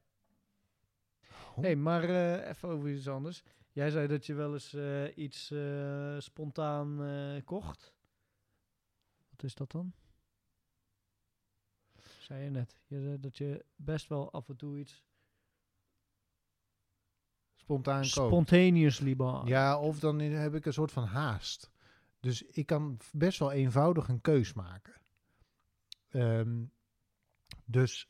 Hey, 1.54 1.76
maar 1.76 2.04
eh, 2.04 2.48
even 2.48 2.68
over 2.68 2.90
iets 2.90 3.08
anders. 3.08 3.42
Jij 3.72 3.90
zei 3.90 4.06
dat 4.06 4.26
je 4.26 4.34
wel 4.34 4.52
eens 4.52 4.74
eh, 4.74 5.16
iets 5.16 5.50
eh, 5.50 6.18
spontaan 6.18 6.98
kocht. 7.44 7.94
Wat 9.30 9.42
is 9.42 9.54
dat 9.54 9.70
dan? 9.70 9.92
Zei 12.18 12.44
je 12.44 12.50
net. 12.50 12.80
Je 12.86 13.00
zei 13.00 13.20
dat 13.20 13.36
je 13.36 13.64
best 13.76 14.08
wel 14.08 14.32
af 14.32 14.48
en 14.48 14.56
toe 14.56 14.78
iets 14.78 15.04
Spontaan 17.54 18.02
kopen. 18.10 18.30
spontaneously 18.30 19.16
bought. 19.16 19.48
Ja, 19.48 19.78
of 19.78 19.98
dan 19.98 20.18
heb 20.18 20.54
ik 20.54 20.66
een 20.66 20.72
soort 20.72 20.92
van 20.92 21.04
haast. 21.04 21.70
Dus 22.20 22.42
ik 22.42 22.66
kan 22.66 22.96
best 23.12 23.38
wel 23.38 23.52
eenvoudig 23.52 24.08
een 24.08 24.20
keus 24.20 24.52
maken. 24.52 25.00
Ehm, 26.08 26.64
dus 27.64 28.08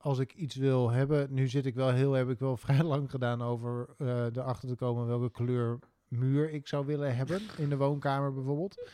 als 0.00 0.18
ik 0.18 0.34
iets 0.34 0.54
wil 0.54 0.90
hebben, 0.90 1.26
nu 1.30 1.48
zit 1.48 1.66
ik 1.66 1.74
wel 1.74 1.92
heel, 1.92 2.12
heb 2.12 2.28
ik 2.28 2.38
wel 2.38 2.56
vrij 2.66 2.82
lang 2.82 3.10
gedaan 3.10 3.42
over 3.42 3.88
eh 3.98 4.36
erachter 4.36 4.68
te 4.68 4.74
komen 4.74 5.06
welke 5.06 5.30
kleur 5.30 5.78
muur 6.08 6.50
ik 6.50 6.68
zou 6.68 6.86
willen 6.86 7.16
hebben 7.16 7.40
in 7.56 7.68
de 7.68 7.76
woonkamer 7.76 8.34
bijvoorbeeld. 8.34 8.90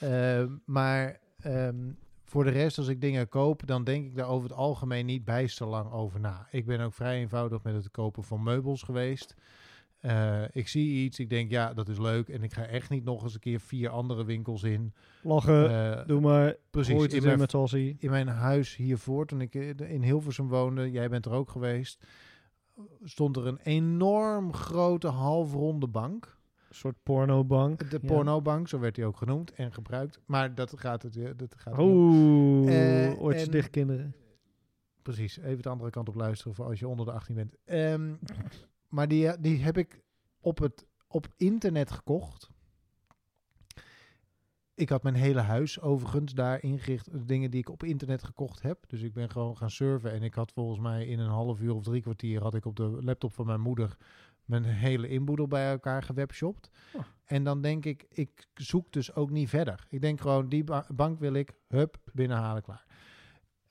Ehm, 0.00 0.48
maar 0.64 1.20
ehm, 1.40 1.92
voor 2.24 2.44
de 2.44 2.50
rest, 2.50 2.78
als 2.78 2.88
ik 2.88 3.00
dingen 3.00 3.28
koop, 3.28 3.66
dan 3.66 3.84
denk 3.84 4.06
ik 4.06 4.16
daar 4.16 4.28
over 4.28 4.48
het 4.48 4.58
algemeen 4.58 5.06
niet 5.06 5.24
bijster 5.24 5.66
lang 5.66 5.92
over 5.92 6.20
na. 6.20 6.46
Ik 6.50 6.66
ben 6.66 6.80
ook 6.80 6.94
vrij 6.94 7.18
eenvoudig 7.18 7.62
met 7.62 7.74
het 7.74 7.90
kopen 7.90 8.22
van 8.24 8.42
meubels 8.42 8.82
geweest. 8.82 9.34
Eh, 9.98 10.42
ik 10.50 10.68
zie 10.68 11.04
iets, 11.04 11.18
ik 11.18 11.30
denk 11.30 11.50
ja, 11.50 11.74
dat 11.74 11.88
is 11.88 11.98
leuk. 11.98 12.28
En 12.28 12.42
ik 12.42 12.52
ga 12.52 12.62
echt 12.66 12.90
niet 12.90 13.04
nog 13.04 13.22
eens 13.22 13.34
een 13.34 13.40
keer 13.40 13.60
vier 13.60 13.88
andere 13.88 14.24
winkels 14.24 14.62
in. 14.62 14.94
Lachen, 15.22 15.70
Eh, 16.00 16.06
doe 16.06 16.20
maar. 16.20 16.56
precies, 16.70 17.06
in 17.14 17.22
mijn, 17.22 17.38
met 17.38 17.72
in 17.98 18.10
mijn 18.10 18.28
huis 18.28 18.76
hiervoor, 18.76 19.26
toen 19.26 19.40
ik 19.40 19.54
in 19.54 20.02
Hilversum 20.02 20.48
woonde, 20.48 20.90
jij 20.90 21.08
bent 21.08 21.26
er 21.26 21.32
ook 21.32 21.50
geweest, 21.50 22.06
stond 23.04 23.36
er 23.36 23.46
een 23.46 23.58
enorm 23.62 24.52
grote 24.52 25.08
halfronde 25.08 25.86
bank. 25.88 26.36
Een 26.68 26.74
soort 26.74 26.96
pornobank. 27.02 27.90
De 27.90 27.98
Ja. 28.02 28.08
pornobank, 28.08 28.68
zo 28.68 28.78
werd 28.78 28.94
die 28.94 29.04
ook 29.04 29.16
genoemd 29.16 29.52
en 29.52 29.72
gebruikt. 29.72 30.20
Maar 30.26 30.54
dat 30.54 30.78
gaat 30.80 31.02
het, 31.02 31.16
eh, 31.16 31.30
dat 31.36 31.54
gaat. 31.56 31.78
Oeh, 31.78 33.06
Eh, 33.06 33.20
oortjes 33.20 33.44
en- 33.44 33.50
dicht 33.50 33.70
kinderen. 33.70 34.14
Precies, 35.02 35.38
even 35.38 35.62
de 35.62 35.68
andere 35.68 35.90
kant 35.90 36.08
op 36.08 36.14
luisteren 36.14 36.54
voor 36.54 36.64
als 36.64 36.78
je 36.78 36.88
onder 36.88 37.06
de 37.06 37.12
18 37.12 37.34
bent. 37.34 37.56
Ehm, 37.64 38.12
maar 38.88 39.08
die, 39.08 39.28
eh, 39.28 39.36
die 39.40 39.62
heb 39.62 39.78
ik 39.78 40.02
op, 40.40 40.58
het, 40.58 40.86
op 41.06 41.28
internet 41.36 41.90
gekocht. 41.90 42.50
Ik 44.74 44.88
had 44.88 45.02
mijn 45.02 45.14
hele 45.14 45.40
huis 45.40 45.80
overigens 45.80 46.34
daar 46.34 46.62
ingericht. 46.62 47.28
Dingen 47.28 47.50
die 47.50 47.60
ik 47.60 47.68
op 47.68 47.82
internet 47.82 48.24
gekocht 48.24 48.62
heb. 48.62 48.84
Dus 48.88 49.02
ik 49.02 49.12
ben 49.12 49.30
gewoon 49.30 49.56
gaan 49.56 49.70
surfen. 49.70 50.12
En 50.12 50.22
ik 50.22 50.34
had 50.34 50.52
volgens 50.52 50.78
mij 50.80 51.06
in 51.06 51.18
een 51.18 51.30
half 51.30 51.60
uur 51.60 51.74
of 51.74 51.82
drie 51.82 52.02
kwartier... 52.02 52.42
had 52.42 52.54
ik 52.54 52.64
op 52.64 52.76
de 52.76 52.98
laptop 53.00 53.32
van 53.32 53.46
mijn 53.46 53.60
moeder... 53.60 53.96
mijn 54.44 54.64
hele 54.64 55.08
inboedel 55.08 55.46
bij 55.48 55.70
elkaar 55.70 56.02
gewebshopt. 56.02 56.70
Oh. 56.92 57.02
En 57.24 57.44
dan 57.44 57.60
denk 57.62 57.84
ik, 57.84 58.06
ik 58.08 58.48
zoek 58.54 58.92
dus 58.92 59.14
ook 59.14 59.30
niet 59.30 59.48
verder. 59.48 59.86
Ik 59.88 60.00
denk 60.00 60.20
gewoon, 60.20 60.48
die 60.48 60.64
ba- 60.64 60.86
bank 60.94 61.18
wil 61.18 61.32
ik, 61.32 61.52
hup, 61.68 61.98
binnenhalen, 62.12 62.62
klaar. 62.62 62.86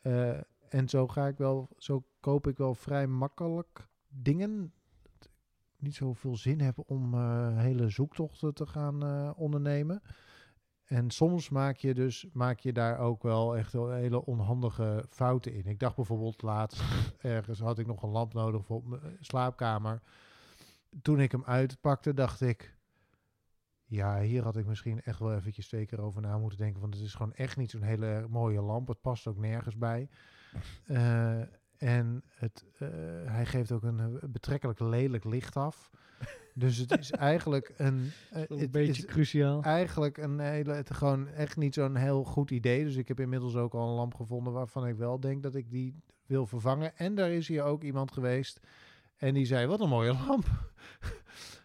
Eh, 0.02 0.40
en 0.70 0.90
zo 0.90 1.08
ga 1.08 1.28
ik 1.28 1.38
wel, 1.38 1.70
zo 1.78 2.04
koop 2.20 2.48
ik 2.48 2.58
wel 2.58 2.76
vrij 2.76 3.08
makkelijk 3.08 3.88
dingen. 4.08 4.74
Niet 5.78 5.96
zoveel 5.96 6.36
zin 6.36 6.62
heb 6.62 6.90
om 6.90 7.14
eh, 7.14 7.58
hele 7.58 7.90
zoektochten 7.90 8.54
te 8.54 8.66
gaan 8.66 9.04
eh, 9.04 9.32
ondernemen. 9.36 10.02
En 10.88 11.12
soms 11.12 11.50
maak 11.50 11.78
je 11.78 11.94
dus 11.94 12.28
maak 12.34 12.60
je 12.60 12.74
daar 12.74 13.00
ook 13.00 13.24
wel 13.24 13.58
echt 13.58 13.74
wel 13.74 13.92
hele 13.92 14.26
onhandige 14.26 15.06
fouten 15.10 15.54
in. 15.54 15.66
Ik 15.66 15.80
dacht 15.80 15.96
bijvoorbeeld 15.96 16.42
laatst 16.42 16.84
ergens 17.18 17.60
had 17.60 17.80
ik 17.80 17.88
nog 17.88 18.04
een 18.04 18.10
lamp 18.10 18.34
nodig 18.34 18.66
voor 18.66 18.84
mijn 18.86 19.18
slaapkamer. 19.20 20.02
toen 21.02 21.20
ik 21.20 21.32
hem 21.32 21.44
uitpakte, 21.44 22.14
dacht 22.14 22.42
ik... 22.42 22.76
Ja, 23.90 24.22
hier 24.22 24.44
had 24.44 24.58
ik 24.58 24.66
misschien 24.66 25.02
echt 25.02 25.20
wel 25.20 25.34
eventjes 25.34 25.68
twee 25.68 25.86
keer 25.86 26.02
over 26.02 26.22
na 26.22 26.38
moeten 26.38 26.58
denken. 26.58 26.82
Want 26.82 26.94
het 26.94 27.04
is 27.04 27.14
gewoon 27.14 27.34
echt 27.34 27.58
niet 27.58 27.72
zo'n 27.72 27.82
hele 27.82 28.26
mooie 28.30 28.62
lamp. 28.62 28.88
Het 28.88 29.02
past 29.02 29.28
ook 29.28 29.38
nergens 29.38 29.78
bij. 29.78 30.10
Eh, 30.86 31.42
en 31.78 32.24
het, 32.30 32.66
eh, 32.78 32.88
hij 33.26 33.46
geeft 33.46 33.72
ook 33.72 33.84
een 33.84 34.00
eh, 34.00 34.30
betrekkelijk 34.30 34.80
lelijk 34.80 35.24
licht 35.24 35.56
af. 35.58 35.90
Dus 36.54 36.78
het 36.78 37.00
is 37.00 37.12
eigenlijk 37.12 37.74
een... 37.78 38.12
eh, 38.32 38.42
Een 38.48 38.60
het 38.60 38.72
beetje 38.72 39.02
is 39.02 39.06
cruciaal. 39.06 39.62
eigenlijk 39.64 40.18
een 40.18 40.40
hele... 40.40 40.74
Het 40.74 40.94
gewoon 40.94 41.28
echt 41.28 41.58
niet 41.58 41.74
zo'n 41.74 41.96
heel 41.96 42.24
goed 42.24 42.52
idee. 42.52 42.84
Dus 42.84 42.96
ik 42.96 43.08
heb 43.08 43.20
inmiddels 43.20 43.56
ook 43.56 43.74
al 43.74 43.88
een 43.90 43.96
lamp 43.96 44.14
gevonden 44.14 44.54
waarvan 44.54 44.88
ik 44.88 44.96
wel 44.96 45.20
denk 45.20 45.44
dat 45.44 45.56
ik 45.56 45.72
die 45.72 46.02
wil 46.26 46.46
vervangen. 46.46 46.98
En 46.98 47.16
daar 47.16 47.32
is 47.32 47.48
hier 47.48 47.64
ook 47.64 47.84
iemand 47.84 48.12
geweest... 48.12 48.60
En 49.18 49.34
die 49.34 49.46
zei, 49.46 49.68
wat 49.68 49.80
een 49.82 49.90
mooie 49.90 50.14
lamp. 50.28 50.46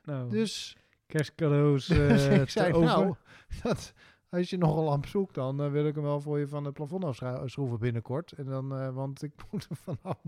Nou, 0.05 0.31
Dus 0.31 0.77
kerstcadeaus 1.07 1.87
dus 1.87 2.27
eh, 2.27 2.41
ik 2.43 2.51
zei, 2.51 2.71
te 2.73 2.77
over. 2.79 2.89
nou, 2.91 3.15
dat, 3.63 3.93
als 4.33 4.51
je 4.51 4.57
nog 4.59 4.77
een 4.77 4.85
lamp 4.85 5.07
zoekt, 5.07 5.35
dan 5.35 5.63
eh, 5.63 5.71
wil 5.71 5.87
ik 5.87 5.95
hem 5.95 6.05
wel 6.05 6.21
voor 6.21 6.39
je 6.39 6.49
van 6.49 6.65
het 6.65 6.75
plafond 6.75 7.05
afschroeven 7.05 7.79
binnenkort. 7.79 8.33
En 8.33 8.45
dan, 8.45 8.77
eh, 8.77 8.95
want 8.95 9.23
ik 9.23 9.33
moet 9.51 9.67
er 9.71 9.77
vanaf. 9.77 10.19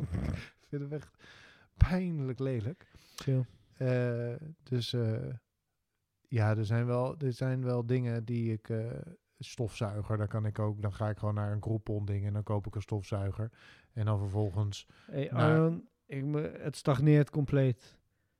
ik 0.60 0.66
vind 0.68 0.82
hem 0.82 0.92
echt 0.92 1.10
pijnlijk 1.76 2.38
lelijk. 2.38 2.90
Chill. 3.14 3.44
Eh, 3.76 4.34
dus 4.62 4.94
ja, 6.28 6.56
er 6.56 6.64
zijn, 6.64 6.86
wel, 6.86 7.16
er 7.18 7.32
zijn 7.32 7.64
wel 7.64 7.86
dingen 7.86 8.24
die 8.24 8.52
ik... 8.52 8.72
stofzuiger, 9.38 10.16
dan 10.16 10.28
kan 10.28 10.46
ik 10.46 10.58
ook, 10.58 10.82
dan 10.82 10.92
ga 10.92 11.08
ik 11.08 11.18
gewoon 11.18 11.34
naar 11.34 11.52
een 11.52 11.62
Groupon 11.62 12.04
ding 12.04 12.26
en 12.26 12.32
dan 12.32 12.42
koop 12.42 12.66
ik 12.66 12.74
een 12.74 12.82
stofzuiger. 12.82 13.50
En 13.92 14.04
dan 14.04 14.18
vervolgens, 14.18 14.86
Hey, 15.10 15.30
ik, 16.06 16.24
me- 16.24 16.58
het 16.58 16.76
stagneert 16.76 17.30
compleet. 17.30 17.96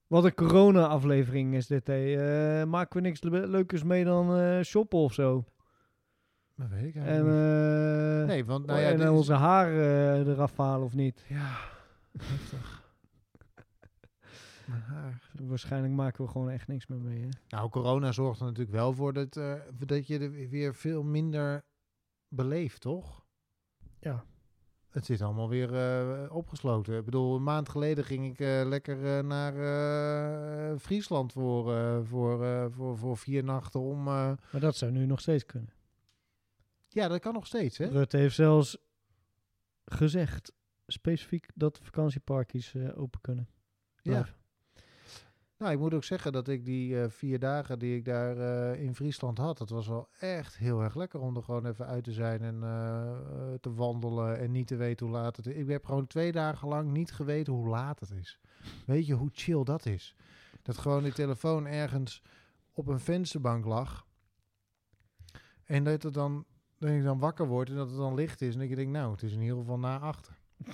Wat 0.06 0.24
een 0.24 0.34
corona-aflevering 0.34 1.54
is 1.54 1.66
dit, 1.66 1.86
hé. 1.86 2.14
Eh, 2.60 2.66
maken 2.66 2.96
we 2.96 3.08
niks 3.08 3.22
le- 3.22 3.46
leukers 3.46 3.82
mee 3.82 4.04
dan 4.04 4.64
shoppen 4.64 4.98
of 4.98 5.12
zo? 5.12 5.44
Dat 6.56 6.68
weet 6.68 6.84
ik 6.84 6.94
En, 6.94 7.18
eh, 7.18 8.26
Nee, 8.26 8.44
want 8.44 8.66
nou 8.66 8.80
ja, 8.80 8.86
en 8.90 8.96
dit 8.96 9.06
is- 9.06 9.12
onze 9.12 9.32
haren 9.32 10.26
eh, 10.26 10.32
eraf 10.32 10.56
halen 10.56 10.84
of 10.86 10.94
niet? 10.94 11.24
ja, 11.28 11.56
heftig. 12.18 12.82
Mijn 14.68 14.80
haar. 14.82 15.30
Waarschijnlijk 15.42 15.92
maken 15.94 16.24
we 16.24 16.30
gewoon 16.30 16.50
echt 16.50 16.68
niks 16.68 16.86
meer 16.86 16.98
mee, 16.98 17.20
hè? 17.22 17.28
Nou, 17.48 17.70
corona 17.70 18.12
zorgt 18.12 18.40
er 18.40 18.46
natuurlijk 18.46 18.76
wel 18.76 18.92
voor 18.92 19.12
dat, 19.12 19.36
eh, 19.36 19.52
dat 19.86 20.06
je 20.06 20.18
er 20.18 20.48
weer 20.48 20.74
veel 20.74 21.02
minder 21.02 21.62
beleeft, 22.28 22.80
toch? 22.80 23.24
Ja. 24.00 24.24
Het 24.90 25.04
zit 25.04 25.22
allemaal 25.22 25.48
weer 25.48 25.74
eh, 25.74 26.34
opgesloten. 26.34 26.98
Ik 26.98 27.04
bedoel, 27.04 27.36
een 27.36 27.42
maand 27.42 27.68
geleden 27.68 28.04
ging 28.04 28.26
ik 28.26 28.40
eh, 28.40 28.62
lekker 28.64 29.16
eh, 29.18 29.24
naar 29.24 29.54
eh, 30.72 30.78
Friesland 30.78 31.32
voor, 31.32 31.74
eh, 31.76 31.98
voor, 32.02 32.44
eh, 32.44 32.66
voor, 32.70 32.98
voor 32.98 33.16
vier 33.16 33.44
nachten 33.44 33.80
om... 33.80 33.98
eh, 33.98 34.04
Maar 34.50 34.60
dat 34.60 34.76
zou 34.76 34.92
nu 34.92 35.06
nog 35.06 35.20
steeds 35.20 35.46
kunnen. 35.46 35.70
Ja, 36.94 37.08
dat 37.08 37.20
kan 37.20 37.32
nog 37.32 37.46
steeds, 37.46 37.78
hè? 37.78 37.86
Rutte 37.86 38.16
heeft 38.16 38.34
zelfs 38.34 38.76
gezegd, 39.84 40.52
specifiek, 40.86 41.46
dat 41.54 41.80
vakantieparkjes 41.82 42.74
eh, 42.74 42.98
open 42.98 43.20
kunnen. 43.20 43.48
Ja. 44.02 44.28
Nou, 45.58 45.72
ik 45.72 45.78
moet 45.78 45.94
ook 45.94 46.04
zeggen 46.04 46.32
dat 46.32 46.48
ik 46.48 46.64
die 46.64 47.00
eh, 47.00 47.10
vier 47.10 47.38
dagen 47.38 47.78
die 47.78 47.96
ik 47.96 48.04
daar 48.04 48.38
eh, 48.38 48.82
in 48.82 48.94
Friesland 48.94 49.38
had, 49.38 49.58
dat 49.58 49.68
was 49.68 49.88
wel 49.88 50.08
echt 50.18 50.56
heel 50.56 50.82
erg 50.82 50.94
lekker 50.94 51.20
om 51.20 51.36
er 51.36 51.42
gewoon 51.42 51.66
even 51.66 51.86
uit 51.86 52.04
te 52.04 52.12
zijn 52.12 52.42
en 52.42 52.60
te 53.60 53.74
wandelen 53.74 54.38
en 54.38 54.50
niet 54.50 54.66
te 54.66 54.76
weten 54.76 55.06
hoe 55.06 55.14
laat 55.14 55.36
het 55.36 55.46
is. 55.46 55.54
Ik 55.54 55.68
heb 55.68 55.84
gewoon 55.84 56.06
twee 56.06 56.32
dagen 56.32 56.68
lang 56.68 56.90
niet 56.90 57.12
geweten 57.12 57.52
hoe 57.52 57.68
laat 57.68 58.00
het 58.00 58.10
is. 58.10 58.40
Weet 58.86 59.06
je 59.06 59.14
hoe 59.14 59.30
chill 59.32 59.64
dat 59.64 59.86
is? 59.86 60.16
Dat 60.62 60.78
gewoon 60.78 61.02
die 61.02 61.12
telefoon 61.12 61.66
ergens 61.66 62.22
op 62.72 62.86
een 62.86 63.00
vensterbank 63.00 63.64
lag 63.64 64.06
en 65.64 65.84
dat 65.84 66.02
het 66.02 66.14
dan, 66.14 66.44
dat 66.86 66.94
ik 66.94 67.02
dan 67.02 67.18
wakker 67.18 67.46
word 67.46 67.68
en 67.68 67.74
dat 67.74 67.88
het 67.88 67.96
dan 67.98 68.14
licht 68.14 68.40
is 68.40 68.54
en 68.54 68.60
ik 68.60 68.76
denk, 68.76 68.88
nou, 68.90 69.12
het 69.12 69.22
is 69.22 69.32
in 69.32 69.40
ieder 69.40 69.56
geval 69.56 69.78
na 69.78 69.98
achter. 69.98 70.32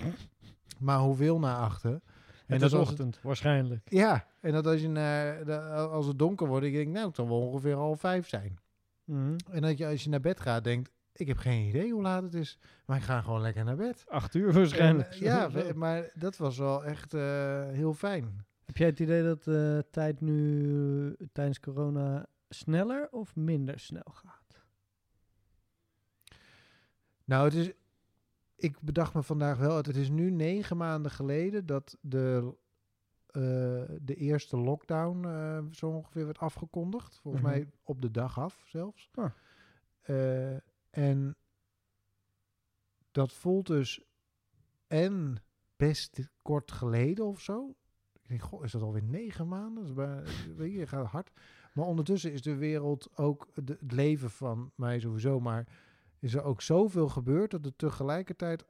Maar 0.79 0.99
hoeveel 0.99 1.39
na 1.39 1.57
achter? 1.57 2.01
En 2.47 2.59
dat 2.59 2.63
is 2.73 2.79
het- 2.79 2.81
ochtend, 2.89 3.21
waarschijnlijk. 3.23 3.91
Ja, 3.91 4.27
en 4.41 4.53
dat 4.53 4.67
als, 4.67 4.81
je 4.81 4.89
naar, 4.89 5.45
de- 5.45 5.61
als 5.71 6.07
het 6.07 6.19
donker 6.19 6.47
wordt, 6.47 6.67
ik 6.67 6.73
denk, 6.73 6.89
nou, 6.89 7.07
het 7.07 7.17
zal 7.17 7.29
wel 7.29 7.41
ongeveer 7.41 7.75
half 7.75 8.01
vijf 8.01 8.29
zijn. 8.29 8.59
Mhm. 9.05 9.37
En 9.51 9.63
dat 9.63 9.79
je 9.79 9.87
als 9.87 10.05
je 10.05 10.11
naar 10.11 10.21
bed 10.21 10.41
gaat, 10.41 10.65
denkt, 10.65 10.91
ik 11.13 11.27
heb 11.27 11.37
geen 11.37 11.67
idee 11.69 11.93
hoe 11.93 12.03
laat 12.03 12.23
het 12.23 12.35
is, 12.35 12.59
maar 12.87 12.97
ik 12.97 13.03
ga 13.03 13.21
gewoon 13.23 13.41
lekker 13.41 13.65
naar 13.65 13.77
bed. 13.77 14.05
Acht 14.09 14.35
uur 14.35 14.53
waarschijnlijk. 14.53 15.09
En, 15.09 15.15
eh, 15.15 15.21
ja, 15.21 15.51
we- 15.53 15.73
maar 15.75 16.11
dat 16.15 16.37
was 16.37 16.59
wel 16.59 16.85
echt 16.85 17.15
eh, 17.15 17.69
heel 17.69 17.95
fijn. 17.95 18.45
Heb 18.65 18.77
jij 18.77 18.87
het 18.87 19.01
idee 19.01 19.23
dat 19.23 19.45
de 19.45 19.87
tijd 19.91 20.21
nu 20.21 21.15
eh, 21.19 21.27
tijdens 21.33 21.61
corona 21.61 22.27
sneller 22.49 23.09
of 23.11 23.37
minder 23.37 23.79
snel 23.79 24.11
gaat? 24.13 24.40
Nou, 27.31 27.45
het 27.45 27.55
is, 27.55 27.73
ik 28.57 28.81
bedacht 28.81 29.15
me 29.15 29.23
vandaag 29.23 29.59
wel, 29.59 29.77
het 29.77 29.97
is 29.97 30.09
nu 30.11 30.31
negen 30.31 30.77
maanden 30.77 31.11
geleden 31.11 31.67
dat 31.67 31.97
de, 32.01 32.55
eh, 33.27 33.43
de 34.03 34.15
eerste 34.17 34.57
lockdown 34.57 35.25
eh, 35.25 35.59
zo 35.71 35.89
ongeveer 35.89 36.25
werd 36.25 36.39
afgekondigd. 36.39 37.19
Volgens 37.19 37.43
Mhm. 37.45 37.53
mij 37.53 37.69
op 37.83 38.03
de 38.03 38.11
dag 38.11 38.39
af 38.39 38.63
zelfs. 38.67 39.11
Ah. 39.15 39.31
Eh, 40.01 40.57
en 40.91 41.37
dat 43.11 43.33
voelt 43.33 43.67
dus 43.67 44.05
en 44.87 45.37
best 45.77 46.21
kort 46.43 46.73
geleden 46.73 47.27
of 47.27 47.41
zo. 47.41 47.75
Ik 48.23 48.29
denk, 48.29 48.43
goh, 48.43 48.65
is 48.65 48.73
dat 48.73 48.83
alweer 48.83 49.03
negen 49.05 49.49
maanden? 49.49 49.75
Dat 49.83 49.85
is 49.91 49.95
bijna- 49.95 50.23
weet 50.57 50.73
je, 50.73 50.87
gaat 50.87 51.07
hard. 51.07 51.31
Maar 51.73 51.87
ondertussen 51.87 52.33
is 52.33 52.43
de 52.43 52.55
wereld 52.57 53.17
ook, 53.17 53.49
de, 53.55 53.77
het 53.81 53.93
leven 53.93 54.31
van 54.31 54.73
mij 54.75 55.01
sowieso, 55.01 55.41
maar 55.41 55.67
is 56.21 56.35
er 56.35 56.43
ook 56.43 56.63
zoveel 56.63 57.09
gebeurd 57.09 57.51
dat 57.51 57.65
het 57.65 57.79
tegelijkertijd 57.79 58.65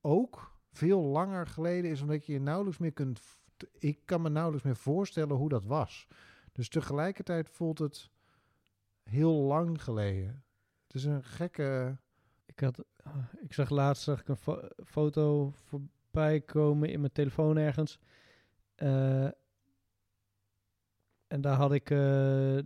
ook 0.00 0.60
veel 0.72 1.00
langer 1.02 1.46
geleden 1.46 1.90
is, 1.90 2.00
omdat 2.00 2.26
je 2.26 2.32
je 2.32 2.40
nauwelijks 2.40 2.78
meer 2.78 2.92
kunt. 2.92 3.20
Ik 3.78 4.00
kan 4.04 4.22
me 4.22 4.28
nauwelijks 4.28 4.66
meer 4.66 4.76
voorstellen 4.76 5.36
hoe 5.36 5.48
dat 5.48 5.64
was. 5.64 6.06
Dus 6.52 6.68
tegelijkertijd 6.68 7.50
voelt 7.50 7.78
het 7.78 8.10
heel 9.02 9.32
lang 9.32 9.82
geleden. 9.82 10.44
Het 10.86 10.94
is 10.94 11.04
een 11.04 11.24
gekke. 11.24 11.98
Ik, 12.46 12.60
had, 12.60 12.84
ah, 13.02 13.16
ik 13.40 13.52
zag 13.52 13.70
laatst 13.70 14.02
zag 14.02 14.20
ik 14.20 14.28
een 14.28 14.36
fo- 14.36 14.68
foto 14.84 15.50
voorbij 15.54 16.40
komen 16.40 16.88
in 16.90 17.00
mijn 17.00 17.12
telefoon 17.12 17.56
ergens. 17.56 17.98
Eh, 18.74 19.28
en 21.26 21.40
daar 21.40 21.56
had 21.56 21.72
ik, 21.72 21.90
eh, 21.90 22.58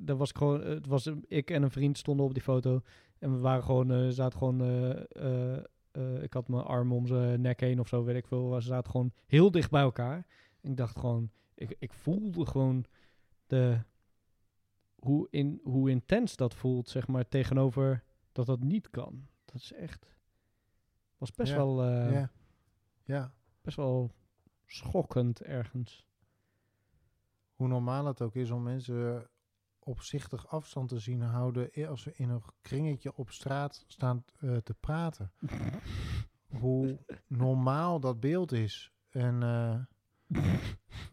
daar 0.00 0.16
was 0.16 0.30
ik 0.30 0.36
gewoon, 0.36 0.60
het 0.60 0.86
was 0.86 1.10
ik 1.26 1.50
en 1.50 1.62
een 1.62 1.70
vriend 1.70 1.98
stonden 1.98 2.26
op 2.26 2.34
die 2.34 2.42
foto. 2.42 2.82
En 3.18 3.32
we 3.32 3.38
waren 3.38 3.62
gewoon, 3.62 3.90
eh, 3.90 4.08
zaten 4.08 4.38
gewoon, 4.38 4.60
eh, 4.60 5.56
eh, 5.90 6.22
ik 6.22 6.32
had 6.32 6.48
mijn 6.48 6.62
arm 6.64 6.92
om 6.92 7.06
zijn 7.06 7.40
nek 7.40 7.60
heen 7.60 7.80
of 7.80 7.88
zo, 7.88 8.04
weet 8.04 8.16
ik 8.16 8.26
veel. 8.26 8.50
We 8.50 8.60
zaten 8.60 8.90
gewoon 8.90 9.12
heel 9.26 9.50
dicht 9.50 9.70
bij 9.70 9.82
elkaar. 9.82 10.26
En 10.60 10.70
ik 10.70 10.76
dacht 10.76 10.98
gewoon, 10.98 11.30
ik, 11.54 11.76
ik 11.78 11.92
voelde 11.92 12.46
gewoon 12.46 12.84
de, 13.46 13.78
hoe, 14.94 15.26
in, 15.30 15.60
hoe 15.62 15.90
intens 15.90 16.36
dat 16.36 16.54
voelt, 16.54 16.88
zeg 16.88 17.06
maar, 17.06 17.28
tegenover 17.28 18.04
dat 18.32 18.46
dat 18.46 18.60
niet 18.60 18.90
kan. 18.90 19.26
Dat 19.44 19.54
is 19.54 19.72
echt, 19.72 20.16
was 21.16 21.32
best 21.32 21.50
Ja, 21.52 21.56
wel, 21.56 21.84
ja. 21.84 22.30
Ja. 23.04 23.32
best 23.60 23.76
wel 23.76 24.10
schokkend 24.66 25.42
ergens. 25.42 26.06
Hoe 27.54 27.68
normaal 27.68 28.04
het 28.04 28.22
ook 28.22 28.34
is 28.34 28.50
om 28.50 28.62
mensen 28.62 29.28
opzichtig 29.88 30.48
afstand 30.48 30.88
te 30.88 30.98
zien 30.98 31.20
houden 31.20 31.70
als 31.88 32.02
ze 32.02 32.12
in 32.14 32.28
een 32.28 32.42
kringetje 32.60 33.16
op 33.16 33.30
straat 33.30 33.84
staan 33.86 34.24
eh, 34.40 34.56
te 34.56 34.74
praten. 34.74 35.32
Hoe 36.60 36.98
normaal 37.26 38.00
dat 38.00 38.20
beeld 38.20 38.52
is. 38.52 38.92
En 39.08 39.42
eh, 39.42 39.78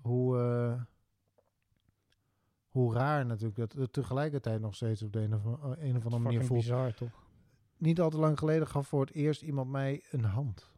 hoe, 0.01 0.39
eh, 0.39 0.81
hoe 2.67 2.93
raar 2.93 3.25
natuurlijk 3.25 3.57
dat 3.57 3.73
het 3.73 3.93
tegelijkertijd 3.93 4.61
nog 4.61 4.75
steeds 4.75 5.01
op 5.01 5.13
de 5.13 5.19
een 5.19 5.33
of, 5.33 5.43
een 5.77 5.97
of 5.97 6.03
andere 6.03 6.23
manier 6.23 6.43
voelt. 6.43 6.59
bizar, 6.59 6.93
toch? 6.93 7.23
Niet 7.77 8.01
al 8.01 8.09
te 8.09 8.17
lang 8.17 8.39
geleden 8.39 8.67
gaf 8.67 8.87
voor 8.87 9.01
het 9.01 9.13
eerst 9.13 9.41
iemand 9.41 9.69
mij 9.69 10.03
een 10.11 10.23
hand. 10.23 10.73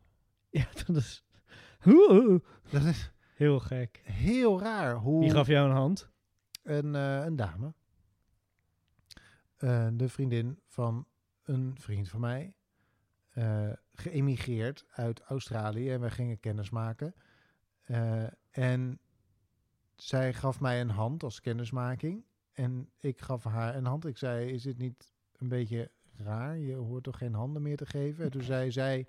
Ja, 0.49 0.67
dat 0.85 0.95
is 0.95 1.23
Dat 2.69 2.83
is 2.83 3.11
heel 3.35 3.59
gek. 3.59 4.01
heel 4.03 4.59
raar. 4.59 4.95
Hoe 4.95 5.19
Wie 5.19 5.31
gaf 5.31 5.47
jou 5.47 5.69
een 5.69 5.75
hand? 5.75 6.09
een, 6.63 6.93
een 6.93 7.35
dame. 7.35 7.73
Eh, 9.57 9.87
de 9.93 10.09
vriendin 10.09 10.59
van 10.67 11.07
een 11.43 11.75
vriend 11.79 12.09
van 12.09 12.19
mij. 12.19 12.51
eh, 13.29 13.69
geëmigreerd 13.93 14.85
uit 14.91 15.21
Australië 15.21 15.91
en 15.91 15.99
wij 15.99 16.09
gingen 16.09 16.39
kennis 16.39 16.69
maken. 16.69 17.13
Eh, 17.81 18.23
en 18.49 18.99
zij 19.95 20.33
gaf 20.33 20.59
mij 20.59 20.81
een 20.81 20.89
hand 20.89 21.23
als 21.23 21.41
kennismaking. 21.41 22.25
En 22.53 22.89
ik 22.99 23.21
gaf 23.21 23.43
haar 23.43 23.75
een 23.75 23.85
hand. 23.85 24.05
Ik 24.05 24.17
zei, 24.17 24.51
is 24.51 24.63
dit 24.63 24.77
niet 24.77 25.13
een 25.37 25.47
beetje 25.47 25.91
raar? 26.17 26.57
Je 26.57 26.73
hoort 26.75 27.03
toch 27.03 27.17
geen 27.17 27.33
handen 27.33 27.61
meer 27.61 27.77
te 27.77 27.85
geven? 27.85 28.23
En 28.23 28.31
toen 28.31 28.41
zei 28.53 28.71
zij, 28.71 29.07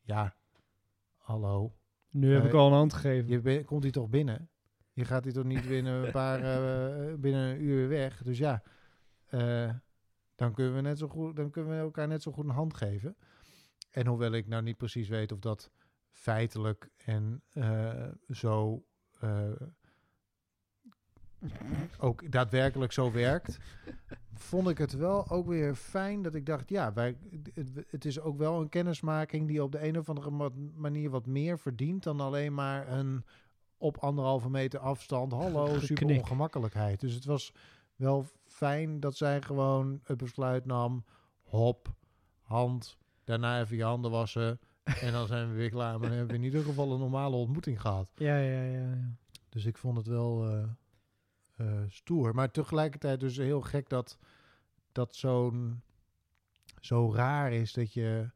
ja, 0.00 0.36
hallo, 1.16 1.76
Nu 2.10 2.34
heb 2.34 2.44
ik 2.44 2.52
al 2.52 2.66
een 2.66 2.72
hand 2.72 2.92
gegeven. 2.92 3.28
je 3.30 3.40
ben- 3.40 3.64
komt 3.64 3.82
hier 3.82 3.92
toch 3.92 4.08
binnen? 4.08 4.48
Je 4.92 5.04
gaat 5.04 5.24
hier 5.24 5.32
toch 5.32 5.44
niet 5.44 5.68
binnen 5.68 6.04
een 6.04 6.12
paar 6.12 6.40
binnen 7.24 7.50
een 7.50 7.62
uur 7.62 7.88
weg. 7.88 8.22
Dus 8.22 8.38
ja, 8.38 8.62
dan 10.34 10.54
kunnen 10.54 10.74
we 10.74 10.80
net 10.80 10.98
zo 10.98 11.08
goed, 11.08 11.36
dan 11.36 11.50
kunnen 11.50 11.72
we 11.72 11.78
elkaar 11.78 12.08
net 12.08 12.22
zo 12.22 12.32
goed 12.32 12.44
een 12.44 12.50
hand 12.50 12.74
geven. 12.74 13.16
En 13.90 14.06
hoewel 14.06 14.32
ik 14.32 14.46
nou 14.46 14.62
niet 14.62 14.76
precies 14.76 15.08
weet 15.08 15.32
of 15.32 15.38
dat 15.38 15.70
feitelijk 16.10 16.90
en 16.96 17.42
eh, 17.52 18.08
zo 18.30 18.84
eh, 19.20 19.50
ook 21.98 22.32
daadwerkelijk 22.32 22.92
zo 22.92 23.12
werkt, 23.12 23.58
vond 24.34 24.68
ik 24.68 24.78
het 24.78 24.92
wel 24.92 25.30
ook 25.30 25.46
weer 25.46 25.74
fijn 25.74 26.22
dat 26.22 26.34
ik 26.34 26.46
dacht, 26.46 26.68
ja, 26.68 26.92
wij, 26.92 27.16
het, 27.86 28.04
is 28.04 28.20
ook 28.20 28.38
wel 28.38 28.60
een 28.60 28.68
kennismaking 28.68 29.48
die 29.48 29.62
op 29.62 29.72
de 29.72 29.86
een 29.86 29.98
of 29.98 30.08
andere 30.08 30.30
ma- 30.30 30.50
manier 30.74 31.10
wat 31.10 31.26
meer 31.26 31.58
verdient 31.58 32.02
dan 32.02 32.20
alleen 32.20 32.54
maar 32.54 32.88
een 32.88 33.24
op 33.76 33.96
anderhalve 33.96 34.50
meter 34.50 34.80
afstand, 34.80 35.32
hallo, 35.32 35.78
super 35.78 36.06
ongemakkelijkheid. 36.06 37.00
Dus 37.00 37.14
het 37.14 37.24
was 37.24 37.52
wel 37.96 38.26
fijn 38.64 39.00
dat 39.00 39.16
zij 39.16 39.42
gewoon 39.42 40.00
het 40.04 40.16
besluit 40.16 40.64
nam, 40.66 41.04
hop, 41.42 41.94
hand, 42.42 42.96
daarna 43.24 43.60
even 43.60 43.76
je 43.76 43.82
handen 43.84 44.10
wassen 44.10 44.60
en 45.00 45.12
dan 45.12 45.26
zijn 45.26 45.48
we 45.48 45.54
weer 45.54 45.70
klaar. 45.70 45.98
Maar 45.98 46.08
dan 46.08 46.16
hebben 46.18 46.36
we 46.36 46.42
in 46.42 46.48
ieder 46.48 46.62
geval 46.64 46.92
een 46.92 46.98
normale 46.98 47.36
ontmoeting 47.36 47.80
gehad. 47.80 48.10
Ja, 48.14 48.36
ja, 48.38 48.62
ja. 48.62 48.80
ja. 48.80 49.14
Dus 49.48 49.64
ik 49.64 49.78
vond 49.78 49.96
het 49.96 50.06
wel 50.06 50.48
eh, 50.48 50.62
eh, 51.56 51.82
stoer. 51.88 52.34
Maar 52.34 52.50
tegelijkertijd 52.50 53.20
dus 53.20 53.36
heel 53.36 53.60
gek 53.60 53.88
dat 53.88 54.18
dat 54.92 55.14
zo'n 55.16 55.82
zo 56.80 57.12
raar 57.14 57.52
is 57.52 57.72
dat 57.72 57.92
je 57.92 58.30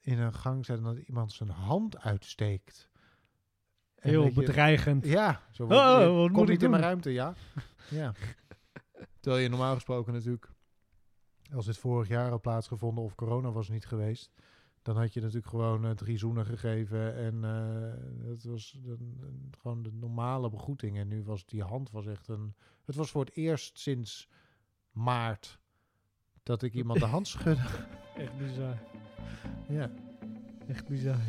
in 0.00 0.18
een 0.18 0.34
gang 0.34 0.64
zit 0.66 0.76
en 0.76 0.82
dat 0.82 0.96
iemand 0.98 1.32
zijn 1.32 1.48
hand 1.50 1.98
uitsteekt. 1.98 2.88
En 3.94 4.10
Heel 4.10 4.22
dat 4.22 4.34
je- 4.34 4.40
bedreigend. 4.40 5.04
Ja, 5.06 5.40
zo 5.50 5.62
Oh, 5.62 5.70
oh, 5.70 6.30
wat 6.32 6.42
ik 6.42 6.48
niet 6.48 6.62
in 6.62 6.70
mijn 6.70 6.82
ruimte, 6.82 7.10
ja. 7.12 7.34
ja. 7.90 8.12
Terwijl 9.20 9.42
je 9.42 9.48
normaal 9.48 9.74
gesproken 9.74 10.12
natuurlijk, 10.12 10.52
als 11.54 11.66
dit 11.66 11.78
vorig 11.78 12.08
jaar 12.08 12.30
had 12.30 12.40
plaatsgevonden 12.40 13.04
of 13.04 13.14
corona 13.14 13.50
was 13.50 13.68
niet 13.68 13.86
geweest, 13.86 14.32
dan 14.82 14.96
had 14.96 15.12
je 15.12 15.20
natuurlijk 15.20 15.46
gewoon 15.46 15.84
eh, 15.84 15.90
drie 15.90 16.18
zoenen 16.18 16.46
gegeven 16.46 17.14
en 17.14 17.44
eh 17.44 18.28
dat 18.28 18.42
was 18.42 18.78
gewoon 19.58 19.82
de 19.82 19.92
normale 19.92 20.50
begroeting. 20.50 20.98
En 20.98 21.08
nu 21.08 21.22
was 21.22 21.46
die 21.46 21.62
hand 21.62 21.90
was 21.90 22.06
echt 22.06 22.28
een, 22.28 22.54
het 22.84 22.94
was 22.94 23.10
voor 23.10 23.24
het 23.24 23.36
eerst 23.36 23.78
sinds 23.78 24.28
maart 24.90 25.60
dat 26.42 26.62
ik 26.62 26.74
iemand 26.74 26.98
de 26.98 27.06
hand 27.06 27.28
schudde. 27.28 27.62
Echt 28.16 28.38
bizar. 28.38 28.78
ja. 29.68 29.90
Echt 30.66 30.88
bizar. 30.88 31.20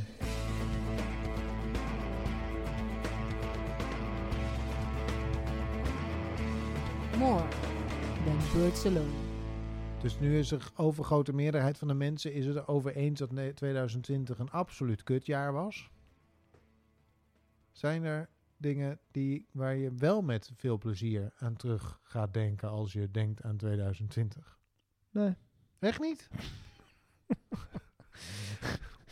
More 7.21 7.47
than 8.25 8.37
birds 8.53 8.85
alone. 8.85 9.11
Dus 10.01 10.19
nu 10.19 10.37
is 10.37 10.51
er 10.51 10.71
overgrote 10.75 11.33
meerderheid 11.33 11.77
van 11.77 11.87
de 11.87 11.93
mensen 11.93 12.33
is 12.33 12.45
het 12.45 12.55
erover 12.55 12.95
eens 12.95 13.19
dat 13.19 13.31
ne- 13.31 13.53
2020 13.53 14.39
een 14.39 14.49
absoluut 14.51 15.03
kutjaar 15.03 15.53
was. 15.53 15.89
Zijn 17.71 18.03
er 18.03 18.29
dingen 18.57 18.99
die, 19.11 19.47
waar 19.51 19.75
je 19.75 19.93
wel 19.97 20.21
met 20.21 20.51
veel 20.55 20.77
plezier 20.77 21.31
aan 21.37 21.55
terug 21.55 21.99
gaat 22.03 22.33
denken 22.33 22.69
als 22.69 22.93
je 22.93 23.11
denkt 23.11 23.43
aan 23.43 23.57
2020? 23.57 24.59
Nee. 25.09 25.35
Echt 25.79 25.99
niet? 25.99 26.29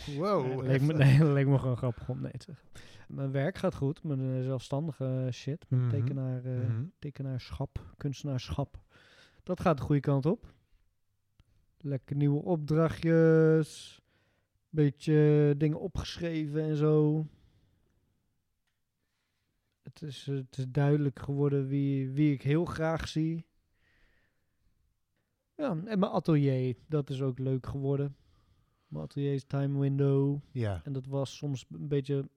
wow. 0.17 0.45
Nee, 0.45 0.67
leek, 0.67 0.81
me, 0.81 0.93
nee, 0.93 1.25
leek 1.25 1.47
me 1.47 1.59
gewoon 1.59 1.77
grappig 1.77 2.09
om 2.09 2.21
nee 2.21 2.37
te 2.37 2.45
zeggen. 2.45 2.68
Mijn 3.09 3.31
werk 3.31 3.57
gaat 3.57 3.75
goed. 3.75 4.03
Mijn 4.03 4.19
eh, 4.37 4.43
zelfstandige 4.43 5.29
shit. 5.31 5.65
Mijn 5.69 5.81
Mhm. 5.81 5.91
tekenaar, 5.91 6.45
eh, 6.45 6.67
Mhm. 6.67 6.83
tekenaarschap, 6.99 7.93
kunstenaarschap. 7.97 8.83
Dat 9.43 9.59
gaat 9.59 9.77
de 9.77 9.83
goede 9.83 10.01
kant 10.01 10.25
op. 10.25 10.53
Lekker 11.77 12.15
nieuwe 12.15 12.41
opdrachtjes. 12.43 14.01
Beetje 14.69 15.53
dingen 15.57 15.79
opgeschreven 15.79 16.61
en 16.63 16.75
zo. 16.75 17.25
Het 19.83 20.01
is, 20.01 20.27
eh, 20.27 20.35
het 20.35 20.57
is 20.57 20.65
duidelijk 20.69 21.19
geworden 21.19 21.67
wie, 21.67 22.09
wie 22.09 22.33
ik 22.33 22.41
heel 22.41 22.65
graag 22.65 23.07
zie. 23.07 23.45
Ja, 25.55 25.69
en 25.69 25.99
mijn 25.99 26.11
atelier, 26.11 26.75
dat 26.87 27.09
is 27.09 27.21
ook 27.21 27.39
leuk 27.39 27.65
geworden. 27.67 28.15
Mijn 28.87 29.03
atelier 29.03 29.33
is 29.33 29.43
time 29.43 29.79
window. 29.79 30.39
Ja. 30.51 30.81
En 30.83 30.93
dat 30.93 31.05
was 31.05 31.37
soms 31.37 31.65
een 31.71 31.87
beetje. 31.87 32.29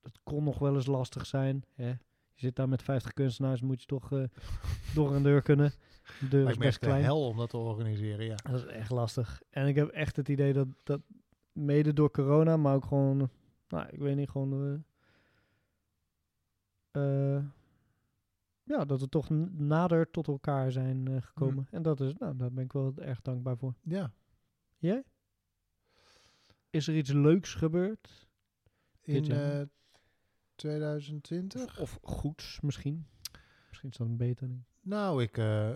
Dat 0.00 0.18
kon 0.22 0.44
nog 0.44 0.58
wel 0.58 0.74
eens 0.74 0.86
lastig 0.86 1.26
zijn. 1.26 1.64
Hè? 1.74 1.88
Je 1.88 2.46
zit 2.46 2.56
daar 2.56 2.68
met 2.68 2.82
50 2.82 3.12
kunstenaars, 3.12 3.60
moet 3.60 3.80
je 3.80 3.86
toch 3.86 4.12
eh, 4.12 4.24
door 4.94 5.14
een 5.14 5.22
deur 5.22 5.42
kunnen. 5.42 5.72
De 6.20 6.28
deur 6.28 6.38
is 6.40 6.44
Lijkt 6.44 6.58
me 6.58 6.64
best 6.64 6.78
klein. 6.78 7.02
hel 7.02 7.26
om 7.26 7.36
dat 7.36 7.50
te 7.50 7.56
organiseren, 7.56 8.24
ja. 8.26 8.34
Dat 8.34 8.54
is 8.54 8.64
echt 8.66 8.90
lastig. 8.90 9.42
En 9.50 9.66
ik 9.66 9.74
heb 9.74 9.88
echt 9.88 10.16
het 10.16 10.28
idee 10.28 10.52
dat, 10.52 10.68
dat 10.82 11.00
mede 11.52 11.92
door 11.92 12.10
corona, 12.10 12.56
maar 12.56 12.74
ook 12.74 12.84
gewoon, 12.84 13.30
nou, 13.68 13.88
ik 13.88 13.98
weet 13.98 14.16
niet, 14.16 14.30
gewoon. 14.30 14.84
eh, 16.90 17.44
ja, 18.62 18.84
dat 18.84 19.00
we 19.00 19.08
toch 19.08 19.28
nader 19.50 20.10
tot 20.10 20.26
elkaar 20.26 20.72
zijn 20.72 21.22
gekomen. 21.22 21.66
En 21.70 21.82
dat 21.82 22.00
is, 22.00 22.14
nou, 22.14 22.36
daar 22.36 22.52
ben 22.52 22.64
ik 22.64 22.72
wel 22.72 22.92
erg 22.96 23.20
dankbaar 23.22 23.56
voor. 23.56 23.74
Ja. 23.82 24.12
Jij? 24.78 25.02
Is 26.70 26.88
er 26.88 26.96
iets 26.96 27.12
leuks 27.12 27.54
gebeurd? 27.54 28.28
In 29.00 29.68
2020? 30.60 31.80
Of 31.80 31.98
goeds 32.02 32.60
misschien? 32.60 33.06
Misschien 33.68 33.90
is 33.90 33.96
dat 33.96 34.16
beter 34.16 34.48
niet. 34.48 34.64
Nou, 34.80 35.22
ik, 35.22 35.38
eh, 35.38 35.70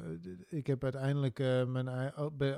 ik 0.49 0.67
heb 0.67 0.83
uiteindelijk 0.83 1.39
eh, 1.39 1.65
mijn, 1.65 2.15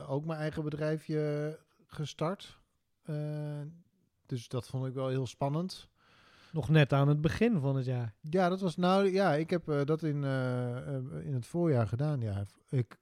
ook 0.07 0.25
mijn 0.25 0.41
eigen 0.41 0.65
bedrijfje 0.65 1.59
gestart. 1.87 2.59
Eh, 3.03 3.61
dus 4.27 4.49
dat 4.49 4.67
vond 4.67 4.87
ik 4.87 4.95
wel 4.95 5.09
heel 5.09 5.27
spannend. 5.27 5.89
Nog 6.53 6.69
net 6.69 6.93
aan 6.93 7.09
het 7.09 7.21
begin 7.21 7.61
van 7.61 7.77
het 7.77 7.85
jaar. 7.85 8.15
Ja, 8.21 8.49
dat 8.49 8.61
was 8.61 8.77
nou 8.77 9.13
ja, 9.13 9.35
ik 9.35 9.51
heb 9.51 9.65
dat 9.85 10.03
in, 10.03 10.25
in 11.25 11.35
het 11.35 11.47
voorjaar 11.47 11.87
gedaan. 11.87 12.21
Ja, 12.21 12.47
ik, 12.69 12.99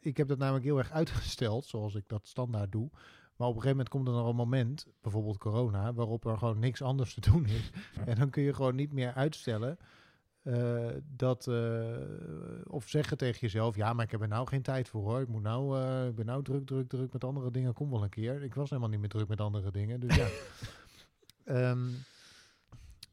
ik 0.00 0.16
heb 0.16 0.28
dat 0.28 0.38
namelijk 0.38 0.64
heel 0.64 0.78
erg 0.78 0.92
uitgesteld, 1.00 1.66
zoals 1.66 1.94
ik 1.94 2.08
dat 2.08 2.26
standaard 2.26 2.72
doe. 2.72 2.90
Maar 3.36 3.48
op 3.48 3.54
een 3.54 3.60
gegeven 3.62 3.84
moment 3.84 3.88
komt 3.88 4.08
er 4.08 4.14
nog 4.14 4.28
een 4.28 4.36
moment, 4.36 4.86
bijvoorbeeld 5.00 5.38
corona, 5.38 5.92
waarop 5.94 6.24
er 6.26 6.38
gewoon 6.38 6.58
niks 6.58 6.82
anders 6.82 7.14
te 7.14 7.20
doen 7.30 7.46
is. 7.46 7.70
en 8.06 8.14
dan 8.14 8.30
kun 8.30 8.42
je 8.42 8.54
gewoon 8.54 8.74
niet 8.74 8.92
meer 8.92 9.12
uitstellen. 9.14 9.78
eh, 10.42 10.88
dat, 11.16 11.46
eh, 11.46 11.96
of 12.64 12.88
zeggen 12.88 13.16
tegen 13.16 13.40
jezelf, 13.40 13.76
ja, 13.76 13.92
maar 13.92 14.04
ik 14.04 14.10
heb 14.10 14.20
er 14.20 14.28
nou 14.28 14.46
geen 14.46 14.62
tijd 14.62 14.88
voor 14.88 15.02
hoor. 15.02 15.20
Ik, 15.20 15.28
moet 15.28 15.42
nou, 15.42 15.80
eh, 15.80 16.06
ik 16.06 16.14
ben 16.14 16.26
nou 16.26 16.42
druk, 16.42 16.66
druk, 16.66 16.88
druk 16.88 17.12
met 17.12 17.24
andere 17.24 17.50
dingen. 17.50 17.72
Kom 17.72 17.90
wel 17.90 18.02
een 18.02 18.08
keer. 18.08 18.42
Ik 18.42 18.54
was 18.54 18.68
helemaal 18.70 18.90
niet 18.90 19.00
meer 19.00 19.08
druk 19.08 19.28
met 19.28 19.40
andere 19.40 19.70
dingen. 19.70 20.00
Dus 20.00 20.16
ja. 20.16 20.28
Ehm, 21.44 21.88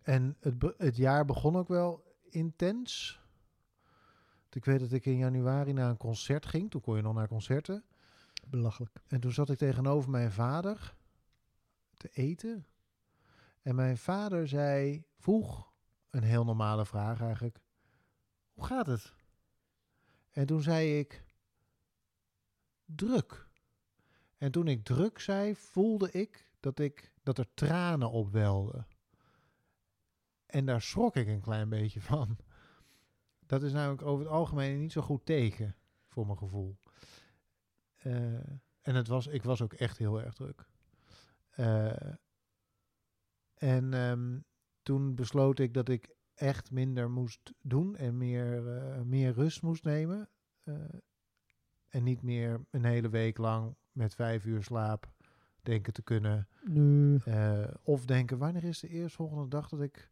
en 0.02 0.36
het, 0.40 0.56
het 0.78 0.98
jaar 0.98 1.26
begon 1.26 1.56
ook 1.56 1.68
wel 1.68 2.04
intens. 2.30 3.20
Ik 4.50 4.66
weet 4.66 4.80
dat 4.80 4.92
ik 4.92 5.06
in 5.06 5.18
januari 5.18 5.74
naar 5.74 5.90
een 5.90 5.98
concert 5.98 6.46
ging. 6.46 6.72
Toen 6.72 6.82
kon 6.82 6.96
je 6.96 7.02
nog 7.02 7.14
naar 7.14 7.28
concerten. 7.28 7.84
Belachelijk. 8.48 9.02
En 9.08 9.20
toen 9.20 9.32
zat 9.32 9.50
ik 9.50 9.58
tegenover 9.58 10.10
mijn 10.10 10.32
vader 10.32 10.96
te 11.98 12.10
eten. 12.10 12.66
En 13.62 13.76
mijn 13.76 13.98
vader 13.98 14.48
zei, 14.48 15.04
vroeg 15.18 15.74
een 16.10 16.24
heel 16.24 16.46
normale 16.46 16.86
vraag 16.86 17.22
eigenlijk. 17.22 17.60
Hoe 18.54 18.66
gaat 18.66 18.86
het? 18.86 19.14
En 20.30 20.46
toen 20.46 20.62
zei 20.62 21.00
ik, 21.00 21.24
druk. 22.86 23.48
En 24.38 24.52
toen 24.52 24.68
ik 24.68 24.84
druk 24.84 25.20
zei, 25.20 25.56
voelde 25.56 26.12
ik 26.12 26.50
dat, 26.60 26.80
ik 26.80 27.14
dat 27.24 27.38
er 27.38 27.54
tranen 27.54 28.12
opwelden. 28.12 28.88
En 30.46 30.66
daar 30.66 30.82
schrok 30.82 31.16
ik 31.16 31.28
een 31.28 31.42
klein 31.42 31.70
beetje 31.70 32.02
van. 32.02 32.38
Dat 33.46 33.64
is 33.64 33.72
namelijk 33.72 34.02
over 34.02 34.26
het 34.26 34.34
algemeen 34.34 34.80
niet 34.80 34.92
zo 34.92 35.02
goed 35.02 35.26
teken, 35.26 35.76
voor 36.08 36.26
mijn 36.26 36.38
gevoel. 36.38 36.78
Eh, 38.02 38.34
en 38.82 38.96
het 38.96 39.08
was, 39.08 39.28
ik 39.28 39.44
was 39.44 39.62
ook 39.62 39.74
echt 39.74 39.98
heel 39.98 40.22
erg 40.22 40.34
druk. 40.34 40.66
Eh, 41.50 42.14
en 43.54 43.94
ehm, 43.94 44.40
toen 44.84 45.16
besloot 45.16 45.60
ik 45.60 45.74
dat 45.74 45.90
ik 45.90 46.16
echt 46.34 46.72
minder 46.72 47.12
moest 47.12 47.54
doen 47.62 47.96
en 47.96 48.18
meer, 48.18 48.78
eh, 48.78 49.02
meer 49.02 49.34
rust 49.34 49.62
moest 49.62 49.84
nemen. 49.84 50.30
En 51.90 52.04
niet 52.04 52.22
meer 52.22 52.66
een 52.70 52.86
hele 52.86 53.10
week 53.10 53.38
lang 53.38 53.76
met 53.92 54.16
vijf 54.16 54.46
uur 54.46 54.64
slaap 54.64 55.12
denken 55.62 55.94
te 55.94 56.02
kunnen. 56.02 56.48
Of 57.84 58.06
denken, 58.06 58.38
wanneer 58.38 58.64
is 58.64 58.80
de 58.80 58.88
eerstvolgende 58.88 59.48
dag 59.48 59.70
dat 59.70 59.82
ik 59.82 60.10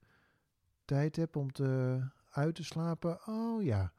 tijd 0.86 1.16
heb 1.16 1.36
om 1.36 1.52
te, 1.52 2.02
uit 2.30 2.56
te 2.56 2.64
slapen? 2.64 3.28
Oh 3.28 3.64
ja, 3.64 3.94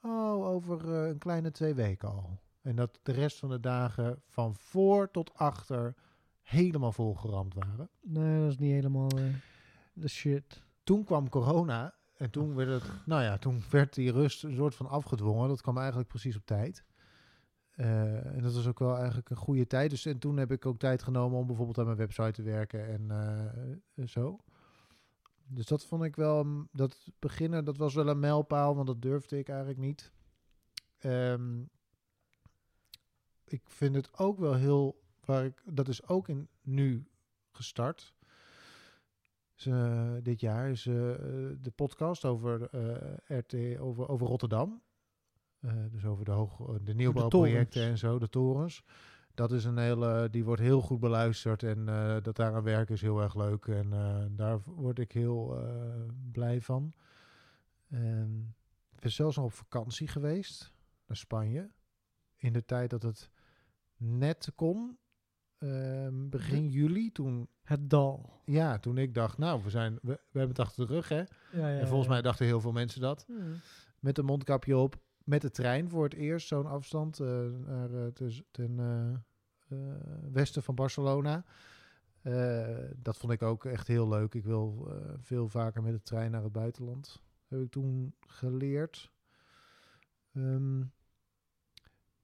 oh, 0.00 0.44
over 0.46 0.88
een 0.88 1.18
kleine 1.18 1.50
twee 1.50 1.74
weken 1.74 2.08
al. 2.08 2.40
En 2.66 2.76
dat 2.76 3.00
de 3.02 3.12
rest 3.12 3.38
van 3.38 3.48
de 3.48 3.60
dagen 3.60 4.22
van 4.26 4.54
voor 4.54 5.10
tot 5.10 5.34
achter 5.34 5.94
helemaal 6.42 6.92
volgeramd 6.92 7.54
waren. 7.54 7.88
Nee, 8.00 8.40
dat 8.40 8.50
is 8.50 8.58
niet 8.58 8.72
helemaal 8.72 9.08
eh, 9.08 9.24
de 9.92 10.08
shit. 10.08 10.62
toen 10.84 11.04
kwam 11.04 11.28
corona 11.28 11.94
en 12.16 12.30
toen 12.30 12.54
werd 12.54 12.68
het, 12.68 12.92
nou 13.04 13.22
ja, 13.22 13.38
toen 13.38 13.62
werd 13.70 13.94
die 13.94 14.12
rust 14.12 14.44
een 14.44 14.54
soort 14.54 14.74
van 14.74 14.88
afgedwongen. 14.88 15.48
Dat 15.48 15.60
kwam 15.60 15.78
eigenlijk 15.78 16.08
precies 16.08 16.36
op 16.36 16.46
tijd. 16.46 16.84
Eh, 17.70 18.34
en 18.34 18.42
dat 18.42 18.54
was 18.54 18.66
ook 18.66 18.78
wel 18.78 18.96
eigenlijk 18.96 19.30
een 19.30 19.36
goede 19.36 19.66
tijd. 19.66 19.90
Dus 19.90 20.06
en 20.06 20.18
toen 20.18 20.36
heb 20.36 20.52
ik 20.52 20.66
ook 20.66 20.78
tijd 20.78 21.02
genomen 21.02 21.38
om 21.38 21.46
bijvoorbeeld 21.46 21.78
aan 21.78 21.84
mijn 21.84 21.96
website 21.96 22.32
te 22.32 22.42
werken 22.42 22.88
en 22.88 23.10
eh, 23.10 24.06
zo. 24.06 24.38
Dus 25.46 25.66
dat 25.66 25.84
vond 25.84 26.04
ik 26.04 26.16
wel, 26.16 26.44
mm, 26.44 26.68
dat 26.72 27.08
beginnen, 27.18 27.64
dat 27.64 27.76
was 27.76 27.94
wel 27.94 28.08
een 28.08 28.18
mijlpaal, 28.18 28.74
want 28.74 28.86
dat 28.86 29.02
durfde 29.02 29.38
ik 29.38 29.48
eigenlijk 29.48 29.78
niet. 29.78 30.12
Ehm, 30.98 31.62
ik 33.46 33.62
vind 33.64 33.94
het 33.94 34.18
ook 34.18 34.38
wel 34.38 34.54
heel, 34.54 35.02
waar 35.24 35.44
ik, 35.44 35.62
dat 35.64 35.88
is 35.88 36.08
ook 36.08 36.28
in 36.28 36.48
nu 36.62 37.08
gestart. 37.50 38.14
Dus, 39.54 39.66
eh, 39.66 40.12
dit 40.22 40.40
jaar 40.40 40.70
is 40.70 40.86
eh, 40.86 40.94
de 41.60 41.72
podcast 41.74 42.24
over, 42.24 42.68
eh, 42.70 43.38
RT, 43.38 43.78
over, 43.78 44.08
over 44.08 44.26
Rotterdam. 44.26 44.82
Dus 45.90 46.04
over 46.04 46.24
de, 46.24 46.30
hoog, 46.30 46.78
de 46.82 46.94
nieuwbouwprojecten 46.94 47.82
en 47.82 47.98
zo, 47.98 48.18
de 48.18 48.28
torens. 48.28 48.82
Dat 49.34 49.52
is 49.52 49.64
een 49.64 49.78
hele, 49.78 50.28
die 50.30 50.44
wordt 50.44 50.62
heel 50.62 50.80
goed 50.80 51.00
beluisterd 51.00 51.62
en 51.62 51.84
dat 52.22 52.36
daar 52.36 52.54
aan 52.54 52.62
werken 52.62 52.94
is 52.94 53.00
heel 53.00 53.20
erg 53.20 53.34
leuk. 53.34 53.66
En 53.66 53.90
daar 54.36 54.60
word 54.64 54.98
ik 54.98 55.12
heel 55.12 55.58
blij 56.32 56.60
van. 56.60 56.92
En 57.88 58.54
ik 58.92 59.00
ben 59.00 59.10
zelfs 59.10 59.36
nog 59.36 59.44
op 59.44 59.52
vakantie 59.52 60.08
geweest 60.08 60.72
naar 61.06 61.16
Spanje. 61.16 61.70
In 62.36 62.52
de 62.52 62.64
tijd 62.64 62.90
dat 62.90 63.02
het 63.02 63.30
net 63.96 64.52
kon. 64.54 64.98
Ehm, 65.58 66.28
begin 66.28 66.68
juli, 66.68 67.12
toen, 67.12 67.48
Het 67.62 67.90
dal. 67.90 68.40
ja, 68.44 68.78
toen 68.78 68.98
ik 68.98 69.14
dacht, 69.14 69.38
nou, 69.38 69.62
we, 69.62 69.70
zijn, 69.70 69.98
we, 70.02 70.12
we 70.30 70.38
hebben 70.38 70.56
het 70.56 70.66
achter 70.66 70.86
de 70.86 70.92
rug, 70.92 71.08
hè? 71.08 71.16
Ja, 71.16 71.26
ja, 71.52 71.78
en 71.78 71.86
volgens 71.86 72.06
ja. 72.08 72.12
mij 72.12 72.22
dachten 72.22 72.46
heel 72.46 72.60
veel 72.60 72.72
mensen 72.72 73.00
dat 73.00 73.24
Hmm. 73.26 73.54
met 74.00 74.18
een 74.18 74.24
mondkapje 74.24 74.76
op, 74.76 74.96
met 75.24 75.42
de 75.42 75.50
trein 75.50 75.90
voor 75.90 76.04
het 76.04 76.14
eerst 76.14 76.48
zo'n 76.48 76.66
afstand 76.66 77.20
eh, 77.20 77.26
naar 77.66 77.94
eh, 77.94 78.06
ten, 78.06 78.44
ten 78.50 78.78
eh, 79.68 79.76
westen 80.32 80.62
van 80.62 80.74
Barcelona. 80.74 81.44
Dat 82.96 83.16
vond 83.16 83.32
ik 83.32 83.42
ook 83.42 83.64
echt 83.64 83.86
heel 83.86 84.08
leuk. 84.08 84.34
Ik 84.34 84.44
wil 84.44 84.92
veel 85.20 85.48
vaker 85.48 85.82
met 85.82 85.92
de 85.92 86.02
trein 86.02 86.30
naar 86.30 86.42
het 86.42 86.52
buitenland. 86.52 87.22
Heb 87.48 87.60
ik 87.60 87.70
toen 87.70 88.14
geleerd. 88.26 89.10
Ehm, 90.32 90.82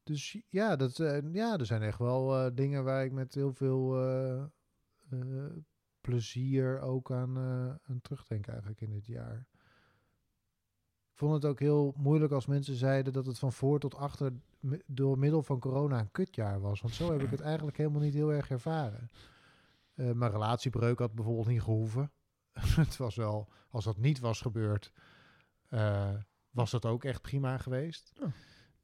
dus 0.03 0.39
ja, 0.49 0.77
dat, 0.77 0.97
ja, 1.33 1.59
er 1.59 1.67
zijn 1.67 1.83
echt 1.83 1.99
wel 1.99 2.37
eh, 2.37 2.51
dingen 2.55 2.85
waar 2.85 3.05
ik 3.05 3.13
met 3.13 3.35
heel 3.35 3.53
veel 3.53 3.97
eh, 3.97 4.43
eh, 5.11 5.57
plezier 6.01 6.81
ook 6.81 7.13
aan, 7.13 7.39
aan 7.83 8.01
terugdenk 8.03 8.47
eigenlijk 8.47 8.81
in 8.81 8.91
dit 8.91 9.07
jaar. 9.07 9.47
Ik 11.13 11.19
vond 11.19 11.35
het 11.35 11.45
ook 11.45 11.61
heel 11.61 11.95
moeilijk 11.97 12.33
als 12.33 12.47
mensen 12.47 12.75
zeiden 12.75 13.13
dat 13.13 13.27
het 13.27 13.39
van 13.39 13.53
voor 13.53 13.79
tot 13.79 13.95
achter 13.95 14.33
door 14.87 15.19
middel 15.19 15.43
van 15.43 15.59
corona 15.59 15.99
een 15.99 16.11
kutjaar 16.11 16.61
was. 16.61 16.81
Want 16.81 16.95
zo 16.95 17.13
heb 17.13 17.23
ik 17.23 17.31
het 17.37 17.41
eigenlijk 17.41 17.77
helemaal 17.77 18.01
niet 18.01 18.15
heel 18.15 18.33
erg 18.33 18.51
ervaren. 18.51 19.11
Eh, 19.95 20.11
mijn 20.11 20.31
relatiebreuk 20.31 20.99
had 20.99 21.15
bijvoorbeeld 21.15 21.47
niet 21.47 21.63
gehoeven. 21.63 22.13
het 22.53 22.97
was 22.97 23.17
wel, 23.17 23.49
als 23.69 23.85
dat 23.85 23.97
niet 23.97 24.19
was 24.19 24.41
gebeurd, 24.41 24.93
was 26.51 26.71
dat 26.71 26.87
ook 26.87 27.05
echt 27.05 27.23
prima 27.23 27.59
geweest. 27.59 28.13
Oh. 28.21 28.33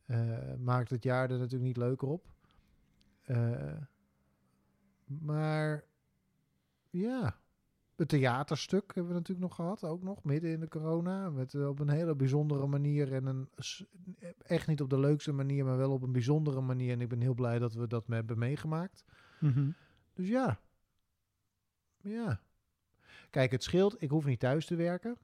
Eh, 0.08 0.54
maakt 0.58 0.90
het 0.90 1.02
jaar 1.02 1.30
er 1.30 1.38
natuurlijk 1.38 1.62
niet 1.62 1.76
leuker 1.76 2.08
op. 2.08 2.24
Eh, 3.22 3.76
maar 5.04 5.84
ja, 6.90 7.38
het 7.96 8.08
theaterstuk 8.08 8.94
hebben 8.94 9.12
we 9.12 9.18
natuurlijk 9.18 9.48
nog 9.48 9.54
gehad, 9.54 9.84
ook 9.84 10.02
nog 10.02 10.24
midden 10.24 10.50
in 10.50 10.60
de 10.60 10.68
corona. 10.68 11.30
Met, 11.30 11.54
eh, 11.54 11.68
op 11.68 11.78
een 11.78 11.88
hele 11.88 12.14
bijzondere 12.14 12.66
manier 12.66 13.12
en 13.12 13.26
een, 13.26 13.48
echt 14.38 14.66
niet 14.66 14.80
op 14.80 14.90
de 14.90 14.98
leukste 14.98 15.32
manier, 15.32 15.64
maar 15.64 15.76
wel 15.76 15.92
op 15.92 16.02
een 16.02 16.12
bijzondere 16.12 16.60
manier. 16.60 16.92
En 16.92 17.00
ik 17.00 17.08
ben 17.08 17.20
heel 17.20 17.34
blij 17.34 17.58
dat 17.58 17.74
we 17.74 17.86
dat 17.86 18.06
hebben 18.06 18.38
meegemaakt. 18.38 19.04
Mhm. 19.40 19.70
Dus 20.12 20.28
ja. 20.28 20.60
Ja. 22.00 22.40
Kijk, 23.30 23.50
het 23.50 23.62
scheelt. 23.62 24.02
Ik 24.02 24.10
hoef 24.10 24.24
niet 24.24 24.40
thuis 24.40 24.66
te 24.66 24.74
werken. 24.74 25.18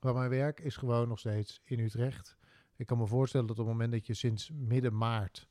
Maar 0.00 0.14
mijn 0.14 0.30
werk 0.30 0.60
is 0.60 0.76
gewoon 0.76 1.08
nog 1.08 1.18
steeds 1.18 1.60
in 1.64 1.78
Utrecht. 1.78 2.36
Ik 2.76 2.86
kan 2.86 2.98
me 2.98 3.06
voorstellen 3.06 3.46
dat 3.46 3.58
op 3.58 3.64
het 3.64 3.72
moment 3.72 3.92
dat 3.92 4.06
je 4.06 4.14
sinds 4.14 4.50
midden 4.54 4.96
maart 4.96 5.48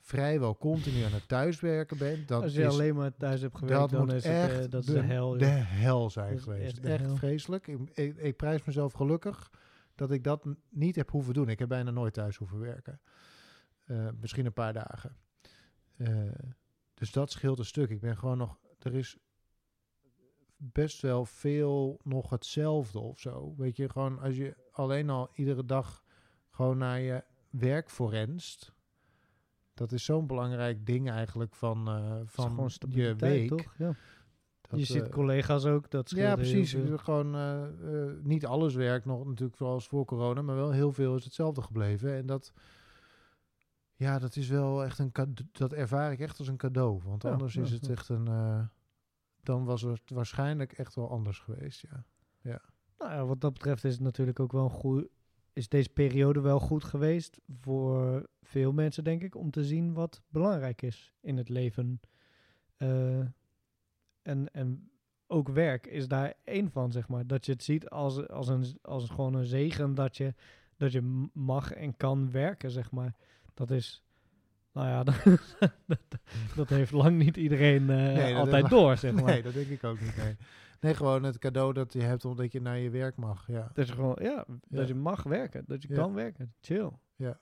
vrijwel 0.00 0.56
continu 0.56 1.02
aan 1.02 1.12
het 1.12 1.28
thuiswerken 1.28 1.98
bent, 1.98 2.28
dan 2.28 2.42
Als 2.42 2.54
je 2.54 2.62
is 2.62 2.68
alleen 2.68 2.94
maar 2.94 3.16
thuis 3.16 3.40
hebt 3.40 3.58
gewerkt, 3.58 3.80
dat 3.80 3.90
dan 3.90 4.00
moet 4.00 4.12
is 4.14 4.24
het 4.24 4.50
eh, 4.50 4.70
dat 4.70 4.80
is 4.80 4.86
de, 4.86 4.92
de 4.92 5.00
hel. 5.00 5.38
de 5.38 5.46
hel 5.46 6.10
zijn 6.10 6.34
Dat 6.34 6.42
geweest. 6.42 6.78
echt 6.78 7.00
Echt 7.00 7.18
vreselijk. 7.18 7.66
Ik, 7.66 7.78
ik, 7.94 8.16
ik 8.16 8.36
prijs 8.36 8.64
mezelf 8.64 8.92
gelukkig 8.92 9.50
dat 9.94 10.10
ik 10.10 10.24
dat 10.24 10.46
niet 10.68 10.96
heb 10.96 11.10
hoeven 11.10 11.34
doen. 11.34 11.48
Ik 11.48 11.58
heb 11.58 11.68
bijna 11.68 11.90
nooit 11.90 12.12
thuis 12.12 12.36
hoeven 12.36 12.58
werken. 12.58 13.00
Eh, 13.84 14.08
misschien 14.20 14.46
een 14.46 14.52
paar 14.52 14.72
dagen. 14.72 15.16
Eh, 15.96 16.28
dus 16.94 17.12
dat 17.12 17.30
scheelt 17.30 17.58
een 17.58 17.64
stuk. 17.64 17.90
Ik 17.90 18.00
ben 18.00 18.16
gewoon 18.16 18.38
nog... 18.38 18.58
Er 18.78 18.94
is 18.94 19.16
best 20.56 21.00
wel 21.00 21.24
veel 21.24 22.00
nog 22.02 22.30
hetzelfde 22.30 22.98
of 22.98 23.18
zo. 23.18 23.54
Weet 23.56 23.76
je, 23.76 23.88
gewoon 23.88 24.18
als 24.18 24.36
je 24.36 24.56
alleen 24.72 25.10
al 25.10 25.28
iedere 25.32 25.64
dag 25.64 26.04
gewoon 26.60 26.78
naar 26.78 27.00
je 27.00 27.24
werk 27.50 27.90
forenst... 27.90 28.72
Dat 29.74 29.92
is 29.92 30.04
zo'n 30.04 30.26
belangrijk 30.26 30.86
ding 30.86 31.10
eigenlijk 31.10 31.54
van, 31.54 31.88
is 32.24 32.30
van 32.32 32.70
je 32.88 33.16
week. 33.16 33.48
toch? 33.48 33.74
Ja. 33.78 33.94
Dat, 34.60 34.78
je 34.78 34.84
ziet 34.84 35.02
eh, 35.02 35.08
collega's 35.10 35.64
ook, 35.64 35.90
dat 35.90 36.10
ja, 36.10 36.34
precies. 36.34 36.76
Gewoon 36.94 37.34
eh, 37.34 37.62
niet 38.22 38.46
alles 38.46 38.74
werkt 38.74 39.04
nog 39.04 39.26
natuurlijk 39.26 39.56
zoals 39.56 39.86
voor 39.88 40.04
corona, 40.04 40.42
maar 40.42 40.56
wel 40.56 40.70
heel 40.70 40.92
veel 40.92 41.16
is 41.16 41.24
hetzelfde 41.24 41.62
gebleven. 41.62 42.14
En 42.14 42.26
dat, 42.26 42.52
ja, 43.94 44.18
dat 44.18 44.36
is 44.36 44.48
wel 44.48 44.84
echt 44.84 44.98
een 44.98 45.12
cade- 45.12 45.46
dat 45.52 45.72
ervaar 45.72 46.12
ik 46.12 46.20
echt 46.20 46.38
als 46.38 46.48
een 46.48 46.56
cadeau. 46.56 47.00
Want 47.04 47.22
Ja, 47.22 47.30
anders 47.30 47.54
ja, 47.54 47.62
is 47.62 47.70
het 47.70 47.86
ja. 47.86 47.92
echt 47.92 48.08
een, 48.08 48.24
dan 49.42 49.64
was 49.64 49.82
het 49.82 50.10
waarschijnlijk 50.10 50.72
echt 50.72 50.94
wel 50.94 51.10
anders 51.10 51.38
geweest. 51.38 51.84
Ja. 52.42 52.60
Nou 52.98 53.12
ja, 53.12 53.24
wat 53.24 53.40
dat 53.40 53.52
betreft 53.52 53.84
is 53.84 53.92
het 53.92 54.02
natuurlijk 54.02 54.40
ook 54.40 54.52
wel 54.52 54.64
een 54.64 54.70
goed. 54.70 55.08
Is 55.52 55.68
deze 55.68 55.88
periode 55.88 56.40
wel 56.40 56.60
goed 56.60 56.84
geweest 56.84 57.38
voor 57.60 58.28
veel 58.42 58.72
mensen, 58.72 59.04
denk 59.04 59.22
ik, 59.22 59.34
om 59.34 59.50
te 59.50 59.64
zien 59.64 59.92
wat 59.92 60.22
belangrijk 60.28 60.82
is 60.82 61.12
in 61.20 61.36
het 61.36 61.48
leven. 61.48 62.00
Eh, 62.76 63.18
en, 64.22 64.52
en 64.52 64.90
ook 65.26 65.48
werk 65.48 65.86
is 65.86 66.08
daar 66.08 66.34
één 66.44 66.70
van, 66.70 66.92
zeg 66.92 67.08
maar. 67.08 67.26
Dat 67.26 67.46
je 67.46 67.52
het 67.52 67.62
ziet 67.62 67.88
als, 67.88 68.28
als, 68.28 68.48
een, 68.48 68.78
als 68.82 69.08
gewoon 69.08 69.34
een 69.34 69.44
zegen 69.44 69.94
dat 69.94 70.16
je, 70.16 70.34
dat 70.76 70.92
je 70.92 71.28
mag 71.32 71.72
en 71.72 71.96
kan 71.96 72.30
werken, 72.30 72.70
zeg 72.70 72.90
maar. 72.90 73.14
Dat 73.54 73.70
is, 73.70 74.02
nou 74.72 74.88
ja, 74.88 75.02
dat, 75.10 75.22
dat, 75.86 76.20
dat 76.56 76.68
heeft 76.68 76.92
lang 76.92 77.18
niet 77.18 77.36
iedereen 77.36 77.90
eh, 77.90 77.96
Nee, 77.96 78.36
altijd 78.36 78.68
door, 78.68 78.96
zeg 78.96 79.12
maar. 79.12 79.24
Nee, 79.24 79.42
dat 79.42 79.54
denk 79.54 79.68
ik 79.68 79.84
ook 79.84 80.00
niet. 80.00 80.16
Nee. 80.16 80.36
Nee, 80.80 80.94
gewoon 80.94 81.22
het 81.22 81.38
cadeau 81.38 81.72
dat 81.72 81.92
je 81.92 82.02
hebt 82.02 82.24
omdat 82.24 82.52
je 82.52 82.60
naar 82.60 82.78
je 82.78 82.90
werk 82.90 83.16
mag. 83.16 83.46
Ja. 83.46 83.70
Dat 83.72 83.88
je 83.88 83.94
gewoon, 83.94 84.16
ja, 84.20 84.46
dat 84.68 84.88
je 84.88 84.94
mag 84.94 85.22
werken, 85.22 85.64
dat 85.66 85.82
je 85.82 85.88
kan 85.94 86.14
werken. 86.14 86.54
Chill. 86.60 86.90
Ja. 87.16 87.38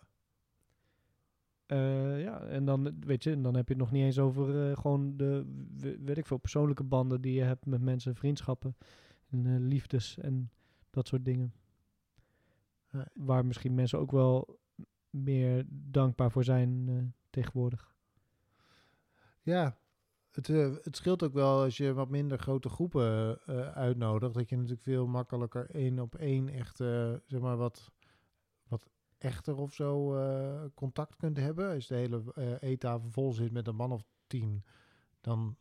Eh, 1.67 2.23
ja, 2.23 2.41
en 2.41 2.65
dan, 2.65 3.01
weet 3.01 3.23
je, 3.25 3.31
en 3.33 3.43
dan 3.43 3.55
heb 3.57 3.67
je 3.69 3.75
het 3.75 3.83
nog 3.83 3.93
niet 3.93 4.03
eens 4.05 4.19
over 4.19 4.71
eh, 4.71 4.77
gewoon 4.77 5.17
de, 5.17 5.45
we- 5.77 5.99
weet 6.01 6.19
ik 6.19 6.27
veel, 6.27 6.37
persoonlijke 6.39 6.85
banden 6.85 7.21
die 7.21 7.35
je 7.35 7.43
hebt 7.43 7.67
met 7.67 7.81
mensen, 7.81 8.15
vriendschappen 8.15 8.77
en 9.31 9.47
eh, 9.47 9.55
liefdes 9.59 10.19
en 10.19 10.51
dat 10.91 11.09
soort 11.09 11.25
dingen. 11.25 11.53
Nee. 12.91 13.05
Waar 13.15 13.47
misschien 13.47 13.75
mensen 13.75 13.99
ook 13.99 14.11
wel 14.11 14.59
meer 15.11 15.65
dankbaar 15.69 16.31
voor 16.31 16.45
zijn 16.45 17.15
tegenwoordig. 17.31 17.95
Ja, 19.43 19.79
het, 20.39 20.49
eh, 20.49 20.71
het 20.83 20.97
scheelt 20.97 21.23
ook 21.23 21.33
wel 21.33 21.63
als 21.63 21.77
je 21.77 21.93
wat 21.93 22.09
minder 22.09 22.39
grote 22.39 22.69
groepen 22.69 23.39
eh, 23.47 23.73
uitnodigt. 23.73 24.35
Dat 24.35 24.49
je 24.49 24.57
natuurlijk 24.57 24.83
veel 24.83 25.07
makkelijker 25.07 25.71
één 25.71 25.99
op 25.99 26.15
één 26.15 26.49
echt, 26.49 26.81
eh, 26.81 27.13
zeg 27.27 27.41
maar, 27.41 27.57
wat, 27.57 27.91
wat 28.69 28.91
echter 29.19 29.57
of 29.57 29.73
zo 29.75 30.17
contact 30.75 31.17
kunt 31.17 31.37
hebben. 31.37 31.75
Als 31.75 31.87
de 31.87 31.95
hele 31.95 32.23
eettafel 32.61 33.11
vol 33.11 33.33
zit 33.33 33.53
met 33.53 33.67
een 33.67 33.77
man 33.77 33.93
of 33.93 34.03
tien, 34.27 34.65
dan 35.21 35.57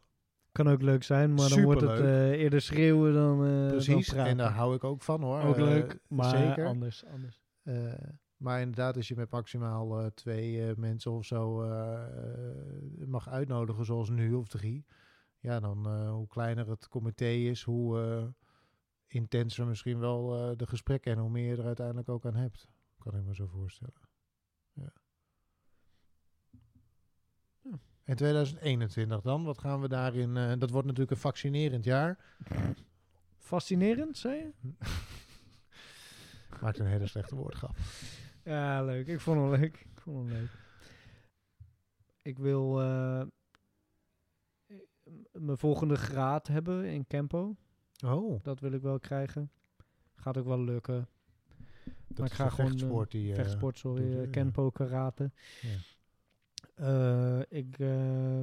Kan 0.52 0.70
ook 0.70 0.82
leuk 0.82 1.04
zijn, 1.04 1.34
maar 1.34 1.50
dan 1.50 1.64
wordt 1.64 1.82
het 1.82 2.00
eerder 2.36 2.62
schreeuwen 2.62 3.14
dan, 3.14 3.38
precies. 3.68 4.10
praten. 4.10 4.26
En 4.32 4.38
daar 4.38 4.52
hou 4.52 4.76
ik 4.76 4.84
ook 4.84 5.02
van 5.02 5.22
hoor. 5.22 5.42
ook 5.42 5.58
leuk, 5.58 6.00
maar 6.08 6.38
zeker. 6.38 6.66
anders. 6.66 7.06
anders. 7.06 7.42
Maar 8.38 8.60
inderdaad, 8.60 8.96
als 8.96 9.08
je 9.08 9.16
met 9.16 9.32
maximaal 9.32 10.00
eh, 10.00 10.06
twee 10.06 10.68
eh, 10.68 10.76
mensen 10.76 11.12
of 11.12 11.26
zo 11.26 11.62
eh, 11.62 13.08
mag 13.08 13.30
uitnodigen, 13.30 13.86
zoals 13.86 14.10
nu 14.10 14.34
of 14.34 14.48
drie, 14.48 14.86
ja, 15.40 15.60
dan 15.60 16.08
hoe 16.08 16.28
kleiner 16.28 16.70
het 16.70 16.88
comité 16.88 17.30
is, 17.30 17.64
hoe 17.64 18.34
intenser 19.08 19.68
misschien 19.68 20.00
wel 20.00 20.56
de 20.58 20.68
gesprekken 20.68 21.12
en 21.12 21.20
hoe 21.20 21.30
meer 21.30 21.52
je 21.52 21.62
er 21.62 21.66
uiteindelijk 21.66 22.10
ook 22.10 22.26
aan 22.26 22.36
hebt. 22.36 22.68
Kan 22.98 23.16
ik 23.16 23.24
me 23.24 23.36
zo 23.36 23.48
voorstellen. 23.48 24.02
Ja. 24.74 24.94
Ja. 27.62 27.80
En 28.04 28.16
2021 28.16 29.22
dan, 29.22 29.44
wat 29.44 29.58
gaan 29.58 29.82
we 29.82 29.88
daarin? 29.88 30.60
dat 30.60 30.70
wordt 30.70 30.88
natuurlijk 30.88 31.12
een 31.12 31.18
vaccinerend 31.18 31.84
jaar. 31.84 32.36
Fascinerend, 33.38 34.18
zei 34.18 34.36
je? 34.36 34.54
Maakt 36.62 36.80
een 36.80 36.86
hele 36.86 37.08
slechte 37.08 37.36
woordgrap. 37.36 37.78
Ja, 38.48 38.84
leuk. 38.84 39.08
Ik 39.08 39.20
vond 39.20 39.40
hem 39.40 39.50
leuk. 39.50 39.76
Ik 39.94 40.02
vond 40.02 40.18
hem 40.30 40.38
leuk. 40.38 40.50
Ik 42.22 42.38
wil 42.40 42.82
eh, 42.82 43.24
mijn 45.32 45.58
volgende 45.58 45.96
graad 45.96 46.48
hebben 46.48 46.86
in 46.86 47.08
Campo. 47.08 47.56
Oh, 48.06 48.44
Dat 48.44 48.60
wil 48.60 48.72
ik 48.72 48.82
wel 48.82 49.00
krijgen. 49.00 49.52
Gaat 50.16 50.38
ook 50.38 50.46
wel 50.46 50.64
lukken. 50.64 51.08
dat 52.08 52.18
Maar 52.18 52.28
ik 52.28 52.34
ga 52.34 52.50
gewoon, 52.50 52.70
vechtsport 52.72 53.12
die... 53.12 53.30
eh, 53.30 53.36
Vechtsport, 53.36 53.78
sorry. 53.78 54.12
doet, 54.12 54.26
eh. 54.26 54.32
Kenpo, 54.32 54.70
karate. 54.70 55.32
Ja. 55.62 55.78
Eh, 56.76 57.42
ik... 57.60 57.80
eh, 57.80 58.42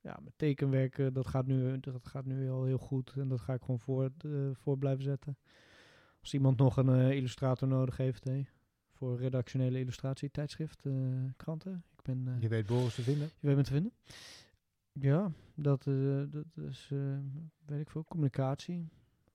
ja, 0.00 0.18
mijn 0.20 0.32
tekenwerken, 0.36 1.12
dat 1.12 1.26
gaat, 1.26 1.46
nu, 1.46 1.80
dat 1.80 2.06
gaat 2.06 2.24
nu 2.24 2.50
al 2.50 2.64
heel 2.64 2.78
goed. 2.78 3.12
En 3.16 3.28
dat 3.28 3.40
ga 3.40 3.54
ik 3.54 3.60
gewoon 3.60 3.80
voor, 3.80 4.10
eh, 4.18 4.30
voor 4.52 4.78
blijven 4.78 5.04
zetten. 5.04 5.38
Als 6.20 6.34
iemand 6.34 6.58
nog 6.58 6.76
een 6.76 6.88
eh, 6.88 7.10
illustrator 7.10 7.68
nodig 7.68 7.96
heeft, 7.96 8.24
hè, 8.24 8.42
voor 9.04 9.18
redactionele 9.18 9.78
illustratie, 9.78 10.30
tijdschrift, 10.30 10.86
eh, 10.86 10.92
kranten. 11.36 11.84
Ik 11.96 12.02
ben, 12.02 12.28
eh, 12.28 12.40
Je 12.40 12.48
weet 12.48 12.66
Boris 12.66 12.94
te 12.94 13.02
vinden. 13.02 13.30
je 13.40 13.46
weet 13.46 13.56
me 13.56 13.62
te 13.62 13.72
vinden. 13.72 13.92
Ja, 14.92 15.32
dat, 15.54 15.86
eh, 15.86 16.22
dat 16.30 16.44
is, 16.68 16.88
weet 17.64 17.80
ik 17.80 17.90
veel, 17.90 18.04
communicatie. 18.04 18.88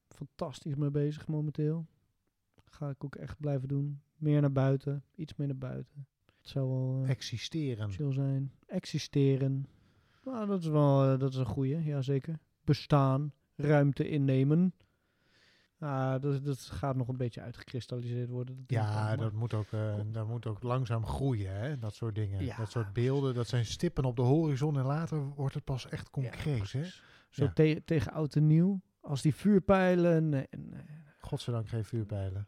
Fantastisch 0.08 0.76
mee 0.76 0.90
bezig 0.90 1.28
momenteel. 1.28 1.86
Ga 2.66 2.90
ik 2.90 3.04
ook 3.04 3.16
echt 3.16 3.40
blijven 3.40 3.68
doen. 3.68 4.02
Meer 4.16 4.42
naar 4.42 4.52
buiten, 4.52 5.04
iets 5.16 5.36
meer 5.36 5.48
naar 5.48 5.58
buiten. 5.58 6.08
Het 6.26 6.48
zou 6.50 6.68
wel 6.70 7.06
Existeren. 7.06 7.90
chill 7.90 8.12
zijn. 8.12 8.52
Existeren. 8.66 9.66
Nou, 10.24 10.48
dat 10.48 10.62
is 10.62 10.68
wel 10.68 11.18
dat 11.18 11.30
is 11.32 11.38
een 11.38 11.46
goeie, 11.46 11.84
ja 11.84 12.02
zeker. 12.02 12.40
Bestaan, 12.64 13.34
ruimte 13.56 14.10
innemen. 14.10 14.74
Ah, 15.80 16.22
dat, 16.22 16.46
dat 16.46 16.60
gaat 16.60 16.96
nog 16.96 17.08
een 17.08 17.18
beetje 17.18 17.42
uitgekristalliseerd 17.42 18.30
worden. 18.30 18.56
dat 18.56 18.66
Ja, 18.68 19.16
dat 19.16 19.34
moet, 19.34 19.54
ook, 19.54 19.72
eh, 19.72 19.96
dat 20.12 20.28
moet 20.28 20.46
ook 20.46 20.64
langzaam 20.64 21.06
groeien, 21.06 21.54
hè? 21.60 21.78
dat 21.78 21.94
soort 21.96 22.16
dingen. 22.16 22.44
Ja, 22.46 22.58
dat 22.58 22.72
soort 22.72 22.94
beelden, 22.94 23.34
dat 23.34 23.48
zijn 23.48 23.66
stippen 23.66 24.06
op 24.06 24.16
de 24.16 24.22
horizon 24.22 24.78
en 24.78 24.86
later 24.86 25.26
wordt 25.36 25.54
het 25.56 25.64
pas 25.64 25.90
echt 25.90 26.06
Ja, 26.06 26.12
concreet. 26.12 26.72
hè? 26.72 26.84
Zo 27.30 27.44
Ja. 27.44 27.52
te- 27.54 27.82
tegen 27.86 28.12
oud 28.12 28.36
en 28.36 28.48
nieuw. 28.48 28.82
Als 29.02 29.22
die 29.22 29.36
vuurpijlen. 29.36 30.30
Nee, 30.30 30.48
nee. 30.58 30.82
Godzijdank 31.20 31.68
geen 31.70 31.86
vuurpijlen. 31.86 32.48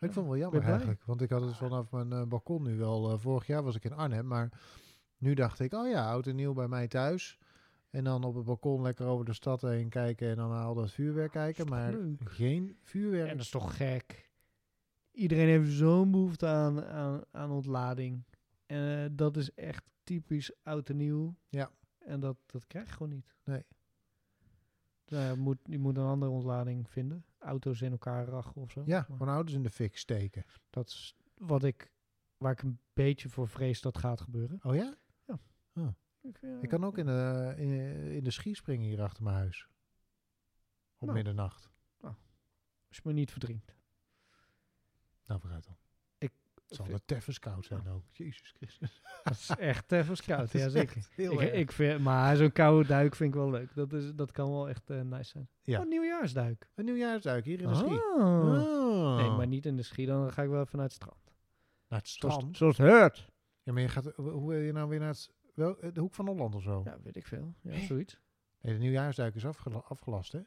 Ik 0.00 0.12
vond 0.12 0.14
het 0.14 0.24
wel 0.26 0.36
jammer 0.36 0.62
eigenlijk, 0.62 1.04
want 1.04 1.20
ik 1.22 1.30
had 1.30 1.42
het 1.42 1.56
vanaf 1.56 1.90
mijn 1.90 2.12
eh, 2.12 2.22
balkon 2.22 2.62
nu 2.62 2.76
wel. 2.76 3.12
eh, 3.12 3.18
vorig 3.18 3.46
jaar 3.46 3.62
was 3.62 3.76
ik 3.76 3.84
in 3.84 3.92
Arnhem, 3.92 4.26
maar 4.26 4.48
nu 5.18 5.34
dacht 5.34 5.60
ik, 5.60 5.72
oh 5.74 5.88
ja, 5.88 6.10
oud 6.10 6.26
en 6.26 6.36
nieuw 6.36 6.52
bij 6.52 6.68
mij 6.68 6.88
thuis. 6.88 7.38
En 7.90 8.04
dan 8.04 8.24
op 8.24 8.34
het 8.34 8.44
balkon 8.44 8.82
lekker 8.82 9.06
over 9.06 9.24
de 9.24 9.32
stad 9.32 9.60
heen 9.60 9.88
kijken 9.88 10.28
en 10.28 10.36
dan 10.36 10.48
naar 10.50 10.64
al 10.64 10.74
dat 10.74 10.90
vuurwerk 10.90 11.30
kijken. 11.32 11.68
Maar 11.68 11.92
leuk? 11.92 12.30
geen 12.30 12.76
vuurwerk. 12.82 13.28
En 13.28 13.36
dat 13.36 13.44
is 13.44 13.50
toch 13.50 13.76
gek. 13.76 14.30
Iedereen 15.12 15.46
heeft 15.46 15.70
zo'n 15.72 16.10
behoefte 16.10 16.46
aan, 16.46 16.84
aan, 16.84 17.22
aan 17.30 17.50
ontlading. 17.50 18.24
En 18.66 19.04
eh, 19.04 19.10
dat 19.12 19.36
is 19.36 19.54
echt 19.54 19.84
typisch 20.02 20.52
oud 20.62 20.88
en 20.88 20.96
nieuw. 20.96 21.34
Ja. 21.48 21.70
En 21.98 22.20
dat, 22.20 22.36
dat 22.46 22.66
krijg 22.66 22.86
je 22.86 22.92
gewoon 22.92 23.12
niet. 23.12 23.34
Nee. 23.44 23.64
Nou, 25.06 25.24
ja, 25.24 25.34
moet, 25.34 25.58
je 25.64 25.78
moet 25.78 25.96
een 25.96 26.04
andere 26.04 26.30
ontlading 26.30 26.90
vinden. 26.90 27.24
Auto's 27.38 27.80
in 27.80 27.90
elkaar 27.90 28.26
rachen 28.26 28.62
of 28.62 28.70
zo. 28.70 28.82
Ja, 28.86 29.04
Maar 29.08 29.16
gewoon 29.18 29.34
ouders 29.34 29.56
in 29.56 29.62
de 29.62 29.70
fik 29.70 29.96
steken. 29.96 30.44
dat 30.70 30.88
is 30.88 31.16
wat 31.34 31.64
ik, 31.64 31.92
waar 32.36 32.52
ik 32.52 32.62
een 32.62 32.78
beetje 32.92 33.28
voor 33.28 33.48
vrees 33.48 33.80
dat 33.80 33.98
gaat 33.98 34.20
gebeuren. 34.20 34.58
Oh 34.62 34.74
ja? 34.74 34.90
Ik, 35.26 35.34
eh, 35.72 35.88
Ik 36.60 36.68
kan 36.68 36.84
ook 36.84 36.98
in 36.98 37.06
de, 37.06 37.54
in, 37.56 37.70
in 38.12 38.24
de 38.24 38.30
ski 38.30 38.54
springen 38.54 38.86
hier 38.88 39.02
achter 39.02 39.22
mijn 39.22 39.36
huis. 39.36 39.68
Op 40.98 41.00
Nou. 41.06 41.12
middernacht. 41.12 41.70
Als 42.88 42.96
je 42.96 43.02
me 43.04 43.12
niet 43.12 43.30
verdrinkt. 43.30 43.74
Nou, 45.26 45.40
vooruit 45.40 45.64
dan. 45.64 45.76
Ik- 46.18 46.32
Het 46.54 46.74
zal 46.76 46.86
de 46.86 47.00
teffens 47.04 47.38
koud 47.38 47.64
zijn 47.64 47.88
ook. 47.88 48.04
Jezus 48.10 48.50
Christus. 48.56 49.02
Dat 49.24 49.32
is 49.32 49.48
echt 49.48 49.92
even 49.92 50.16
koud, 50.26 50.52
ja 50.62 50.68
zeker. 50.68 50.96
Ik, 51.16 51.30
erg. 51.40 51.52
ik 51.52 51.72
vind, 51.72 52.00
maar 52.00 52.36
zo'n 52.36 52.52
koude 52.52 52.88
duik 52.88 53.14
vind 53.14 53.34
ik 53.34 53.40
wel 53.40 53.50
leuk. 53.50 53.74
Dat, 53.74 53.92
is, 53.92 54.14
dat 54.14 54.30
kan 54.32 54.50
wel 54.50 54.68
echt 54.68 54.90
eh, 54.90 55.00
nice 55.00 55.30
zijn. 55.30 55.48
Ja. 55.62 55.76
Oh, 55.76 55.82
een 55.82 55.88
nieuwjaarsduik. 55.88 56.70
Een 56.74 56.84
nieuwjaarsduik 56.84 57.44
hier 57.44 57.60
in 57.60 57.68
de 57.68 57.74
ski. 57.74 57.94
Oh. 57.94 58.18
Oh. 58.18 59.16
Nee, 59.16 59.30
maar 59.30 59.46
niet 59.46 59.66
in 59.66 59.76
de 59.76 59.82
ski. 59.82 60.06
Dan 60.06 60.32
ga 60.32 60.42
ik 60.42 60.48
wel 60.48 60.60
even 60.60 60.76
naar 60.76 60.86
het 60.86 60.94
strand. 60.94 61.32
Naar 61.88 61.98
het 61.98 62.08
Zoals, 62.08 62.34
strand. 62.34 62.56
zoals 62.56 62.76
het 62.76 62.88
hoort. 62.90 63.30
Ja, 63.62 63.72
maar 63.72 63.82
je 63.82 63.88
gaat, 63.88 64.12
hoe 64.16 64.48
wil 64.48 64.58
je 64.58 64.72
nou 64.72 64.88
weer 64.88 64.98
naar 64.98 65.08
het, 65.08 65.30
wel, 65.58 65.78
eh, 65.80 65.92
de 65.92 66.00
hoek 66.00 66.14
van 66.14 66.26
Holland 66.26 66.54
of 66.54 66.62
zo? 66.62 66.80
Ja, 66.84 66.98
weet 67.02 67.16
ik 67.16 67.26
veel. 67.26 67.54
Ja, 67.62 67.78
zoiets. 67.78 68.20
Nee, 68.60 68.72
de 68.72 68.78
nieuwjaarsduik 68.78 69.34
is 69.34 69.46
afgela- 69.46 69.78
afgelast, 69.88 70.32
hè? 70.32 70.40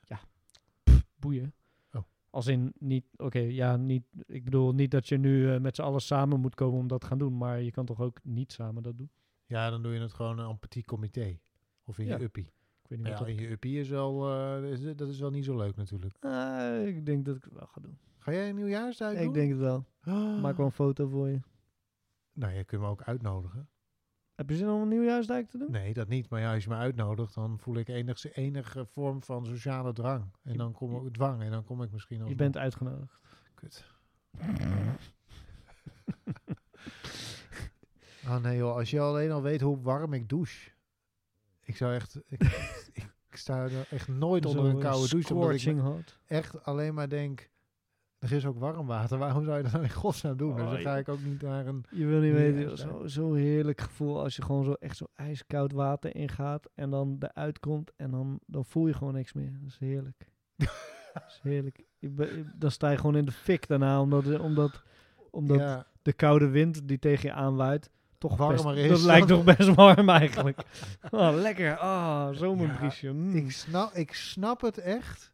Boeien. 1.16 1.54
Oh. 1.92 2.02
Als 2.30 2.48
in 2.48 2.74
niet, 2.80 3.06
oké, 3.16 3.40
ja, 3.40 3.78
niet, 3.78 4.04
ik 4.26 4.44
bedoel 4.44 4.74
niet 4.74 4.92
dat 4.92 5.08
je 5.08 5.18
nu 5.18 5.52
eh, 5.54 5.60
met 5.60 5.76
z'n 5.76 5.82
allen 5.82 6.02
samen 6.02 6.40
moet 6.40 6.56
komen 6.56 6.80
om 6.80 6.88
dat 6.88 7.02
te 7.02 7.08
gaan 7.08 7.18
doen, 7.18 7.38
maar 7.38 7.62
je 7.62 7.72
kan 7.72 7.86
toch 7.86 8.00
ook 8.02 8.20
niet 8.24 8.52
samen 8.52 8.84
dat 8.84 8.98
doen? 8.98 9.12
Ja, 9.46 9.70
dan 9.70 9.84
doe 9.84 9.94
je 9.94 10.00
het 10.00 10.14
gewoon 10.14 10.40
een 10.40 10.60
petit 10.60 10.86
comité. 10.86 11.40
Of 11.84 12.00
in 12.00 12.06
Ja. 12.06 12.18
je 12.18 12.24
uppie. 12.24 12.46
Ik 12.84 12.88
weet 12.88 12.98
niet 13.00 13.08
Ja, 13.08 13.18
wat 13.20 13.28
in 13.28 13.36
je 13.36 13.50
uppie 13.50 13.80
is 13.80 13.90
wel, 13.90 14.30
eh, 14.34 14.72
is, 14.72 14.96
dat 14.96 15.10
is 15.10 15.20
wel 15.20 15.30
niet 15.30 15.46
zo 15.46 15.58
leuk 15.58 15.76
natuurlijk. 15.76 16.16
Ah, 16.20 16.88
ik 16.88 17.06
denk 17.06 17.26
dat 17.26 17.36
ik 17.36 17.44
het 17.44 17.54
wel 17.54 17.68
ga 17.68 17.82
doen. 17.82 17.98
Ga 18.18 18.32
jij 18.34 18.50
een 18.50 18.56
nieuwjaarsduik 18.56 19.18
doen? 19.18 19.28
Ik 19.28 19.34
denk 19.34 19.50
het 19.50 19.60
wel. 19.60 19.86
Ah. 20.02 20.42
Maak 20.42 20.58
wel 20.58 20.66
een 20.66 20.72
foto 20.72 21.08
voor 21.08 21.30
je. 21.30 21.40
Nou, 22.34 22.54
je 22.54 22.64
kunt 22.64 22.82
me 22.82 22.88
ook 22.88 23.02
uitnodigen. 23.04 23.70
Heb 24.42 24.50
je 24.50 24.56
zin 24.56 24.70
om 24.70 24.82
een 24.82 24.88
nieuwjaarsduik 24.88 25.50
te 25.50 25.58
doen? 25.58 25.72
Nee, 25.72 25.94
dat 25.94 26.08
niet. 26.08 26.30
Maar 26.30 26.40
ja, 26.40 26.54
als 26.54 26.64
je 26.64 26.70
me 26.70 26.76
uitnodigt, 26.76 27.34
dan 27.34 27.60
voel 27.60 27.76
ik 27.76 27.88
enige, 27.88 28.32
enige 28.32 28.86
vorm 28.86 29.24
van 29.24 29.46
sociale 29.46 29.94
drang. 29.94 30.32
En 30.44 30.58
dan 30.58 30.72
kom 30.72 31.06
ik 31.06 31.14
dwang. 31.14 31.42
En 31.42 31.52
dan 31.52 31.64
kom 31.64 31.84
ik 31.84 31.92
misschien 31.92 32.28
Je 32.28 32.36
bent 32.36 32.58
uitgenodigd. 32.58 33.22
Kut. 33.54 33.86
Oh 38.26 38.38
nee 38.44 38.58
joh, 38.58 38.76
als 38.76 38.90
je 38.90 39.00
alleen 39.00 39.32
al 39.32 39.42
weet 39.42 39.62
hoe 39.62 39.82
warm 39.82 40.14
ik 40.14 40.30
douche. 40.30 40.72
Ik 41.64 41.76
zou 41.76 41.94
echt... 41.94 42.20
Ik, 42.28 42.42
ik, 43.30 43.36
sta 43.36 43.64
er 43.64 43.88
echt 43.90 44.08
nooit 44.08 44.46
onder 44.46 44.66
een 44.66 44.80
koude 44.80 45.10
douche. 45.10 45.34
Omdat 45.34 45.62
ik 45.62 45.78
hot. 45.78 46.20
echt 46.28 46.64
alleen 46.64 46.94
maar 46.94 47.10
denk... 47.10 47.50
Er 48.22 48.32
is 48.32 48.46
ook 48.46 48.60
warm 48.60 48.88
water. 48.88 49.18
Waarom 49.18 49.44
zou 49.44 49.58
je 49.58 49.64
dat 49.64 49.72
nou 49.72 49.84
in 49.84 49.92
godsnaam 49.92 50.38
doen? 50.38 50.56
dus 50.56 50.64
Oh, 50.64 50.72
dan 50.72 50.80
ga 50.80 50.98
ik 50.98 51.10
ook 51.10 51.24
niet 51.24 51.42
naar 51.42 51.68
een... 51.68 51.86
Je 51.90 52.06
wil 52.06 52.20
niet 52.20 52.34
weten, 52.34 52.70
ja, 52.70 53.08
zo, 53.08 53.34
heerlijk 53.34 53.82
gevoel 53.82 54.20
als 54.20 54.36
je 54.36 54.42
gewoon 54.42 54.64
zo 54.64 54.74
echt 54.74 54.98
zo 54.98 55.06
ijskoud 55.16 55.72
water 55.72 56.16
ingaat 56.16 56.70
en 56.76 56.90
dan 56.90 57.16
eruit 57.20 57.60
komt 57.60 57.92
en 57.96 58.12
dan, 58.12 58.40
dan 58.46 58.66
voel 58.66 58.88
je 58.88 58.94
gewoon 58.94 59.14
niks 59.14 59.34
meer. 59.34 59.52
Dat 59.52 59.70
is 59.70 59.78
heerlijk. 59.78 60.28
dat 61.14 61.24
is 61.28 61.40
heerlijk. 61.44 61.84
Dan 62.56 62.72
sta 62.72 62.90
je 62.90 62.98
gewoon 62.98 63.16
in 63.16 63.26
de 63.26 63.32
fik 63.32 63.68
daarna, 63.68 64.02
omdat, 64.02 64.40
omdat, 64.40 64.84
omdat 65.32 65.60
ja, 65.60 65.88
de 66.02 66.14
koude 66.14 66.48
wind 66.48 66.88
die 66.88 67.00
tegen 67.00 67.30
je 67.30 67.36
aanwaait 67.36 67.90
toch 68.18 68.38
Warmer 68.38 68.64
best, 68.64 68.78
is 68.78 68.88
Dat 68.90 68.98
dan- 68.98 69.06
lijkt 69.08 69.28
toch 69.28 69.44
best 69.44 69.74
warm 69.76 70.10
eigenlijk. 70.10 70.64
oh, 71.12 71.32
lekker. 71.34 71.78
Ah, 71.78 72.36
zomerbriesje. 72.36 73.12
Mm. 73.12 73.36
ik, 73.36 73.52
snap, 73.52 73.94
ik 73.94 74.14
snap 74.14 74.62
het 74.62 74.78
echt. 74.78 75.32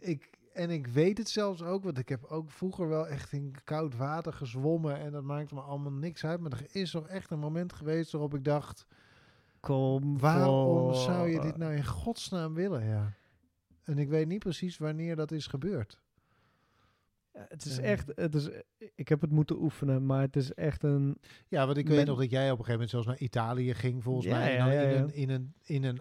Ik, 0.00 0.37
en 0.58 0.70
ik 0.70 0.86
weet 0.86 1.18
het 1.18 1.28
zelfs 1.28 1.62
ook, 1.62 1.84
want 1.84 1.98
ik 1.98 2.08
heb 2.08 2.24
ook 2.24 2.50
vroeger 2.50 2.88
wel 2.88 3.06
echt 3.08 3.32
in 3.32 3.54
koud 3.64 3.96
water 3.96 4.32
gezwommen 4.32 4.98
en 4.98 5.12
dat 5.12 5.22
maakte 5.22 5.54
me 5.54 5.60
allemaal 5.60 5.92
niks 5.92 6.24
uit. 6.24 6.40
Maar 6.40 6.52
er 6.52 6.66
is 6.70 6.90
toch 6.90 7.08
echt 7.08 7.30
een 7.30 7.38
moment 7.38 7.72
geweest 7.72 8.12
waarop 8.12 8.34
ik 8.34 8.44
dacht, 8.44 8.86
Kom 9.60 10.18
waarom 10.18 10.94
zou 10.94 11.28
je 11.28 11.40
dit 11.40 11.56
nou 11.56 11.74
in 11.74 11.84
godsnaam 11.86 12.54
willen? 12.54 12.84
Ja. 12.86 13.12
En 13.84 13.98
ik 13.98 14.08
weet 14.08 14.26
niet 14.26 14.38
precies 14.38 14.78
wanneer 14.78 15.16
dat 15.16 15.30
is 15.32 15.46
gebeurd. 15.46 16.00
Ja, 17.32 17.46
Het 17.48 17.64
is 17.64 17.78
echt, 17.78 18.12
het 18.14 18.34
is, 18.34 18.48
ik 18.94 19.08
heb 19.08 19.20
het 19.20 19.30
moeten 19.30 19.60
oefenen, 19.62 20.06
maar 20.06 20.20
het 20.20 20.36
is 20.36 20.54
echt 20.54 20.82
een, 20.82 21.18
Ja, 21.48 21.66
want 21.66 21.78
ik 21.78 21.88
weet 21.88 22.06
nog 22.06 22.18
dat 22.18 22.30
jij 22.30 22.50
op 22.50 22.58
een 22.58 22.64
gegeven 22.64 22.72
moment 22.72 22.90
zelfs 22.90 23.06
naar 23.06 23.18
Italië 23.18 23.74
ging, 23.74 24.02
volgens 24.02 24.26
Ja, 24.26 24.38
mij. 24.38 24.54
ja, 24.54 24.70
in. 24.70 24.96
Een, 25.02 25.14
in, 25.14 25.30
een, 25.30 25.54
in 25.62 25.84
een 25.84 26.00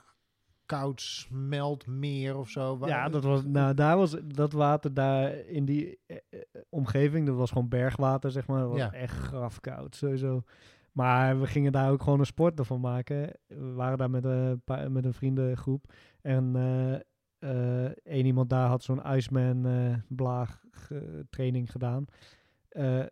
koud 0.68 1.01
smeltmeer 1.01 2.38
of 2.38 2.49
zo. 2.49 2.78
Waar- 2.78 2.89
Ja, 2.89 3.09
dat 3.09 3.24
was, 3.24 3.43
nou, 3.45 3.74
daar 3.74 3.97
was 3.97 4.15
dat 4.26 4.51
water 4.53 4.93
daar 4.93 5.36
in 5.36 5.65
die 5.65 5.99
eh, 6.05 6.18
eh, 6.30 6.39
omgeving, 6.70 7.26
dat 7.28 7.36
was 7.36 7.51
gewoon 7.51 7.70
bergwater, 7.70 8.32
zeg 8.32 8.47
maar. 8.47 8.59
Dat 8.59 8.70
was 8.70 8.78
Ja. 8.80 8.91
echt 8.93 9.18
grafkoud, 9.18 9.95
sowieso. 9.95 10.43
Maar 10.91 11.39
we 11.39 11.47
gingen 11.47 11.72
daar 11.72 11.91
ook 11.91 12.03
gewoon 12.03 12.20
een 12.20 12.26
sport 12.26 12.59
ervan 12.59 12.80
maken. 12.82 13.32
We 13.47 13.72
waren 13.74 13.97
daar 13.97 14.09
met 14.09 14.24
een, 14.26 14.61
paar, 14.65 14.91
met 14.91 15.05
een 15.05 15.13
vriendengroep. 15.13 15.93
En 16.22 16.55
één 18.03 18.26
iemand 18.26 18.49
daar 18.49 18.68
had 18.68 18.84
zo'n 18.84 19.01
Iceman 19.15 19.65
eh 19.65 19.93
blaag 20.07 20.61
training 21.30 21.72
gedaan. 21.72 22.05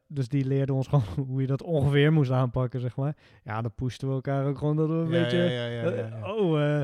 Dus 0.07 0.27
die 0.27 0.45
leerde 0.45 0.73
ons 0.73 0.87
gewoon 0.97 1.25
hoe 1.27 1.41
je 1.41 1.47
dat 1.47 1.63
ongeveer 1.63 2.13
moest 2.13 2.31
aanpakken, 2.31 2.79
zeg 2.79 2.95
maar. 2.95 3.15
Ja, 3.43 3.61
dan 3.61 3.75
pushten 3.75 4.07
we 4.07 4.13
elkaar 4.13 4.45
ook 4.45 4.57
gewoon 4.57 4.75
dat 4.75 4.87
we 4.87 4.93
een 4.93 5.09
Ja, 5.09 5.21
beetje... 5.21 5.37
ja, 5.37 5.65
ja, 5.65 6.33
oh, 6.33 6.81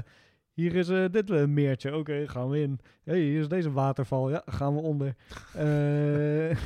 hier 0.61 0.75
is 0.75 0.89
eh, 0.89 1.05
dit 1.11 1.29
een 1.29 1.53
meertje. 1.53 1.95
Oké, 1.95 2.27
gaan 2.27 2.49
we 2.49 2.59
in. 2.59 2.79
hey, 3.03 3.19
hier 3.19 3.39
is 3.39 3.47
deze 3.47 3.71
waterval. 3.71 4.29
Ja, 4.29 4.41
gaan 4.45 4.75
we 4.75 4.81
onder. 4.81 5.15
Eh 5.53 6.57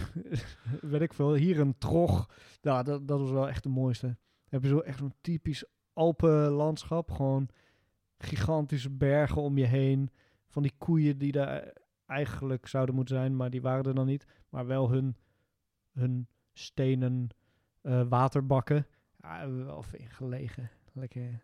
weet 0.91 1.01
ik 1.01 1.13
veel. 1.13 1.33
Hier 1.33 1.59
een 1.59 1.77
trog. 1.77 2.29
Ja, 2.61 2.83
dat, 2.83 3.01
was 3.05 3.31
wel 3.31 3.49
echt 3.49 3.63
de 3.63 3.69
mooiste. 3.69 4.05
Dan 4.05 4.15
heb 4.49 4.63
je 4.63 4.67
zo 4.67 4.79
echt 4.79 4.97
zo'n 4.97 5.13
typisch 5.21 5.65
Alpenlandschap. 5.93 7.11
Gewoon 7.11 7.49
gigantische 8.17 8.89
bergen 8.89 9.41
om 9.41 9.57
je 9.57 9.65
heen. 9.65 10.09
van 10.47 10.61
die 10.61 10.75
koeien 10.77 11.17
die 11.17 11.31
daar 11.31 11.73
eigenlijk 12.05 12.67
zouden 12.67 12.95
moeten 12.95 13.15
zijn, 13.15 13.35
maar 13.35 13.49
die 13.49 13.61
waren 13.61 13.83
er 13.83 13.95
dan 13.95 14.05
niet. 14.05 14.25
Maar 14.49 14.65
wel 14.65 14.89
hun, 14.89 15.15
hun 15.91 16.27
stenen 16.53 17.29
eh, 17.81 18.01
waterbakken. 18.09 18.87
Ja, 19.21 19.51
wel 19.51 19.83
gelegen. 20.07 20.69
Lekker, 20.95 21.41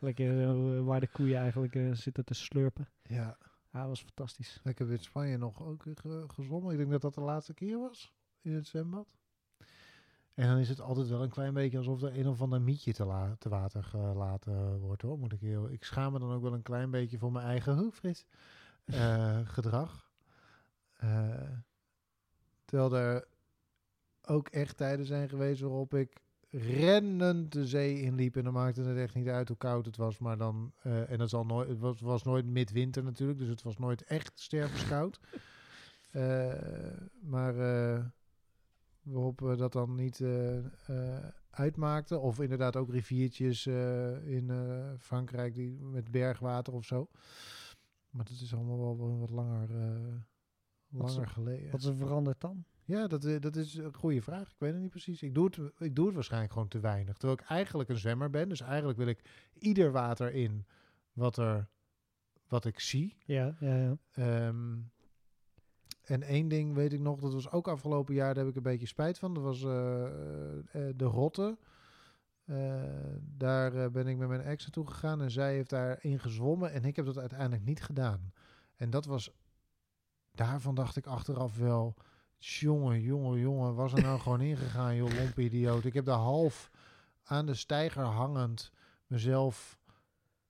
lekker 0.00 0.42
eh, 0.42 0.84
waar 0.84 1.00
de 1.00 1.08
koeien 1.08 1.38
eigenlijk 1.38 1.74
eh, 1.74 1.92
zitten 1.92 2.24
te 2.24 2.34
slurpen. 2.34 2.88
Ja. 3.02 3.36
Ja, 3.72 3.78
dat 3.78 3.88
was 3.88 4.02
fantastisch. 4.02 4.60
Ik 4.64 4.78
heb 4.78 4.90
in 4.90 4.98
Spanje 4.98 5.36
nog 5.36 5.62
ook 5.62 5.82
weer 5.82 5.96
ge- 5.96 6.24
gezwommen. 6.28 6.72
Ik 6.72 6.78
denk 6.78 6.90
dat 6.90 7.00
dat 7.00 7.14
de 7.14 7.20
laatste 7.20 7.54
keer 7.54 7.78
was 7.78 8.12
in 8.40 8.52
het 8.52 8.66
zwembad. 8.66 9.16
En 10.34 10.48
dan 10.48 10.58
is 10.58 10.68
het 10.68 10.80
altijd 10.80 11.08
wel 11.08 11.22
een 11.22 11.30
klein 11.30 11.54
beetje 11.54 11.78
alsof 11.78 12.02
er 12.02 12.18
een 12.18 12.26
of 12.28 12.40
ander 12.42 12.60
mietje 12.60 12.92
te, 12.92 13.04
water 13.48 13.84
gelaten 13.84 14.78
wordt 14.78 15.02
hoor. 15.02 15.18
Moet 15.18 15.32
ik, 15.32 15.40
heel, 15.40 15.70
ik 15.70 15.84
schaam 15.84 16.12
me 16.12 16.18
dan 16.18 16.32
ook 16.32 16.42
wel 16.42 16.54
een 16.54 16.62
klein 16.62 16.90
beetje 16.90 17.18
voor 17.18 17.32
mijn 17.32 17.46
eigen 17.46 17.78
hoe, 17.78 17.92
Frits, 17.92 18.26
eh, 18.84 19.38
gedrag. 19.56 20.10
Eh, 20.96 21.56
terwijl 22.64 22.96
er 22.96 23.26
ook 24.22 24.48
echt 24.48 24.76
tijden 24.76 25.06
zijn 25.06 25.28
geweest 25.28 25.60
waarop 25.60 25.94
ik 25.94 26.20
rennend 26.50 27.52
de 27.52 27.66
zee 27.66 28.00
inliep. 28.00 28.36
En 28.36 28.44
dan 28.44 28.52
maakte 28.52 28.82
het 28.82 28.98
echt 28.98 29.14
niet 29.14 29.28
uit 29.28 29.48
hoe 29.48 29.56
koud 29.56 29.86
het 29.86 29.96
was. 29.96 30.18
Maar 30.18 30.38
dan, 30.38 30.72
eh, 30.82 31.10
en 31.10 31.18
dat 31.18 31.28
zal 31.28 31.44
nooit, 31.46 31.68
het 31.68 31.78
was, 31.78 32.00
was 32.00 32.22
nooit 32.22 32.46
midwinter 32.46 33.02
natuurlijk, 33.02 33.38
dus 33.38 33.48
het 33.48 33.62
was 33.62 33.78
nooit 33.78 34.02
echt 34.02 34.40
stervenskoud. 34.40 35.20
Eh 36.10 36.52
maar 37.20 37.58
eh, 37.58 38.04
we 39.02 39.56
dat 39.56 39.72
dan 39.72 39.94
niet 39.94 40.24
uitmaakten. 41.50 42.20
Of 42.20 42.40
inderdaad 42.40 42.76
ook 42.76 42.90
riviertjes 42.90 43.66
in 43.66 44.50
Frankrijk 44.98 45.54
die, 45.54 45.78
met 45.80 46.10
bergwater 46.10 46.72
of 46.72 46.84
zo. 46.84 47.08
Maar 48.10 48.24
dat 48.24 48.40
is 48.40 48.54
allemaal 48.54 48.96
wel 48.96 49.18
wat 49.18 49.30
langer, 49.30 49.68
Wat 50.88 51.08
is 51.08 51.14
langer 51.14 51.30
geleden. 51.30 51.70
Wat 51.70 51.80
is 51.80 51.86
er 51.86 51.96
veranderd 51.96 52.40
dan? 52.40 52.64
Ja, 52.90 53.06
dat, 53.06 53.24
eh, 53.24 53.40
dat 53.40 53.56
is 53.56 53.74
een 53.74 53.94
goede 53.94 54.22
vraag. 54.22 54.50
Ik 54.50 54.58
weet 54.58 54.72
het 54.72 54.80
niet 54.80 54.90
precies. 54.90 55.22
Ik 55.22 55.34
doe 55.34 55.44
het, 55.44 55.58
ik 55.78 55.94
doe 55.94 56.06
het 56.06 56.14
waarschijnlijk 56.14 56.52
gewoon 56.52 56.68
te 56.68 56.80
weinig. 56.80 57.16
Terwijl 57.16 57.40
ik 57.40 57.46
eigenlijk 57.46 57.88
een 57.88 57.98
zwemmer 57.98 58.30
ben. 58.30 58.48
Dus 58.48 58.60
eigenlijk 58.60 58.98
wil 58.98 59.06
ik 59.06 59.22
ieder 59.58 59.92
water 59.92 60.32
in 60.32 60.66
wat, 61.12 61.36
er, 61.36 61.68
wat 62.48 62.64
ik 62.64 62.80
zie. 62.80 63.16
Ja, 63.24 63.56
ja, 63.60 63.76
ja. 63.76 63.96
Ehm, 64.12 64.78
en 66.02 66.22
één 66.22 66.48
ding 66.48 66.74
weet 66.74 66.92
ik 66.92 67.00
nog, 67.00 67.20
dat 67.20 67.32
was 67.32 67.50
ook 67.50 67.68
afgelopen 67.68 68.14
jaar, 68.14 68.34
daar 68.34 68.44
heb 68.44 68.52
ik 68.52 68.56
een 68.56 68.70
beetje 68.70 68.86
spijt 68.86 69.18
van. 69.18 69.34
Dat 69.34 69.42
was 69.42 69.64
eh, 69.64 70.06
eh, 70.06 70.94
de 70.96 71.04
Rotte. 71.04 71.58
Daar 73.20 73.90
ben 73.90 74.06
ik 74.06 74.16
met 74.16 74.28
mijn 74.28 74.40
ex 74.40 74.62
naartoe 74.62 74.86
gegaan 74.86 75.22
en 75.22 75.30
zij 75.30 75.54
heeft 75.54 75.70
daarin 75.70 76.18
gezwommen 76.18 76.72
en 76.72 76.84
ik 76.84 76.96
heb 76.96 77.04
dat 77.04 77.18
uiteindelijk 77.18 77.64
niet 77.64 77.82
gedaan. 77.82 78.32
En 78.76 78.90
dat 78.90 79.04
was, 79.04 79.30
daarvan 80.30 80.74
dacht 80.74 80.96
ik 80.96 81.06
achteraf 81.06 81.56
wel, 81.56 81.96
jongen, 82.40 83.00
jongen, 83.00 83.38
jongen, 83.38 83.74
was 83.74 83.92
er 83.92 84.02
nou 84.02 84.20
gewoon 84.20 84.40
ingegaan, 84.40 84.96
joh, 84.96 85.14
lompe 85.18 85.42
idioot. 85.42 85.84
Ik 85.84 85.94
heb 85.94 86.04
daar 86.04 86.18
half 86.18 86.70
aan 87.24 87.46
de 87.46 87.54
steiger 87.54 88.02
hangend 88.04 88.72
mezelf 89.06 89.78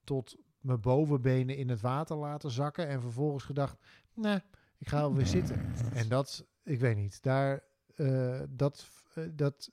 tot 0.05 0.37
mijn 0.61 0.81
bovenbenen 0.81 1.57
in 1.57 1.69
het 1.69 1.81
water 1.81 2.17
laten 2.17 2.51
zakken 2.51 2.89
en 2.89 3.01
vervolgens 3.01 3.45
gedacht, 3.45 3.77
nee, 4.15 4.39
ik 4.79 4.89
ga 4.89 4.97
wel 4.97 5.15
weer 5.15 5.27
zitten. 5.27 5.59
En 5.93 6.09
dat, 6.09 6.45
ik 6.65 6.81
weet 6.81 6.97
niet, 6.97 7.23
daar, 7.23 7.63
eh, 7.95 8.41
dat, 8.49 8.89
eh, 9.15 9.25
dat, 9.33 9.71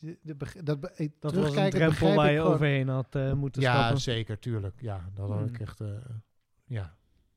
de, 0.00 0.36
dat, 0.62 0.98
ik- 0.98 1.20
Dat 1.20 1.34
was 1.34 1.56
een 1.56 1.70
drempel 1.70 2.14
waar 2.14 2.30
je 2.32 2.40
overheen 2.40 2.88
had 2.88 3.14
eh, 3.14 3.32
moeten 3.32 3.62
Ja, 3.62 3.72
stappen. 3.74 4.00
zeker, 4.00 4.38
tuurlijk. 4.38 4.80
Ja, 4.80 5.10
dat 5.14 5.28
had 5.28 5.40
ik 5.48 5.56
Hmm. 5.56 5.66
echt, 5.66 5.80
eh, 5.80 5.88
ja, 6.64 6.96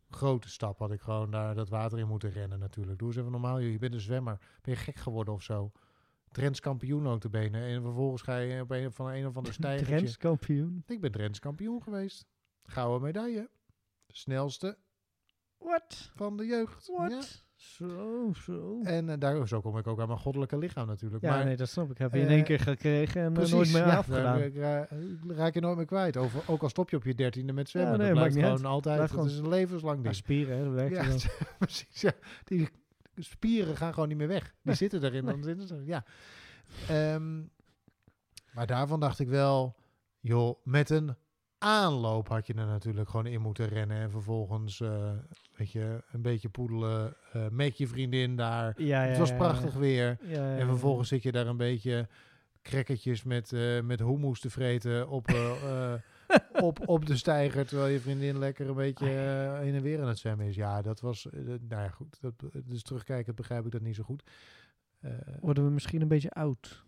grote 0.09 0.49
stap 0.49 0.79
had 0.79 0.91
ik 0.91 1.01
gewoon 1.01 1.31
daar 1.31 1.55
dat 1.55 1.69
water 1.69 1.99
in 1.99 2.07
moeten 2.07 2.31
rennen 2.31 2.59
natuurlijk. 2.59 2.99
Doe 2.99 3.07
eens 3.07 3.17
even 3.17 3.31
normaal, 3.31 3.59
je 3.59 3.77
bent 3.77 3.93
een 3.93 3.99
zwemmer. 3.99 4.37
Ben 4.61 4.73
je 4.73 4.79
gek 4.79 4.95
geworden 4.95 5.33
of 5.33 5.43
zo? 5.43 5.71
Drents 6.31 6.59
kampioen 6.59 7.07
ook 7.07 7.19
te 7.19 7.29
benen. 7.29 7.61
En 7.61 7.81
vervolgens 7.81 8.21
ga 8.21 8.37
je 8.37 8.61
op 8.61 8.71
een 8.71 8.91
van 8.91 9.07
een 9.07 9.27
of 9.27 9.37
ander 9.37 9.53
stijgertje. 9.59 9.95
Drents 9.95 10.17
kampioen. 10.17 10.83
Ik 10.87 11.01
ben 11.01 11.11
Drents 11.11 11.39
kampioen 11.39 11.83
geweest. 11.83 12.25
Gouden 12.63 13.01
medaille. 13.01 13.49
Snelste 14.07 14.77
What? 15.57 16.11
van 16.15 16.37
de 16.37 16.45
jeugd. 16.45 16.87
What? 16.87 17.43
Zo, 17.55 18.31
zo. 18.45 18.79
En 18.83 19.09
eh, 19.09 19.19
daar, 19.19 19.47
zo 19.47 19.61
kom 19.61 19.77
ik 19.77 19.87
ook 19.87 19.99
aan 19.99 20.07
mijn 20.07 20.19
goddelijke 20.19 20.57
lichaam 20.57 20.87
natuurlijk. 20.87 21.23
Ja, 21.23 21.29
maar 21.35 21.45
nee, 21.45 21.55
dat 21.55 21.69
snap 21.69 21.91
ik. 21.91 21.97
Heb 21.97 22.13
je 22.13 22.19
in 22.19 22.27
eh, 22.27 22.33
één 22.33 22.43
keer 22.43 22.59
gekregen 22.59 23.21
en 23.21 23.37
er 23.37 23.49
nooit 23.49 23.71
meer 23.73 23.87
ja, 23.87 23.95
afgedaan. 23.97 24.39
daar 24.39 24.49
ra- 24.51 24.87
raak 25.27 25.53
je 25.53 25.59
nooit 25.59 25.77
meer 25.77 25.85
kwijt. 25.85 26.17
Over, 26.17 26.41
ook 26.47 26.61
al 26.61 26.69
stop 26.69 26.89
je 26.89 26.95
op 26.95 27.03
je 27.03 27.15
dertiende 27.15 27.53
met 27.53 27.69
zwemmen. 27.69 27.91
Ja, 27.91 27.97
nee, 27.97 28.07
dat 28.07 28.15
blijft 28.15 28.35
niet 28.35 28.43
gewoon 28.43 28.59
uit. 28.59 28.67
altijd. 28.67 28.95
Blijft 28.95 29.15
Het 29.15 29.25
is 29.25 29.37
een 29.37 29.49
levenslang 29.49 30.01
ding. 30.03 30.15
spieren, 30.15 30.57
hè, 30.57 30.63
dat 30.63 30.73
werkt 30.73 30.95
Ja, 30.95 31.17
zo. 31.17 31.29
precies. 31.59 32.01
Ja. 32.01 32.11
Die 32.43 32.69
spieren 33.15 33.75
gaan 33.77 33.93
gewoon 33.93 34.07
niet 34.09 34.17
meer 34.17 34.27
weg. 34.27 34.43
Die 34.43 34.51
Nee. 34.61 34.75
zitten 34.75 35.03
erin. 35.03 35.25
Dan 35.25 35.43
zitten 35.43 35.67
ze, 35.67 35.81
ja. 35.85 36.05
Ehm, 36.89 37.41
maar 38.53 38.67
daarvan 38.67 38.99
dacht 38.99 39.19
ik 39.19 39.27
wel, 39.27 39.75
joh, 40.19 40.55
met 40.63 40.89
een 40.89 41.15
aanloop 41.57 42.27
had 42.27 42.47
je 42.47 42.53
er 42.53 42.65
natuurlijk 42.65 43.09
gewoon 43.09 43.25
in 43.25 43.41
moeten 43.41 43.67
rennen. 43.67 43.97
En 43.97 44.11
vervolgens, 44.11 44.81
eh, 44.81 45.11
weet 45.55 45.71
je, 45.71 46.03
een 46.11 46.21
beetje 46.21 46.49
poedelen 46.49 47.15
eh, 47.33 47.47
met 47.49 47.77
je 47.77 47.87
vriendin 47.87 48.35
daar. 48.35 48.73
Ja, 48.77 49.03
ja, 49.03 49.09
Het 49.09 49.17
was 49.17 49.29
ja, 49.29 49.35
prachtig 49.35 49.73
weer. 49.73 50.17
En 50.31 50.67
vervolgens 50.67 51.09
zit 51.09 51.23
je 51.23 51.31
daar 51.31 51.47
een 51.47 51.57
beetje 51.57 52.07
crackertjes 52.61 53.23
met, 53.23 53.53
eh 53.53 53.81
met 53.81 53.99
hummus 53.99 54.39
te 54.39 54.49
vreten 54.49 55.09
op, 55.09 55.27
op, 56.61 56.87
op 56.87 57.05
de 57.05 57.17
steiger. 57.17 57.67
Terwijl 57.67 57.91
je 57.91 57.99
vriendin 57.99 58.39
lekker 58.39 58.69
een 58.69 58.75
beetje 58.75 59.09
eh, 59.09 59.59
heen 59.59 59.75
en 59.75 59.81
weer 59.81 60.01
aan 60.01 60.07
het 60.07 60.17
zwemmen 60.17 60.45
is. 60.45 60.55
Ja, 60.55 60.81
dat 60.81 60.99
was, 60.99 61.27
nou 61.31 61.81
ja, 61.81 61.89
goed. 61.89 62.17
Dat, 62.21 62.33
dus 62.63 62.83
terugkijkend 62.83 63.35
begrijp 63.35 63.65
ik 63.65 63.71
dat 63.71 63.81
niet 63.81 63.95
zo 63.95 64.03
goed. 64.03 64.23
Worden 65.39 65.65
we 65.65 65.69
misschien 65.71 66.01
een 66.01 66.07
beetje 66.07 66.29
oud? 66.29 66.83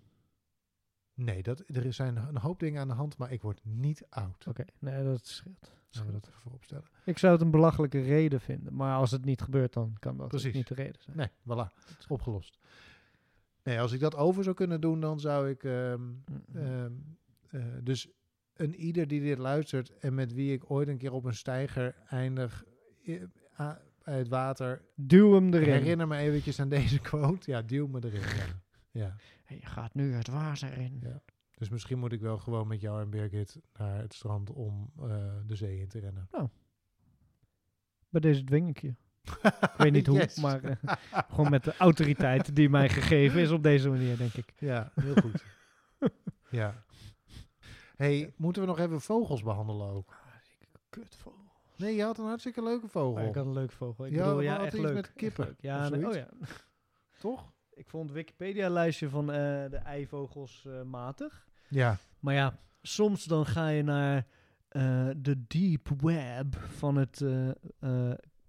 Nee, 1.17 1.43
dat, 1.43 1.63
er 1.67 1.93
zijn 1.93 2.15
een 2.15 2.37
hoop 2.37 2.59
dingen 2.59 2.81
aan 2.81 2.87
de 2.87 2.93
hand, 2.93 3.17
maar 3.17 3.31
ik 3.31 3.41
word 3.41 3.59
niet 3.63 4.05
oud. 4.09 4.47
Oké, 4.47 4.65
nee, 4.79 5.03
dat 5.03 5.25
scheelt. 5.27 5.75
Zullen 5.89 6.07
we 6.07 6.13
dat 6.13 6.27
even 6.27 6.39
vooropstellen? 6.41 6.85
Ik 7.05 7.17
zou 7.17 7.33
het 7.33 7.41
een 7.41 7.51
belachelijke 7.51 8.01
reden 8.01 8.41
vinden. 8.41 8.73
Maar 8.75 8.95
als 8.97 9.11
het 9.11 9.25
niet 9.25 9.41
gebeurt, 9.41 9.73
dan 9.73 9.95
kan 9.99 10.17
dat 10.17 10.27
Precies. 10.27 10.53
niet 10.53 10.67
de 10.67 10.73
reden 10.73 11.01
zijn. 11.01 11.17
Nee, 11.17 11.27
voilà. 11.29 11.73
Opgelost. 12.07 12.57
Nee, 13.63 13.79
als 13.81 13.91
ik 13.91 13.99
dat 13.99 14.15
over 14.15 14.43
zou 14.43 14.55
kunnen 14.55 14.81
doen, 14.81 14.99
dan 14.99 15.19
zou 15.19 15.49
ik... 15.49 15.63
ehm, 15.63 16.01
Ehm, 16.53 16.91
eh, 17.49 17.61
dus 17.83 18.07
een 18.53 18.75
ieder 18.75 19.07
die 19.07 19.21
dit 19.21 19.37
luistert 19.37 19.97
en 19.97 20.13
met 20.13 20.33
wie 20.33 20.53
ik 20.53 20.71
ooit 20.71 20.87
een 20.87 20.97
keer 20.97 21.11
op 21.11 21.23
een 21.25 21.35
steiger 21.35 21.95
eindig 22.09 22.63
bij 24.03 24.17
het 24.17 24.27
water, 24.27 24.81
Duw 24.95 25.33
hem 25.33 25.53
erin. 25.53 25.69
herinner 25.69 26.07
me 26.07 26.17
eventjes 26.17 26.59
aan 26.59 26.69
deze 26.69 26.99
quote. 27.09 27.51
Ja, 27.51 27.61
duw 27.61 27.87
me 27.87 27.99
erin. 28.03 28.21
Ja. 28.21 28.45
Ja. 28.97 29.15
Je 29.47 29.65
gaat 29.65 29.93
nu 29.93 30.13
het 30.13 30.27
water 30.27 30.77
in. 30.77 30.99
Ja. 31.03 31.21
Dus 31.57 31.69
misschien 31.69 31.99
moet 31.99 32.11
ik 32.11 32.21
wel 32.21 32.37
gewoon 32.37 32.67
met 32.67 32.81
jou 32.81 33.01
en 33.01 33.09
Birgit 33.09 33.59
naar 33.77 33.97
het 33.97 34.13
strand 34.13 34.49
om 34.51 34.91
eh, 34.99 35.33
de 35.45 35.55
zee 35.55 35.79
in 35.79 35.87
te 35.87 35.99
rennen. 35.99 36.29
Bij 38.09 38.21
deze 38.21 38.43
dwing 38.43 38.69
ik 38.69 38.81
je. 38.81 38.87
Ik 39.61 39.73
weet 39.77 39.91
niet 39.91 40.07
hoe, 40.07 40.17
Yes. 40.17 40.35
maar 40.39 40.63
eh, 40.63 40.93
gewoon 41.11 41.49
met 41.49 41.63
de 41.63 41.77
autoriteit 41.77 42.55
die 42.55 42.69
mij 42.69 42.89
gegeven 42.89 43.41
is 43.41 43.51
op 43.51 43.63
deze 43.63 43.89
manier, 43.89 44.17
denk 44.17 44.33
ik. 44.33 44.53
Ja, 44.57 44.91
heel 44.95 45.15
goed. 45.15 45.43
ja. 46.49 46.83
hey, 47.95 48.33
moeten 48.37 48.61
we 48.61 48.67
nog 48.67 48.79
even 48.79 49.01
vogels 49.01 49.43
behandelen 49.43 49.87
ook? 49.87 50.15
Kutvogel. 50.89 51.45
Nee, 51.77 51.95
je 51.95 52.03
had 52.03 52.17
een 52.17 52.25
hartstikke 52.25 52.63
leuke 52.63 52.87
vogel. 52.87 53.21
Oh, 53.23 53.27
ik 53.29 53.35
had 53.35 53.45
een 53.45 53.53
leuk 53.53 53.71
vogel. 53.71 54.05
Ik 54.05 54.11
Ja, 54.13 54.23
bedoel, 54.25 54.41
ja, 54.41 54.57
echt 54.63 54.73
iets 54.73 54.83
leuk. 54.83 54.93
met 54.93 55.05
echt 55.05 55.13
kippen 55.15 55.45
leuk. 55.45 55.61
Ja, 55.61 55.89
nee, 55.89 56.07
oh 56.07 56.13
ja. 56.13 56.27
Toch? 57.19 57.51
Ik 57.77 57.89
vond 57.89 58.03
het 58.03 58.13
Wikipedia-lijstje 58.13 59.09
van 59.09 59.31
eh, 59.31 59.37
de 59.69 59.79
eivogels 59.83 60.65
eh, 60.67 60.81
matig. 60.81 61.47
Ja. 61.67 61.97
Maar 62.19 62.33
ja, 62.33 62.59
soms 62.81 63.23
dan 63.25 63.45
ga 63.45 63.67
je 63.67 63.83
naar 63.83 64.25
eh, 64.67 65.07
de 65.17 65.43
deep 65.47 65.89
web 66.01 66.55
van 66.55 66.95
het 66.95 67.25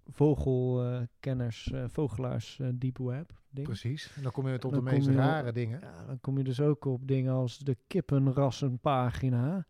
vogelkenners, 0.07 1.71
vogelaars 1.87 2.59
deep 2.73 2.97
web. 2.97 3.37
Ding. 3.51 3.67
Precies. 3.67 4.13
En 4.15 4.23
dan 4.23 4.31
kom 4.31 4.47
je 4.47 4.57
tot 4.57 4.73
de 4.73 4.81
meest 4.81 5.07
rare 5.07 5.51
dingen. 5.51 5.79
Ja, 5.79 6.05
dan 6.05 6.19
kom 6.19 6.37
je 6.37 6.43
dus 6.43 6.61
ook 6.61 6.85
op 6.85 7.07
dingen 7.07 7.33
als 7.33 7.57
de 7.57 7.77
kippenrassenpagina 7.87 9.65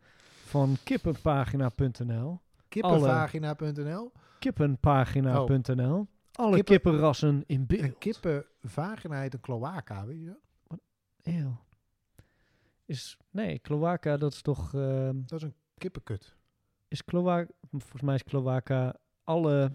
van 0.46 0.78
kippenpagina.nl. 0.84 2.42
Kippenvagina.nl. 2.68 4.12
Kippenpagina.nl. 4.40 6.08
Alle 6.32 6.56
Kippen- 6.56 6.76
kippenrassen 6.76 7.44
in 7.46 7.66
beeld. 7.66 7.84
Een 7.84 7.98
heet 8.62 9.34
een 9.34 9.40
cloaca, 9.40 10.06
weet 10.06 10.20
je 10.20 10.26
dat? 10.26 10.80
Eeuw. 11.22 11.64
Is, 12.86 13.18
nee, 13.30 13.60
cloaca, 13.60 14.18
dat 14.18 14.34
is 14.34 14.42
toch... 14.42 14.74
ehm, 14.74 15.22
Dat 15.26 15.40
is 15.40 15.46
een 15.46 15.56
kippenkut. 15.78 16.36
is 16.88 17.06
cloaca... 17.06 17.52
Volgens 17.72 18.02
mij 18.02 18.16
is 18.16 18.24
cloaca 18.24 18.96
alle... 19.24 19.72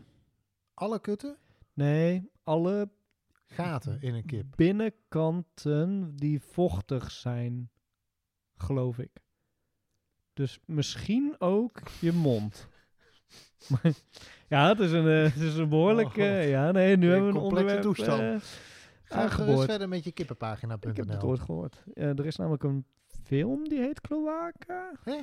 Alle 0.74 1.00
kutten, 1.00 1.38
Nee, 1.72 2.30
alle 2.42 2.90
gaten 3.46 4.00
in 4.00 4.14
een 4.14 4.24
kip. 4.24 4.46
binnenkanten 4.56 6.16
die 6.16 6.40
vochtig 6.40 7.10
zijn, 7.10 7.70
geloof 8.56 8.98
ik. 8.98 9.22
Dus 10.32 10.60
misschien 10.66 11.34
ook 11.38 11.82
je 12.00 12.12
mond. 12.12 12.68
ja, 14.48 14.68
het 14.68 14.80
is 14.80 14.92
een, 14.92 15.08
eh, 15.08 15.32
het 15.32 15.42
is 15.42 15.56
een 15.56 15.68
behoorlijk... 15.68 16.08
Oh, 16.16 16.24
eh, 16.24 16.50
ja, 16.50 16.72
nee, 16.72 16.96
nu 16.96 17.10
hebben 17.10 17.32
we 17.32 17.38
een 17.38 17.44
onderwerp 17.44 17.82
toestand. 17.82 18.44
Eh, 19.14 19.20
Ga 19.20 19.26
aangeboord. 19.26 19.64
verder 19.64 19.88
met 19.88 20.04
je 20.04 20.12
kippenpagina.nl. 20.12 20.90
Ik 20.90 20.96
heb 20.96 21.08
het 21.08 21.24
ooit 21.24 21.40
gehoord. 21.40 21.82
Eh, 21.94 22.18
er 22.18 22.26
is 22.26 22.36
namelijk 22.36 22.62
een 22.62 22.84
film 23.22 23.68
die 23.68 23.78
heet 23.78 24.00
Cloaca. 24.00 24.92
Hè? 25.04 25.20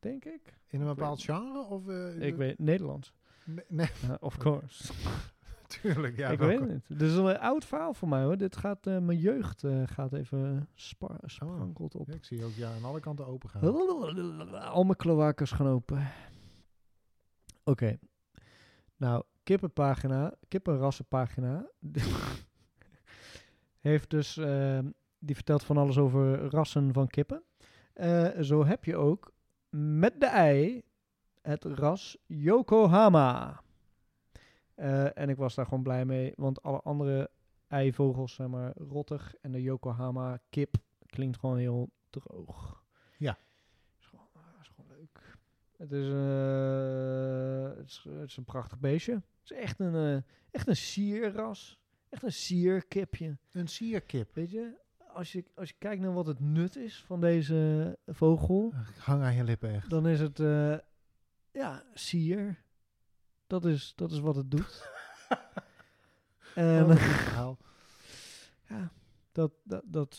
Denk 0.00 0.24
ik. 0.24 0.60
In 0.66 0.80
een 0.80 0.86
bepaald 0.86 1.22
genre? 1.22 1.64
Of, 1.68 1.88
eh, 1.88 2.20
Ik 2.20 2.36
weet 2.36 2.58
Nederlands. 2.58 3.12
Nee, 3.68 3.88
of 4.20 4.36
course. 4.36 4.92
tuurlijk. 5.80 6.16
Ja, 6.16 6.28
ik 6.28 6.38
weet 6.38 6.60
het 6.60 6.68
niet. 6.68 6.84
Dit 6.88 7.00
is 7.10 7.16
een 7.16 7.38
oud 7.38 7.64
verhaal 7.64 7.94
voor 7.94 8.08
mij 8.08 8.22
hoor. 8.22 8.36
Dit 8.36 8.56
gaat, 8.56 8.86
eh, 8.86 8.98
mijn 8.98 9.18
jeugd 9.18 9.64
eh, 9.64 9.82
gaat 9.84 10.12
even 10.12 10.68
spar 10.74 11.16
sprankelt 11.24 11.94
op. 11.94 12.06
Ja, 12.08 12.14
ik 12.14 12.24
zie 12.24 12.44
ook 12.44 12.52
ja, 12.52 12.74
aan 12.74 12.84
alle 12.84 13.00
kanten 13.00 13.26
open 13.26 13.48
gaan. 13.48 13.62
Al 14.72 14.84
mijn 14.84 14.96
kloakers 14.96 15.50
gaan 15.50 15.66
open. 15.68 16.08
Oké. 17.64 17.98
Nou, 18.96 19.22
kippenpagina, 19.42 20.34
kippenrassenpagina. 20.48 21.66
Heeft 23.82 24.10
dus, 24.10 24.36
ehm, 24.36 24.90
die 25.18 25.34
vertelt 25.34 25.64
van 25.64 25.76
alles 25.76 25.98
over 25.98 26.50
rassen 26.50 26.92
van 26.92 27.06
kippen. 27.06 27.42
Eh, 27.92 28.40
zo 28.40 28.64
heb 28.64 28.84
je 28.84 28.96
ook 28.96 29.32
met 29.70 30.20
de 30.20 30.26
ei 30.26 30.82
het 31.40 31.64
ras 31.64 32.18
Yokohama. 32.26 33.62
Eh, 34.74 35.18
en 35.18 35.28
ik 35.28 35.36
was 35.36 35.54
daar 35.54 35.64
gewoon 35.64 35.82
blij 35.82 36.04
mee, 36.04 36.32
want 36.36 36.62
alle 36.62 36.80
andere 36.80 37.30
eivogels 37.68 38.34
zijn 38.34 38.50
maar 38.50 38.72
rottig. 38.76 39.34
En 39.40 39.52
de 39.52 39.62
Yokohama 39.62 40.40
kip 40.50 40.74
klinkt 41.06 41.38
gewoon 41.38 41.58
heel 41.58 41.90
droog. 42.10 42.84
Ja. 43.18 43.38
Is 43.98 44.06
gewoon, 44.06 44.28
ah, 44.32 44.42
is 44.60 44.68
gewoon 44.68 44.90
leuk. 44.98 45.38
Het 45.76 45.92
is, 45.92 46.08
eh, 46.08 47.78
het, 47.78 47.88
is, 47.88 48.06
het 48.20 48.28
is 48.28 48.36
een 48.36 48.44
prachtig 48.44 48.78
beestje. 48.78 49.12
Het 49.12 49.50
is 49.50 49.52
echt 49.52 49.78
een, 49.78 50.24
echt 50.50 50.68
een 50.68 50.76
sierras. 50.76 51.81
Echt 52.12 52.22
een 52.22 52.32
sierkipje. 52.32 53.36
Een 53.52 53.68
sierkip. 53.68 54.34
Weet 54.34 54.50
je, 54.50 54.78
als 55.12 55.32
je, 55.32 55.44
als 55.54 55.68
je 55.68 55.74
kijkt 55.78 56.02
naar 56.02 56.12
wat 56.12 56.26
het 56.26 56.40
nut 56.40 56.76
is 56.76 57.04
van 57.04 57.20
deze 57.20 57.98
vogel, 58.06 58.72
Ik 58.88 58.96
hang 58.96 59.22
aan 59.22 59.34
je 59.34 59.44
lippen 59.44 59.74
echt. 59.74 59.90
dan 59.90 60.06
is 60.06 60.20
het, 60.20 60.40
eh, 60.40 60.78
ja, 61.52 61.82
sier. 61.94 62.62
Dat 63.46 63.64
is, 63.64 63.92
dat 63.96 64.12
is 64.12 64.18
wat 64.18 64.36
het 64.36 64.50
doet. 64.50 64.90
en 66.54 66.96
verhaal. 66.98 67.58
ja, 68.68 68.92
dat, 69.32 69.52
dat, 69.62 69.82
dat, 69.86 70.18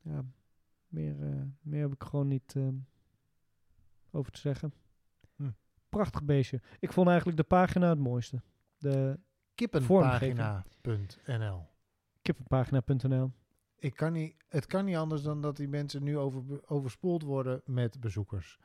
ja, 0.00 0.24
meer, 0.88 1.22
eh, 1.22 1.42
meer 1.60 1.82
heb 1.82 1.92
ik 1.92 2.02
gewoon 2.02 2.28
niet 2.28 2.56
eh, 2.56 2.68
over 4.10 4.32
te 4.32 4.40
zeggen. 4.40 4.72
Hm. 5.36 5.50
Prachtig 5.88 6.22
beestje. 6.22 6.60
Ik 6.80 6.92
vond 6.92 7.08
eigenlijk 7.08 7.36
de 7.36 7.44
pagina 7.44 7.88
het 7.88 7.98
mooiste. 7.98 8.42
De 8.78 9.18
Kippenpagina.nl 9.54 11.66
kippenpagina.nl. 12.22 13.32
ik 13.78 13.94
kan 13.96 14.12
niet, 14.12 14.34
Het 14.48 14.66
kan 14.66 14.84
niet 14.84 14.96
anders 14.96 15.22
dan 15.22 15.40
dat 15.40 15.56
die 15.56 15.68
mensen 15.68 16.02
nu 16.02 16.18
over, 16.18 16.42
overspoeld 16.66 17.22
worden 17.22 17.62
met 17.64 18.00
bezoekers. 18.00 18.58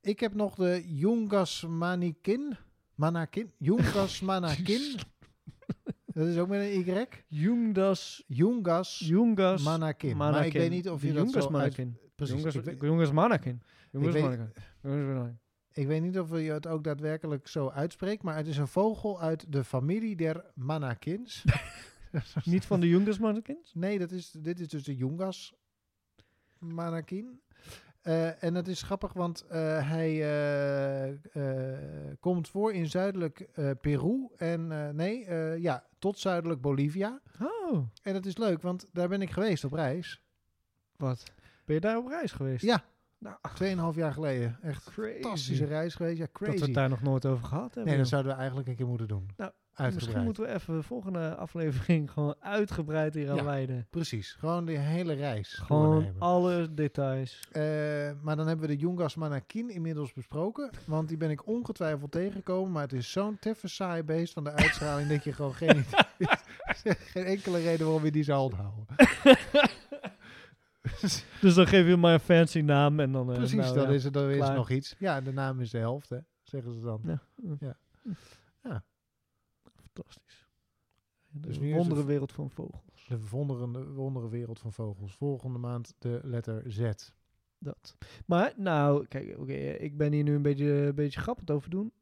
Ik 0.00 0.20
heb 0.20 0.34
nog 0.34 0.54
de 0.54 0.96
Jungas 0.96 1.64
Manikin. 1.68 2.56
Manakin? 2.94 3.52
Jungas 3.58 4.20
Manakin. 4.30 4.98
Dat 6.06 6.26
is 6.26 6.38
ook 6.38 6.48
met 6.48 6.60
een 6.60 6.88
Y. 6.88 7.06
Jungas, 7.28 8.24
Jungas 8.26 8.98
Jungas, 8.98 9.62
Manakin. 9.62 10.16
Maar 10.16 10.28
ik 10.28 10.34
Manakin. 10.34 10.60
weet 10.60 10.70
niet 10.70 10.88
of 10.90 11.02
je 11.02 11.12
dat 11.12 11.30
zo 11.30 11.38
uit... 11.40 11.50
Manakin. 11.50 11.98
Precies. 12.14 12.34
Jungas, 12.36 12.54
ik, 12.54 12.64
weet, 12.64 12.80
Jungas 12.80 13.12
Manakin. 13.12 13.62
Jungas 13.90 14.12
weet- 14.12 14.22
Manakin. 14.22 14.52
Jungas 14.82 15.06
Manakin. 15.14 15.38
Ik 15.76 15.86
weet 15.86 16.02
niet 16.02 16.18
of 16.18 16.30
je 16.30 16.52
het 16.52 16.66
ook 16.66 16.84
daadwerkelijk 16.84 17.48
zo 17.48 17.68
uitspreekt, 17.68 18.22
maar 18.22 18.36
het 18.36 18.46
is 18.46 18.56
een 18.56 18.68
vogel 18.68 19.20
uit 19.20 19.52
de 19.52 19.64
familie 19.64 20.16
der 20.16 20.44
Manakins. 20.54 21.44
Niet 22.44 22.64
van 22.64 22.80
de 22.80 22.88
Jungas 22.88 23.18
Manakins? 23.18 23.74
Nee, 23.74 23.98
dat 23.98 24.10
is, 24.10 24.30
dit 24.30 24.60
is 24.60 24.68
dus 24.68 24.84
de 24.84 24.96
Jungas 24.96 25.54
Manakin. 26.58 27.40
Eh, 28.02 28.42
en 28.42 28.54
het 28.54 28.68
is 28.68 28.82
grappig, 28.82 29.12
want 29.12 29.46
eh, 29.48 29.88
hij 29.88 30.22
eh, 31.12 31.14
komt 32.20 32.48
voor 32.48 32.72
in 32.72 32.88
zuidelijk 32.88 33.48
Peru 33.80 34.28
en 34.36 34.96
nee, 34.96 35.30
ja, 35.60 35.86
tot 35.98 36.18
zuidelijk 36.18 36.60
Bolivia. 36.60 37.20
Oh, 37.40 37.88
En 38.02 38.12
dat 38.12 38.26
is 38.26 38.36
leuk, 38.36 38.62
want 38.62 38.88
daar 38.92 39.08
ben 39.08 39.22
ik 39.22 39.30
geweest 39.30 39.64
op 39.64 39.72
reis. 39.72 40.22
wat? 40.96 41.22
Ben 41.64 41.74
je 41.74 41.80
daar 41.80 41.98
op 41.98 42.08
reis 42.08 42.32
geweest? 42.32 42.64
Ja, 42.64 42.84
Nou, 43.18 43.36
tweeënhalf 43.54 43.94
jaar 43.94 44.12
geleden. 44.12 44.58
Echt 44.62 44.90
crazy. 44.90 45.20
fantastische 45.20 45.64
reis 45.64 45.94
geweest. 45.94 46.18
Ja, 46.18 46.24
Dat 46.32 46.38
we 46.40 46.44
crazy. 46.46 46.64
het 46.64 46.74
daar 46.74 46.88
nog 46.88 47.02
nooit 47.02 47.26
over 47.26 47.44
gehad 47.46 47.64
hebben. 47.74 47.84
nee, 47.84 47.96
dat 47.96 48.08
zouden 48.08 48.32
we 48.32 48.38
eigenlijk 48.38 48.68
een 48.68 48.76
keer 48.76 48.86
moeten 48.86 49.08
doen. 49.08 49.28
Nou, 49.36 49.50
Uitgebreid. 49.76 49.94
Misschien 50.04 50.24
moeten 50.24 50.42
we 50.42 50.48
even 50.60 50.76
de 50.76 50.82
volgende 50.82 51.34
aflevering 51.36 52.10
gewoon 52.12 52.34
uitgebreid 52.40 53.14
hier 53.14 53.30
aan 53.30 53.36
Ja. 53.36 53.44
wijden. 53.44 53.86
Precies, 53.90 54.32
gewoon 54.32 54.64
de 54.64 54.72
hele 54.78 55.12
reis 55.12 55.52
Gewoon 55.54 56.14
alle 56.18 56.74
details. 56.74 57.48
Eh, 57.52 57.62
maar 58.22 58.36
dan 58.36 58.46
hebben 58.46 58.68
we 58.68 58.74
de 58.74 58.80
Jungas 58.80 59.14
Manakin 59.14 59.70
inmiddels 59.70 60.12
besproken. 60.12 60.70
Want 60.86 61.08
die 61.08 61.16
ben 61.16 61.30
ik 61.30 61.46
ongetwijfeld 61.46 62.10
tegengekomen. 62.12 62.72
Maar 62.72 62.82
het 62.82 62.92
is 62.92 63.12
zo'n 63.12 63.38
teffe 63.40 63.68
saai 63.68 64.02
beest 64.02 64.32
van 64.32 64.44
de 64.44 64.52
uitstraling 64.52 65.08
dat 65.08 65.24
je 65.24 65.32
gewoon 65.32 65.54
geen, 65.54 65.84
geen 67.12 67.24
enkele 67.24 67.58
reden 67.58 67.86
waarom 67.86 68.04
je 68.04 68.10
die 68.10 68.24
zou 68.24 68.42
onthouden. 68.42 68.86
Dus 71.40 71.54
dan 71.54 71.66
geef 71.66 71.86
je 71.86 71.96
maar 71.96 72.12
een 72.14 72.20
fancy 72.20 72.60
naam 72.60 73.00
en 73.00 73.12
dan... 73.12 73.30
eh, 73.30 73.36
Precies, 73.36 73.56
nou, 73.56 73.74
dan 73.74 73.88
ja. 73.88 73.90
is 73.94 74.04
er 74.04 74.12
dan 74.12 74.30
is 74.30 74.48
nog 74.48 74.70
iets. 74.70 74.94
Ja, 74.98 75.20
de 75.20 75.32
naam 75.32 75.60
is 75.60 75.70
de 75.70 75.78
helft, 75.78 76.08
hè, 76.08 76.18
zeggen 76.42 76.72
ze 76.74 76.80
dan. 76.80 77.00
Ja. 77.04 77.22
Ja. 77.60 77.76
Ja. 78.62 78.84
Fantastisch. 79.74 80.46
Dus 81.30 81.42
Dus 81.42 81.58
is 81.58 81.66
het- 81.68 81.76
wondere 81.76 82.04
wereld 82.04 82.32
van 82.32 82.50
vogels. 82.50 83.06
De 83.08 83.28
wonderende, 83.28 83.84
wondere 83.86 84.28
wereld 84.28 84.58
van 84.58 84.72
vogels. 84.72 85.14
Volgende 85.16 85.58
maand 85.58 85.94
de 85.98 86.20
letter 86.22 86.62
Z. 86.72 86.90
Dat. 87.58 87.96
Maar 88.26 88.52
nou, 88.56 89.06
kijk, 89.06 89.38
oké, 89.38 89.52
ik 89.54 89.96
ben 89.96 90.12
hier 90.12 90.22
nu 90.22 90.34
een 90.34 90.42
beetje, 90.42 90.66
een 90.70 90.94
beetje 90.94 91.20
grappig 91.20 91.48
over 91.54 91.70
doen. 91.70 91.92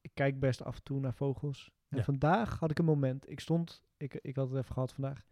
Ik 0.00 0.10
kijk 0.14 0.40
best 0.40 0.62
af 0.64 0.76
en 0.76 0.82
toe 0.82 1.00
naar 1.00 1.14
vogels. 1.14 1.70
En 1.88 1.96
Ja. 1.98 2.04
vandaag 2.04 2.58
had 2.58 2.70
ik 2.70 2.78
een 2.78 2.84
moment. 2.84 3.30
Ik 3.30 3.40
stond, 3.40 3.82
ik, 3.96 4.14
ik 4.14 4.36
had 4.36 4.48
het 4.50 4.58
even 4.58 4.72
gehad 4.74 4.92
vandaag. 4.92 5.24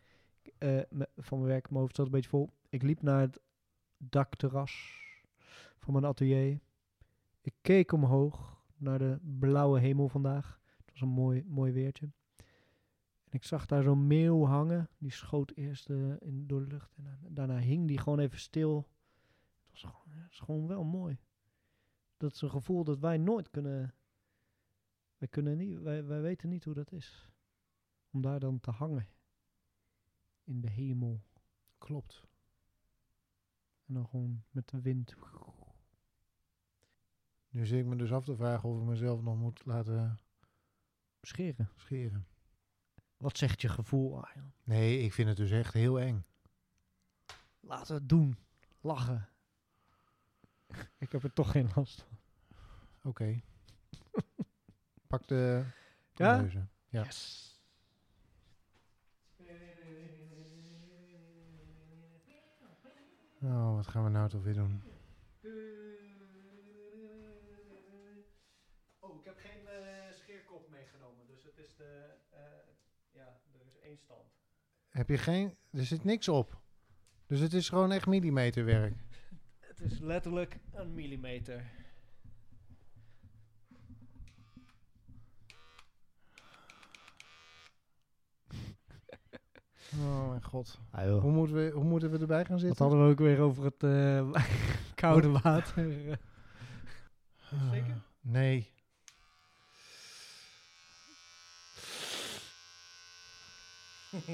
Eh, 0.59 0.81
van 1.17 1.39
mijn 1.39 1.51
werk, 1.51 1.69
mijn 1.71 1.81
hoofd 1.81 1.97
zat 1.97 2.07
een 2.07 2.13
beetje 2.13 2.31
vol. 2.31 2.51
Ik 2.69 2.83
liep 2.83 3.03
naar 3.03 3.21
het 3.21 3.41
dakterras 3.97 5.03
van 5.79 5.93
mijn 5.93 6.05
atelier. 6.05 6.61
Ik 7.41 7.55
keek 7.61 7.93
omhoog 7.93 8.63
naar 8.77 8.99
de 8.99 9.19
blauwe 9.39 9.81
hemel 9.81 10.09
vandaag. 10.09 10.61
Het 10.77 10.91
was 10.91 11.01
een 11.01 11.09
mooi, 11.09 11.45
mooi 11.47 11.73
weertje. 11.73 12.11
En 13.25 13.35
ik 13.35 13.45
zag 13.45 13.67
daar 13.67 13.83
zo'n 13.83 14.07
meeuw 14.07 14.45
hangen. 14.45 14.89
Die 14.99 15.11
schoot 15.11 15.53
eerst 15.55 15.91
eh, 15.91 16.21
in, 16.21 16.47
door 16.47 16.61
de 16.61 16.67
lucht. 16.67 16.97
En 16.97 17.35
daarna- 17.35 17.59
hing 17.59 17.89
die 17.89 17.99
gewoon 17.99 18.19
even 18.19 18.39
stil. 18.39 18.89
Het 19.57 19.71
was 19.71 19.81
gewoon, 19.81 20.19
het 20.23 20.33
is 20.33 20.39
gewoon 20.39 20.67
wel 20.67 20.85
mooi. 20.85 21.19
Dat 22.17 22.33
is 22.33 22.41
een 22.41 22.51
gevoel 22.51 22.85
dat 22.85 22.99
wij 22.99 23.19
nooit 23.19 23.51
kunnen. 23.51 23.95
Wij, 25.17 25.29
kunnen 25.29 25.57
niet, 25.57 25.79
wij, 25.79 26.05
wij 26.05 26.21
weten 26.21 26.49
niet 26.49 26.65
hoe 26.65 26.75
dat 26.75 26.93
is. 26.93 27.31
Om 28.11 28.21
daar 28.21 28.41
dan 28.41 28.61
te 28.61 28.71
hangen. 28.71 29.09
In 30.49 30.61
de 30.61 30.71
hemel. 30.71 31.23
Klopt. 31.79 32.23
En 33.87 33.95
dan 33.95 34.09
gewoon 34.09 34.45
met 34.51 34.69
de 34.69 34.81
wind. 34.81 35.15
Nu 37.49 37.67
zit 37.67 37.79
ik 37.81 37.87
me 37.87 37.97
dus 37.97 38.13
af 38.13 38.25
te 38.25 38.37
vragen 38.37 38.69
of 38.69 38.79
ik 38.81 38.85
mezelf 38.87 39.21
nog 39.23 39.37
moet 39.37 39.65
laten 39.65 40.19
Scheren. 41.23 41.71
scheren. 41.77 42.27
Wat 43.17 43.39
zegt 43.39 43.61
je 43.61 43.69
gevoel, 43.69 44.25
Arjan? 44.25 44.53
Nee, 44.65 44.99
ik 44.99 45.13
vind 45.13 45.29
het 45.29 45.37
dus 45.37 45.51
echt 45.51 45.73
heel 45.73 46.01
eng. 46.01 46.25
Laten 47.61 47.87
we 47.95 48.01
het 48.01 48.09
doen. 48.09 48.37
Lachen. 48.81 49.29
ik 50.99 51.13
heb 51.13 51.23
er 51.23 51.33
toch 51.33 51.51
geen 51.51 51.71
last 51.75 52.03
van. 52.03 52.19
Oké. 53.03 53.41
Pak 55.07 55.27
de 55.29 55.65
Ja? 56.15 56.33
tonneuzen. 56.33 56.71
Yes. 63.41 63.51
Oh, 63.51 63.75
wat 63.75 63.87
gaan 63.87 64.05
we 64.05 64.11
nou 64.11 64.29
toch 64.29 64.43
weer 64.43 64.55
doen? 64.55 64.83
Oh, 68.99 69.19
ik 69.19 69.25
heb 69.25 69.37
geen 69.37 69.67
scheerkop 70.13 70.69
meegenomen, 70.71 71.27
dus 71.27 71.45
het 71.45 71.59
is 71.59 71.77
de. 71.77 72.15
ja, 73.11 73.41
er 73.53 73.67
is 73.67 73.79
één 73.79 73.99
stand. 73.99 74.37
Heb 74.89 75.09
je 75.09 75.19
geen... 75.19 75.57
Er 75.71 75.85
zit 75.85 76.05
niks 76.05 76.29
op. 76.29 76.61
Dus 77.27 77.41
het 77.41 77.53
is 77.53 77.69
gewoon 77.69 77.93
echt 77.93 78.07
millimeterwerk. 78.07 78.95
Het 79.61 79.81
is 79.81 79.99
letterlijk 79.99 80.59
een 80.73 80.95
millimeter. 80.95 81.71
Oh 90.01 90.29
mijn 90.29 90.43
god. 90.43 90.79
Ah, 90.91 91.21
hoe, 91.21 91.31
moeten 91.31 91.57
we, 91.57 91.71
hoe 91.75 91.85
moeten 91.85 92.11
we 92.11 92.19
erbij 92.19 92.45
gaan 92.45 92.59
zitten? 92.59 92.79
Dat 92.79 92.89
hadden 92.89 93.07
we 93.07 93.13
ook 93.13 93.19
weer 93.19 93.41
over 93.41 93.65
het 93.65 93.83
eh, 93.83 94.45
koude 94.95 95.29
oh. 95.29 95.43
water. 95.43 95.85
Zeker? 97.71 97.91
Eh, 97.91 97.97
nee. 98.21 98.71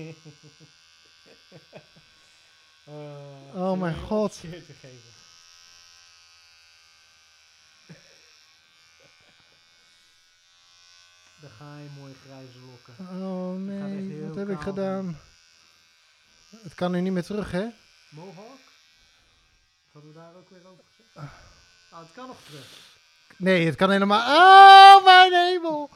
Oh 3.55 3.81
mijn 3.81 3.97
god. 3.97 4.41
Dan 11.41 11.51
ga 11.51 11.79
je 11.79 11.89
mooi 11.99 12.15
grijze 12.15 12.59
lokken. 12.71 13.23
Oh 13.23 13.55
nee, 13.55 14.27
wat 14.27 14.35
heb 14.35 14.49
ik 14.49 14.59
gedaan? 14.59 15.17
Het 16.63 16.75
kan 16.75 16.93
nu 16.93 17.01
niet 17.01 17.13
meer 17.13 17.23
terug, 17.23 17.51
hè? 17.51 17.69
Mohawk? 18.11 18.59
Hadden 19.93 20.13
we 20.13 20.19
daar 20.19 20.35
ook 20.35 20.49
weer 20.51 20.67
over 20.67 20.85
gezegd? 20.85 21.17
Ah, 21.91 22.01
het 22.01 22.13
kan 22.13 22.27
nog 22.27 22.43
terug. 22.45 22.97
Nee, 23.37 23.67
het 23.67 23.77
kan 23.77 23.91
helemaal... 23.91 24.21
Oh, 24.21 25.05
mijn 25.05 25.33
hemel! 25.33 25.91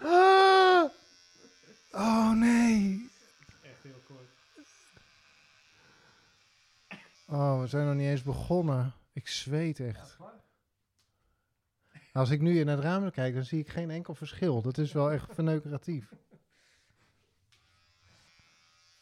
Ah. 0.00 0.90
Oh 1.92 2.30
nee. 2.30 3.10
Echt 3.62 3.82
heel 3.82 4.02
kort. 4.06 4.28
Oh, 7.26 7.60
we 7.60 7.66
zijn 7.66 7.86
nog 7.86 7.94
niet 7.94 8.08
eens 8.08 8.22
begonnen. 8.22 8.94
Ik 9.12 9.28
zweet 9.28 9.80
echt. 9.80 10.16
Als 12.12 12.30
ik 12.30 12.40
nu 12.40 12.60
in 12.60 12.68
het 12.68 12.80
raam 12.80 13.10
kijk, 13.10 13.34
dan 13.34 13.44
zie 13.44 13.60
ik 13.60 13.68
geen 13.68 13.90
enkel 13.90 14.14
verschil. 14.14 14.62
Dat 14.62 14.78
is 14.78 14.92
wel 14.92 15.10
echt 15.10 15.34
verneukeratief. 15.34 16.12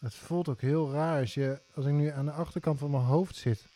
Het 0.00 0.14
voelt 0.14 0.48
ook 0.48 0.60
heel 0.60 0.92
raar 0.92 1.20
als, 1.20 1.34
je, 1.34 1.60
als 1.74 1.86
ik 1.86 1.92
nu 1.92 2.08
aan 2.08 2.24
de 2.24 2.32
achterkant 2.32 2.78
van 2.78 2.90
mijn 2.90 3.02
hoofd 3.02 3.36
zit. 3.36 3.66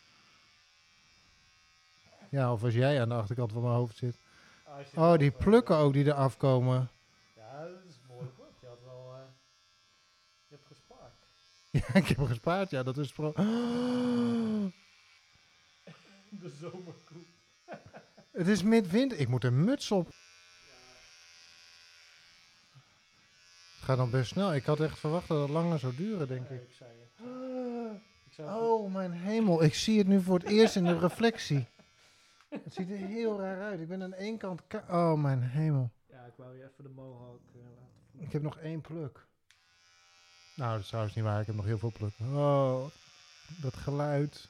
Ja, 2.30 2.52
of 2.52 2.62
als 2.62 2.74
jij 2.74 3.00
aan 3.00 3.08
de 3.08 3.14
achterkant 3.14 3.52
van 3.52 3.62
mijn 3.62 3.74
hoofd 3.74 3.96
zit. 3.96 4.18
Oh, 4.94 5.16
die 5.18 5.30
over- 5.32 5.44
plukken 5.44 5.76
ook 5.76 5.92
die 5.92 6.04
eraf 6.04 6.36
komen. 6.36 6.90
Ja, 7.36 7.62
dat 7.68 7.84
is 7.88 8.00
behoorlijk 8.06 8.36
wat. 8.38 8.48
Je 8.60 8.66
had 8.66 8.78
wel... 8.84 9.12
eh, 9.14 9.20
je 10.48 10.54
hebt 10.54 10.66
gespaard. 10.66 11.12
Ja, 11.70 11.94
ik 11.94 12.06
heb 12.08 12.18
gespaard. 12.26 12.70
Ja, 12.70 12.82
dat 12.82 12.98
is... 12.98 13.12
Pro 13.12 13.32
De 16.30 16.48
zomerkoep. 16.60 17.26
het 18.32 18.48
is 18.48 18.62
midwinter. 18.62 19.18
Ik 19.18 19.28
moet 19.28 19.44
een 19.44 19.64
muts 19.64 19.90
op. 19.90 20.08
gaat 23.84 23.96
dan 23.96 24.10
best 24.10 24.30
snel. 24.30 24.54
Ik 24.54 24.64
had 24.64 24.80
echt 24.80 24.98
verwacht 24.98 25.28
dat 25.28 25.40
het 25.40 25.50
langer 25.50 25.78
zou 25.78 25.94
duren, 25.96 26.28
denk 26.28 26.48
ik. 26.48 26.60
het 28.36 28.38
Oh, 28.38 28.92
mijn 28.92 29.12
hemel. 29.12 29.62
Ik 29.62 29.74
zie 29.74 29.98
het 29.98 30.06
nu 30.06 30.20
voor 30.22 30.38
het 30.38 30.48
eerst 30.48 30.76
in 30.76 30.84
de 30.84 30.98
reflectie. 30.98 31.66
Het 32.48 32.74
ziet 32.74 32.90
er 32.90 32.96
heel 32.96 33.40
raar 33.40 33.62
uit. 33.62 33.80
Ik 33.80 33.88
ben 33.88 34.02
aan 34.02 34.12
één 34.12 34.38
kant... 34.38 34.60
ka- 34.66 34.84
Oh, 34.90 35.22
mijn 35.22 35.42
hemel. 35.42 35.90
Ja, 36.10 36.24
ik 36.24 36.32
wou 36.36 36.56
je 36.56 36.62
even 36.62 36.84
de 36.84 36.90
mohawk 36.90 37.40
eh, 37.54 37.60
laten. 37.60 38.26
Ik 38.26 38.32
heb 38.32 38.42
nog 38.42 38.58
één 38.58 38.80
pluk. 38.80 39.26
Nou, 40.56 40.72
dat 40.72 40.80
is 40.80 40.86
trouwens 40.86 41.14
niet 41.14 41.24
waar. 41.24 41.40
Ik 41.40 41.46
heb 41.46 41.54
nog 41.56 41.64
heel 41.64 41.78
veel 41.78 41.92
plukken. 41.92 42.26
Oh, 42.36 42.84
dat 43.60 43.74
geluid. 43.76 44.48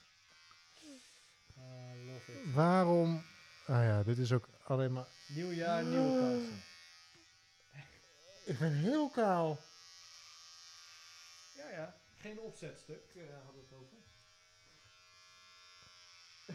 Ah, 1.57 1.63
love 2.07 2.33
it. 2.33 2.55
Waarom... 2.55 3.23
Ah 3.67 3.83
ja, 3.85 4.03
dit 4.03 4.19
is 4.19 4.33
ook 4.33 4.49
alleen 4.65 4.93
maar... 4.93 5.07
Nieuw 5.29 5.51
jaar, 5.51 5.85
nieuwe 5.85 6.19
kansen. 6.21 6.61
Ik 8.45 8.59
ben 8.59 8.73
heel 8.73 9.11
kaal. 9.11 9.59
Ja, 11.57 11.69
ja. 11.71 11.97
Geen 12.21 12.39
opzetstuk 12.41 13.03
eh 13.15 13.23
hadden 13.45 13.55
we 13.55 13.61
het 13.69 13.73
over. 13.81 13.99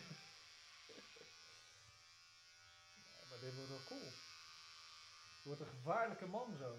ja, 3.19 3.25
maar 3.29 3.39
dit 3.39 3.55
wordt 3.55 3.69
wel 3.69 3.83
cool. 3.87 4.05
Het 5.35 5.43
wordt 5.43 5.61
een 5.61 5.67
gevaarlijke 5.67 6.25
man 6.25 6.55
zo. 6.59 6.75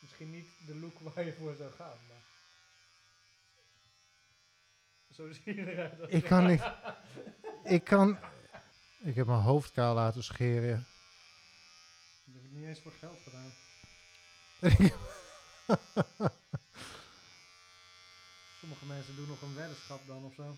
Misschien 0.00 0.30
niet 0.30 0.48
de 0.66 0.74
look 0.74 0.98
waar 0.98 1.24
je 1.24 1.32
voor 1.32 1.54
zou 1.54 1.72
gaan, 1.72 1.98
maar... 2.08 2.22
Zo 5.14 5.32
zie 5.44 5.54
je 5.54 5.72
eruit. 5.72 6.00
als 6.00 6.10
Ik 6.10 6.22
je- 6.22 6.28
kan 6.28 6.46
niet... 6.46 6.62
Ik 7.64 7.84
kan... 7.84 8.18
Ik 9.02 9.14
heb 9.14 9.26
mijn 9.26 9.40
hoofd 9.40 9.72
kaal 9.72 9.94
laten 9.94 10.22
scheren. 10.24 10.86
Dat 12.24 12.34
heb 12.34 12.44
ik 12.44 12.50
niet 12.50 12.66
eens 12.66 12.80
voor 12.80 12.92
geld 12.92 13.20
gedaan. 13.22 13.52
Sommige 18.60 18.86
mensen 18.86 19.16
doen 19.16 19.28
nog 19.28 19.42
een 19.42 19.54
weddenschap 19.54 20.00
dan 20.06 20.24
of 20.24 20.34
zo. 20.34 20.56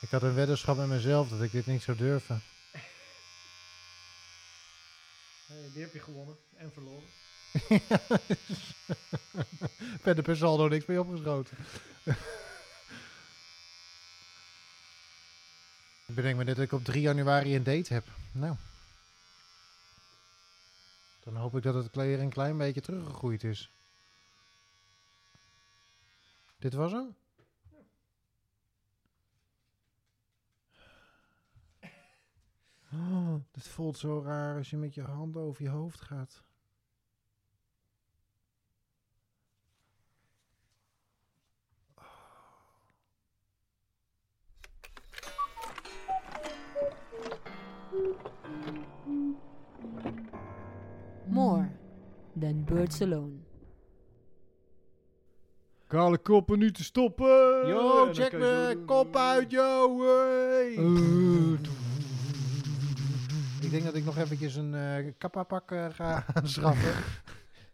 Ik 0.00 0.10
had 0.10 0.22
een 0.22 0.34
weddenschap 0.34 0.76
met 0.76 0.86
mezelf 0.86 1.28
dat 1.28 1.42
ik 1.42 1.52
dit 1.52 1.66
niet 1.66 1.82
zou 1.82 1.96
durven. 1.96 2.42
Hey, 5.46 5.70
die 5.72 5.82
heb 5.82 5.92
je 5.92 6.00
gewonnen 6.00 6.36
en 6.56 6.72
verloren. 6.72 7.08
Ik 9.94 10.02
ben 10.04 10.16
er 10.16 10.22
per 10.22 10.36
saldo 10.36 10.68
niks 10.68 10.86
mee 10.86 11.00
opgeschoten. 11.00 11.56
ik 16.06 16.14
bedenk 16.14 16.36
me 16.36 16.44
net 16.44 16.56
dat 16.56 16.64
ik 16.64 16.72
op 16.72 16.84
3 16.84 17.00
januari 17.00 17.56
een 17.56 17.62
date 17.62 17.92
heb. 17.92 18.06
Nou. 18.32 18.56
Dan 21.20 21.36
hoop 21.36 21.56
ik 21.56 21.62
dat 21.62 21.74
het 21.74 21.96
weer 21.96 22.20
een 22.20 22.30
klein 22.30 22.58
beetje 22.58 22.80
teruggegroeid 22.80 23.44
is. 23.44 23.72
Dit 26.58 26.74
was 26.74 26.92
hem? 26.92 27.14
Oh, 32.92 33.34
dit 33.50 33.68
voelt 33.68 33.98
zo 33.98 34.22
raar 34.22 34.56
als 34.56 34.70
je 34.70 34.76
met 34.76 34.94
je 34.94 35.02
handen 35.02 35.42
over 35.42 35.62
je 35.62 35.68
hoofd 35.68 36.00
gaat. 36.00 36.42
Kale 55.86 56.18
koppen 56.18 56.58
nu 56.58 56.72
te 56.72 56.84
stoppen! 56.84 57.66
Yo, 57.66 58.12
check 58.12 58.32
me 58.32 58.82
kop 58.86 59.16
uit, 59.16 59.50
yo! 59.50 60.00
hey. 60.00 60.72
Ik 63.60 63.70
denk 63.70 63.84
dat 63.84 63.94
ik 63.94 64.04
nog 64.04 64.16
eventjes 64.16 64.54
een 64.54 64.74
eh 64.74 65.12
kappapak 65.18 65.70
eh, 65.70 65.90
ga 65.90 66.24
aanschaffen. 66.34 67.04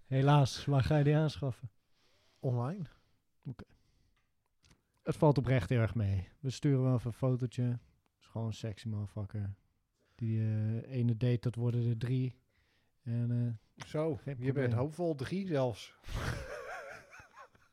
Helaas, 0.07 0.65
waar 0.65 0.83
ga 0.83 0.97
je 0.97 1.05
die 1.05 1.17
aanschaffen? 1.17 1.71
Online. 2.39 2.85
Het 5.03 5.17
valt 5.17 5.39
oprecht 5.39 5.71
erg 5.71 5.95
mee. 5.95 6.29
We 6.41 6.51
sturen 6.51 6.83
wel 6.83 6.95
even 6.95 7.07
een 7.07 7.13
fotootje. 7.13 7.63
Het 7.63 8.21
is 8.21 8.27
gewoon 8.27 8.47
een 8.47 8.53
sexy 8.53 8.89
motherfucker. 8.89 9.55
Die 10.15 10.41
eh, 10.41 10.97
ene 10.99 11.17
date, 11.17 11.39
dat 11.41 11.55
worden 11.55 11.89
er 11.89 11.99
drie. 11.99 12.35
En 13.07 13.61
Zo, 13.87 14.17
Geen 14.17 14.37
je 14.39 14.53
bent 14.53 14.73
hoopvol 14.73 15.15
drie 15.15 15.47
zelfs. 15.47 15.95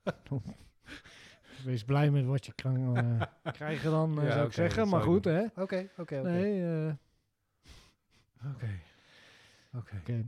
eh, 0.04 0.36
wees 1.66 1.84
blij 1.84 2.12
met 2.12 2.26
wat 2.26 2.46
je 2.46 2.54
kan 2.54 2.98
eh, 2.98 3.22
krijgen 3.54 3.92
dan, 3.92 4.20
eh, 4.20 4.26
Ja, 4.26 4.32
zou 4.32 4.46
ik 4.46 4.54
zeggen. 4.54 4.88
Maar 4.88 5.02
goed, 5.02 5.26
hè? 5.26 5.44
Oké, 5.44 5.62
oké, 5.62 5.90
oké. 5.98 6.22
Nee, 6.22 6.88
eh, 6.88 6.94
Oké. 8.54 8.80
Oké. 9.74 9.96
oké. 9.98 10.26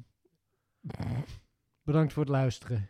Bedankt 1.84 2.14
voor 2.14 2.24
het 2.24 2.32
luisteren. 2.32 2.90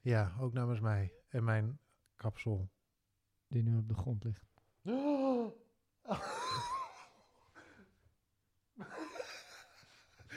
Ja, 0.00 0.32
ook 0.40 0.52
namens 0.52 0.80
mij 0.80 1.12
en 1.28 1.44
mijn 1.44 1.78
kapsel. 2.16 2.70
Die 3.48 3.62
nu 3.62 3.76
op 3.76 3.88
de 3.88 3.94
grond 3.94 4.24
ligt. 4.24 4.44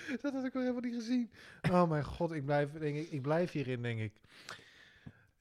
Dat 0.22 0.34
had 0.34 0.46
ik 0.46 0.54
nog 0.54 0.64
helemaal 0.64 0.82
niet 0.82 0.94
gezien. 0.94 1.32
Oh 1.72 1.90
mijn 1.90 2.06
god, 2.06 2.32
ik 2.32 2.46
blijf, 2.46 2.72
denk 2.72 2.98
ik, 2.98 3.10
ik 3.10 3.22
blijf 3.22 3.52
hierin, 3.52 3.82
denk 3.82 4.00
ik. 4.00 4.22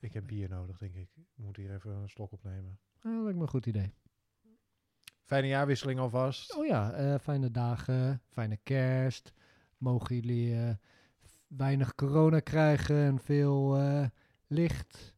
Ik 0.00 0.12
heb 0.12 0.26
bier 0.26 0.48
nodig, 0.48 0.78
denk 0.78 0.94
ik. 0.94 1.08
Ik 1.16 1.44
moet 1.44 1.56
hier 1.56 1.74
even 1.74 1.90
een 1.90 2.08
slok 2.08 2.32
opnemen. 2.32 2.78
Ah, 3.00 3.22
lijkt 3.22 3.36
me 3.36 3.42
een 3.42 3.48
goed 3.48 3.66
idee. 3.66 3.94
Fijne 5.24 5.46
jaarwisseling 5.46 6.00
alvast. 6.00 6.56
Oh 6.56 6.66
ja, 6.66 6.92
eh, 6.92 7.18
fijne 7.18 7.50
dagen, 7.50 8.22
fijne 8.28 8.56
kerst. 8.62 9.32
Mogen 9.78 10.14
jullie 10.14 10.54
eh, 10.54 10.74
weinig 11.46 11.94
corona 11.94 12.40
krijgen 12.40 12.96
en 12.96 13.18
veel 13.18 13.76
eh, 13.76 14.06
licht. 14.46 15.14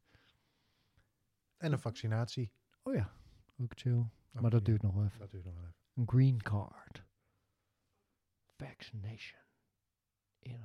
En 1.56 1.72
een 1.72 1.78
vaccinatie. 1.78 2.52
Oh 2.82 2.94
ja, 2.94 3.12
ook 3.58 3.72
chill. 3.74 3.98
Ook 3.98 4.40
maar 4.40 4.50
dat 4.50 4.64
duurt 4.64 4.82
nog 4.82 4.94
wel 4.94 5.04
even. 5.04 5.18
Dat 5.18 5.30
duurt 5.30 5.44
nog 5.44 5.54
wel 5.54 5.62
even. 5.62 5.76
Een 5.94 6.08
green 6.08 6.42
card. 6.42 7.07
Vaccination. 8.60 9.38
In 10.42 10.58